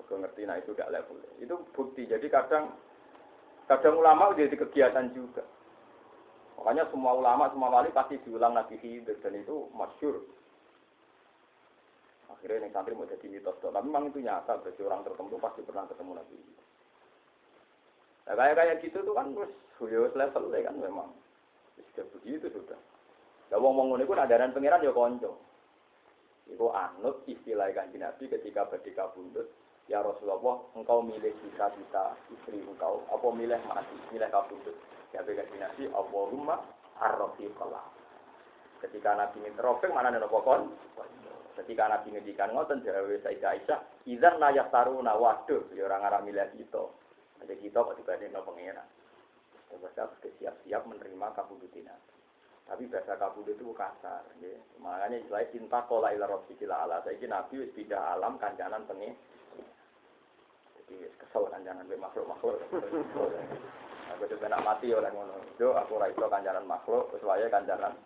Mereka 0.00 0.14
ngerti, 0.16 0.42
nah 0.48 0.56
itu 0.56 0.72
gak 0.72 0.88
level. 0.88 1.20
Itu 1.36 1.60
bukti, 1.76 2.08
jadi 2.08 2.24
kadang 2.32 2.72
kadang 3.68 4.00
ulama 4.00 4.32
jadi 4.32 4.56
kegiatan 4.56 5.12
juga. 5.12 5.44
Makanya 6.56 6.88
semua 6.88 7.12
ulama, 7.12 7.52
semua 7.52 7.68
wali 7.68 7.92
pasti 7.92 8.16
diulang 8.24 8.56
Nabi 8.56 8.80
Khidir 8.80 9.20
dan 9.20 9.36
itu 9.36 9.68
masyur. 9.76 10.24
Akhirnya 12.32 12.64
yang 12.64 12.72
santri 12.72 12.96
mau 12.96 13.04
jadi 13.04 13.28
mitos, 13.28 13.60
tapi 13.60 13.84
memang 13.84 14.08
itu 14.08 14.24
nyata 14.24 14.56
bagi 14.64 14.80
orang 14.80 15.04
tertentu 15.04 15.36
pasti 15.36 15.60
pernah 15.60 15.84
ketemu 15.84 16.16
Khidir. 16.24 16.60
Nah, 18.22 18.34
kayak 18.38 18.56
kayak 18.56 18.76
gitu 18.86 18.98
tuh 19.04 19.12
kan 19.12 19.26
terus 19.36 19.52
huyus 19.76 20.14
level 20.16 20.48
kan 20.48 20.76
memang. 20.80 21.10
Sudah 21.92 22.06
begitu 22.16 22.46
sudah. 22.48 22.80
Lah 23.52 23.58
wong 23.60 23.76
wong 23.76 23.86
ngono 23.92 24.02
iku 24.06 24.16
adaran 24.16 24.54
pangeran 24.56 24.86
ya 24.86 24.96
kanca. 24.96 25.28
Iku 26.50 26.74
anut 26.74 27.22
istilah 27.30 27.70
kanjeng 27.70 28.02
Nabi 28.02 28.26
ketika 28.26 28.66
badhe 28.66 28.90
kabundut, 28.96 29.46
ya 29.86 30.02
Rasulullah, 30.02 30.58
engkau 30.74 31.02
milih 31.02 31.30
kita-kita 31.38 32.18
istri 32.34 32.58
engkau, 32.66 33.06
apa 33.06 33.26
milih 33.30 33.60
mati, 33.70 33.96
milih 34.10 34.26
kabundut. 34.30 34.74
Ya 35.14 35.22
kanjeng 35.22 35.62
Nabi, 35.62 35.82
Allahumma 35.94 36.58
arrafiqallah. 36.98 37.84
Ketika 38.82 39.14
Nabi 39.14 39.46
ini 39.46 39.54
terofeng, 39.54 39.94
mana 39.94 40.10
ada 40.10 40.26
kon? 40.26 40.74
Ketika 41.52 41.84
Nabi 41.86 42.16
ngedikan 42.16 42.50
ngoten 42.56 42.82
dawe 42.82 43.14
Sayyidah 43.22 43.50
Aisyah, 43.54 43.78
"Idzan 44.08 44.40
la 44.40 44.50
yastaruna 44.50 45.14
waduh, 45.14 45.70
ya 45.76 45.86
orang 45.86 46.02
arah 46.02 46.20
milih 46.24 46.48
kita." 46.56 46.82
Ada 47.44 47.54
kita 47.58 47.78
kok 47.82 47.94
dibanding 47.98 48.32
no 48.32 48.42
pangeran. 48.42 48.88
Bahasa 49.72 50.14
siap-siap 50.38 50.82
menerima 50.84 51.26
kabudutin 51.34 51.90
Tapi 52.62 52.86
bahasa 52.88 53.18
kabudut 53.18 53.58
itu 53.58 53.74
kasar. 53.74 54.22
Ya. 54.38 54.54
Makanya 54.78 55.18
istilah 55.18 55.44
cinta 55.50 55.82
kola 55.90 56.14
ila 56.14 56.30
rosikila 56.30 56.86
ala. 56.86 57.02
Saya 57.02 57.18
Nabi 57.26 57.62
wis 57.62 57.74
pindah 57.74 58.16
alam 58.16 58.38
kancanan 58.38 58.86
pengen. 58.86 59.18
Jadi 60.78 61.10
kesel 61.18 61.50
kancanan 61.50 61.88
be 61.90 61.98
makhluk-makhluk. 61.98 62.62
Aku 64.12 64.28
tuh 64.28 64.38
nak 64.46 64.64
mati 64.64 64.92
oleh 64.92 65.10
ngono. 65.10 65.40
Yo 65.58 65.74
aku 65.74 65.98
ra 65.98 66.06
iso 66.08 66.28
kancanan 66.28 66.68
makhluk, 66.68 67.10
kecuali 67.10 67.48
kancanan 67.50 67.96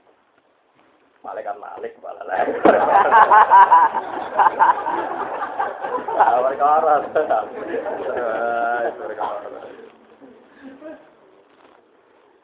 malaikat 1.25 1.59
malik 1.59 1.99
malah 1.99 2.23
lah. 2.29 2.39
Awal 6.17 6.55
karat. 6.55 7.03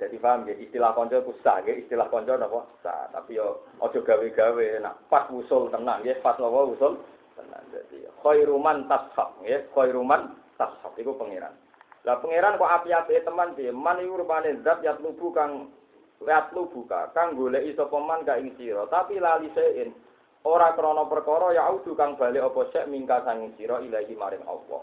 Jadi 0.03 0.18
paham 0.18 0.50
ya 0.50 0.59
istilah 0.59 0.98
konco 0.98 1.14
itu 1.14 1.30
sah, 1.46 1.62
ya 1.62 1.78
istilah 1.78 2.11
konco 2.11 2.34
nopo 2.34 2.66
sah. 2.82 3.07
Tapi 3.14 3.38
yo 3.38 3.62
ojo 3.78 4.03
gawe-gawe, 4.03 4.66
nak 4.82 4.98
pas 5.07 5.30
usul 5.30 5.70
tenang, 5.70 6.03
ya 6.03 6.18
pas 6.18 6.34
nopo 6.42 6.74
usul 6.74 6.98
tenang. 7.38 7.62
Jadi 7.70 8.11
khairuman 8.18 8.90
tashab, 8.90 9.38
ya 9.46 9.62
khairuman 9.70 10.34
tashab 10.59 10.90
itu 10.98 11.14
pangeran. 11.14 11.55
Lah 12.03 12.18
pangeran 12.18 12.59
kok 12.59 12.82
api-api 12.82 13.22
teman 13.22 13.55
dia, 13.55 13.70
man 13.70 14.03
iku 14.03 14.26
rupane 14.26 14.59
zat 14.66 14.82
yat 14.82 14.98
lubu 14.98 15.30
kang 15.30 15.70
lihat 16.18 16.50
lubu 16.50 16.82
kang 16.90 17.38
goleki 17.38 17.78
sapa 17.78 17.94
man 18.03 18.26
ka 18.26 18.42
ing 18.42 18.50
sira, 18.59 18.82
tapi 18.90 19.22
lali 19.22 19.55
sein. 19.55 19.94
Ora 20.42 20.74
krana 20.74 21.07
perkara 21.07 21.55
ya 21.55 21.70
audu 21.70 21.94
kang 21.94 22.18
bali 22.18 22.42
apa 22.42 22.66
sek 22.74 22.90
mingka 22.90 23.22
sanging 23.22 23.55
sira 23.55 23.78
ilahi 23.78 24.18
maring 24.18 24.42
Allah. 24.50 24.82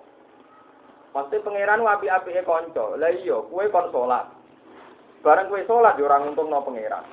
Pasti 1.11 1.43
pangeran 1.43 1.83
api-apike 1.83 2.47
kanca. 2.47 2.95
Lah 2.95 3.11
iya, 3.11 3.43
kowe 3.43 3.67
kon 3.67 3.91
salat. 3.91 4.38
Bareng 5.19 5.51
kue 5.51 5.67
sholat 5.67 5.99
ya 5.99 6.07
orang 6.07 6.31
untung 6.31 6.47
no 6.47 6.63
pangeran. 6.63 7.03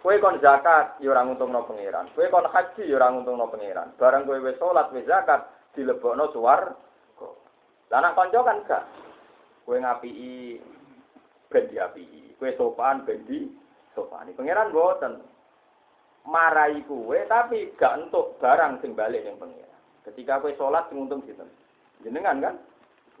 Kue 0.00 0.16
kon 0.18 0.40
zakat 0.40 0.96
ya 1.04 1.12
orang 1.12 1.36
untung 1.36 1.52
no 1.52 1.68
pangeran. 1.68 2.08
Kue 2.16 2.32
kon 2.32 2.48
haji 2.48 2.82
ya 2.88 2.96
orang 2.96 3.20
untung 3.20 3.36
no 3.36 3.52
pangeran. 3.52 3.92
Bareng 4.00 4.24
kue 4.24 4.40
sholat 4.56 4.88
wis 4.96 5.04
zakat 5.04 5.44
dilebokno 5.76 6.32
suar. 6.32 6.72
Nek 7.92 8.16
kanca 8.16 8.40
kan 8.40 8.58
gak. 8.64 8.84
Kue 9.68 9.76
ngapii 9.76 10.56
ben 11.52 11.64
diapii. 11.68 12.40
Kue 12.40 12.56
sopan 12.56 13.04
ben 13.04 13.20
di 13.28 13.52
sopani. 13.92 14.32
Pangeran 14.32 14.72
boten. 14.72 15.20
Marai 16.24 16.80
kue 16.88 17.28
tapi 17.28 17.76
gak 17.76 18.00
entuk 18.00 18.40
barang 18.40 18.80
sing 18.80 18.96
balik 18.96 19.28
yang 19.28 19.36
pangeran. 19.36 19.80
Ketika 20.08 20.40
kue 20.40 20.56
sholat 20.56 20.88
sing 20.88 21.04
untung 21.04 21.20
sinten? 21.28 21.52
Jenengan 22.00 22.40
kan? 22.40 22.54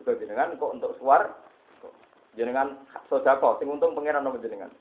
Jenengan 0.02 0.56
kok 0.56 0.72
untuk 0.72 0.96
suar 0.98 1.30
jenengan 2.36 2.80
sodako 3.12 3.60
sing 3.60 3.68
untung 3.68 3.92
pangeran 3.92 4.24
nopo 4.24 4.40
jenengan 4.40 4.72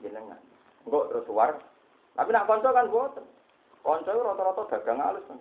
jenengan 0.00 0.40
enggak 0.88 1.04
terus 1.12 1.28
war 1.28 1.52
tapi 2.16 2.32
nak 2.32 2.48
konco 2.48 2.68
kan 2.72 2.88
boten 2.88 3.26
konco 3.84 4.10
rata-rata 4.10 4.62
dagang 4.72 5.00
halus 5.00 5.24
kan 5.28 5.40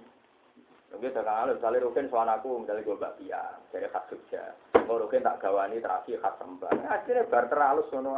Mungkin 0.96 1.12
dagang 1.12 1.44
halus, 1.44 1.60
misalnya 1.60 1.84
Rukin 1.84 2.08
soal 2.08 2.30
aku, 2.30 2.64
misalnya 2.64 2.88
gue 2.88 2.96
bakpia, 2.96 3.44
jadi 3.74 3.92
khas 3.92 4.08
Jogja. 4.08 4.56
Kalau 4.72 5.04
Rukin 5.04 5.28
tak 5.28 5.44
gawani 5.44 5.84
terakhir 5.84 6.24
khas 6.24 6.40
Sembah. 6.40 6.72
Akhirnya 6.88 7.28
bar 7.28 7.52
terhalus 7.52 7.90
sono 7.92 8.16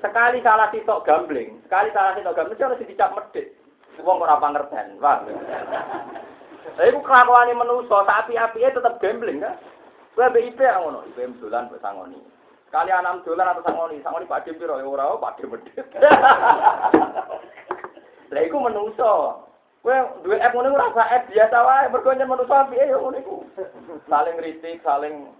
Sekali 0.00 0.40
salah 0.40 0.72
sitok 0.72 1.04
gambling, 1.04 1.60
sekali 1.68 1.92
salah 1.92 2.16
sitok 2.16 2.32
gambling, 2.32 2.56
harus 2.56 2.80
dicap 2.80 3.12
medit. 3.12 3.52
Wong 4.00 4.24
ora 4.24 4.40
pangerten, 4.40 4.96
paham? 4.96 5.28
Tapi 6.80 6.88
aku 6.88 7.04
kelakuan 7.04 7.52
menuso, 7.52 7.98
api-apinya 8.08 8.70
tetap 8.72 8.96
gambling 8.96 9.44
kan? 9.44 9.60
Kowe 10.14 10.28
mbek 10.28 10.46
IP 10.50 10.60
ngono, 10.60 11.06
IP 11.10 11.18
dolan 11.40 11.66
mbek 11.70 11.82
sangoni. 11.82 12.18
Sekali 12.66 12.90
anak 12.90 13.22
dolan 13.26 13.50
atau 13.50 13.62
sangoni, 13.66 14.02
sangoni 14.02 14.30
Pak 14.30 14.46
Dim 14.46 14.58
piro 14.58 14.78
ya 14.78 14.86
ora 14.86 15.18
Pak 15.18 15.38
Dim 15.38 15.50
medhit. 15.50 15.86
Lah 18.30 18.40
iku 18.46 18.56
menungso. 18.62 19.42
Kowe 19.82 19.96
duwe 20.22 20.36
app 20.38 20.54
ngono 20.54 20.74
ora 20.76 20.92
usah 20.92 21.08
app 21.08 21.30
biasa 21.30 21.56
wae, 21.66 21.90
mergo 21.90 22.10
nyen 22.14 22.28
menungso 22.28 22.54
piye 22.70 22.90
ya 22.90 22.98
ngono 22.98 23.16
iku. 23.18 23.36
Saling 24.10 24.36
kritik, 24.38 24.82
saling 24.82 25.30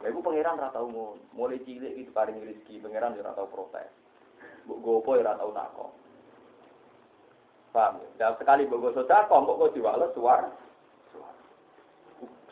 Lha 0.00 0.08
iku 0.08 0.24
pangeran 0.24 0.56
ora 0.56 0.72
tau. 0.72 0.88
Mulai 1.36 1.60
cilik 1.68 1.92
itu 1.92 2.10
paling 2.10 2.40
rezeki, 2.40 2.80
pangeran 2.80 3.20
ora 3.20 3.36
tau 3.36 3.52
protes. 3.52 3.92
Mbok 4.64 4.80
gopo 4.80 5.18
ora 5.20 5.36
tau 5.36 5.52
takok. 5.52 5.90
Paham? 7.70 8.00
Dan 8.16 8.34
sekali 8.40 8.64
mbok 8.64 8.96
sedekah, 8.96 9.28
kok 9.28 9.44
kok 9.44 9.74
diwales 9.76 10.10
suar 10.16 10.48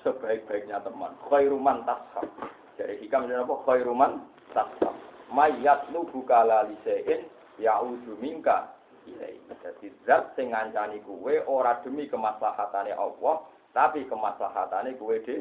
sebaik-baiknya 0.02 0.82
teman. 0.82 1.14
Khairuman 1.26 1.82
tashab. 1.84 2.26
Dari 2.78 2.98
hikam 3.02 3.26
dan 3.26 3.42
apa? 3.42 3.54
Khairuman 3.66 4.22
tashab. 4.54 4.94
Mayat 5.28 5.90
nu 5.92 6.08
buka 6.08 6.46
lalisein 6.46 7.28
ya'udu 7.60 8.16
minka. 8.22 8.74
Jadi 9.08 9.88
zat 10.04 10.36
sing 10.36 10.52
ngancani 10.52 11.00
kuwe 11.00 11.40
ora 11.48 11.80
demi 11.80 12.04
kemaslahatane 12.12 12.92
Allah, 12.92 13.40
tapi 13.72 14.04
kemaslahatane 14.04 15.00
kuwe 15.00 15.24
di 15.24 15.40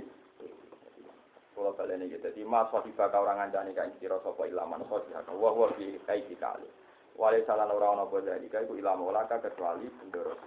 Kalau 1.58 1.74
kalian 1.74 2.06
ini 2.06 2.22
jadi 2.22 2.46
mas 2.46 2.70
wahibah 2.70 3.10
kau 3.10 3.26
orang 3.26 3.50
ngancani 3.50 3.74
kain 3.74 3.90
siro 3.98 4.22
sopo 4.22 4.46
ilaman 4.46 4.86
sosial. 4.86 5.26
Wah 5.42 5.52
wah 5.58 5.74
di 5.74 5.98
kain 6.06 6.22
dikali. 6.30 6.70
Wali 7.18 7.42
salah 7.50 7.66
orang 7.66 7.98
nopo 7.98 8.22
jadi 8.22 8.46
kai 8.46 8.70
ku 8.70 8.78
kecuali 8.78 9.90
bendoro 9.90 10.38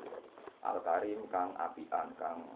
Al 0.63 0.79
Karim 0.87 1.27
kang 1.27 1.51
apian 1.59 2.15
kang 2.15 2.47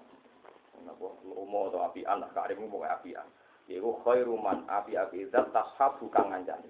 napa? 0.84 1.08
Lomo 1.24 1.72
atau 1.72 1.88
apian 1.88 2.20
lah 2.20 2.30
karim 2.36 2.68
pokoke 2.68 2.88
apian. 2.88 3.26
Iku 3.64 4.04
khairu 4.04 4.36
man 4.36 4.68
api-api 4.68 5.32
zat 5.32 5.48
tashabu 5.50 6.12
kang 6.12 6.28
ngancani. 6.28 6.68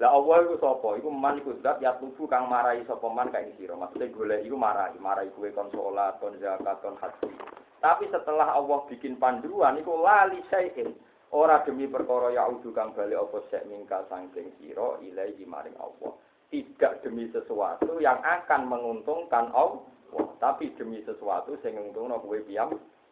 Lah 0.00 0.16
Allah 0.16 0.48
iku 0.48 0.56
sapa? 0.56 0.96
Iku 0.96 1.12
man 1.12 1.36
iku 1.36 1.52
zat 1.60 1.76
ya 1.84 1.92
tubuh 2.00 2.24
kang 2.24 2.48
marai 2.48 2.80
sapa 2.88 3.04
man 3.12 3.28
kae 3.28 3.52
maksudnya 3.52 4.08
golek 4.16 4.48
iku 4.48 4.56
marai 4.56 4.96
marai 4.96 5.28
kuwe 5.36 5.52
kon 5.52 5.68
salat 5.68 6.16
kon 6.18 6.40
zakat 6.40 6.80
kon 6.80 6.96
haji. 6.96 7.28
Tapi 7.84 8.08
setelah 8.08 8.56
Allah 8.56 8.80
bikin 8.88 9.20
panduan 9.20 9.76
iku 9.76 10.00
lali 10.00 10.40
sayin 10.48 10.96
ora 11.36 11.60
demi 11.68 11.84
perkara 11.84 12.32
ya 12.32 12.48
udu 12.48 12.72
kang 12.72 12.96
bali 12.96 13.12
apa 13.12 13.44
sek 13.52 13.68
mingkal 13.68 14.08
sangking 14.08 14.48
sira 14.56 14.96
ilahi 15.04 15.44
maring 15.44 15.76
Allah. 15.76 16.16
Tidak 16.48 17.06
demi 17.06 17.28
sesuatu 17.30 18.02
yang 18.02 18.18
akan 18.26 18.66
menguntungkan 18.66 19.54
Allah, 19.54 19.86
tapi 20.40 20.72
demi 20.74 21.04
sesuatu 21.04 21.54
yang 21.62 21.84
menguntungkan 21.84 22.22
kowe 22.24 22.38
piyam. 22.48 22.70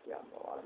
Ya, 0.08 0.16
Allah. 0.18 0.64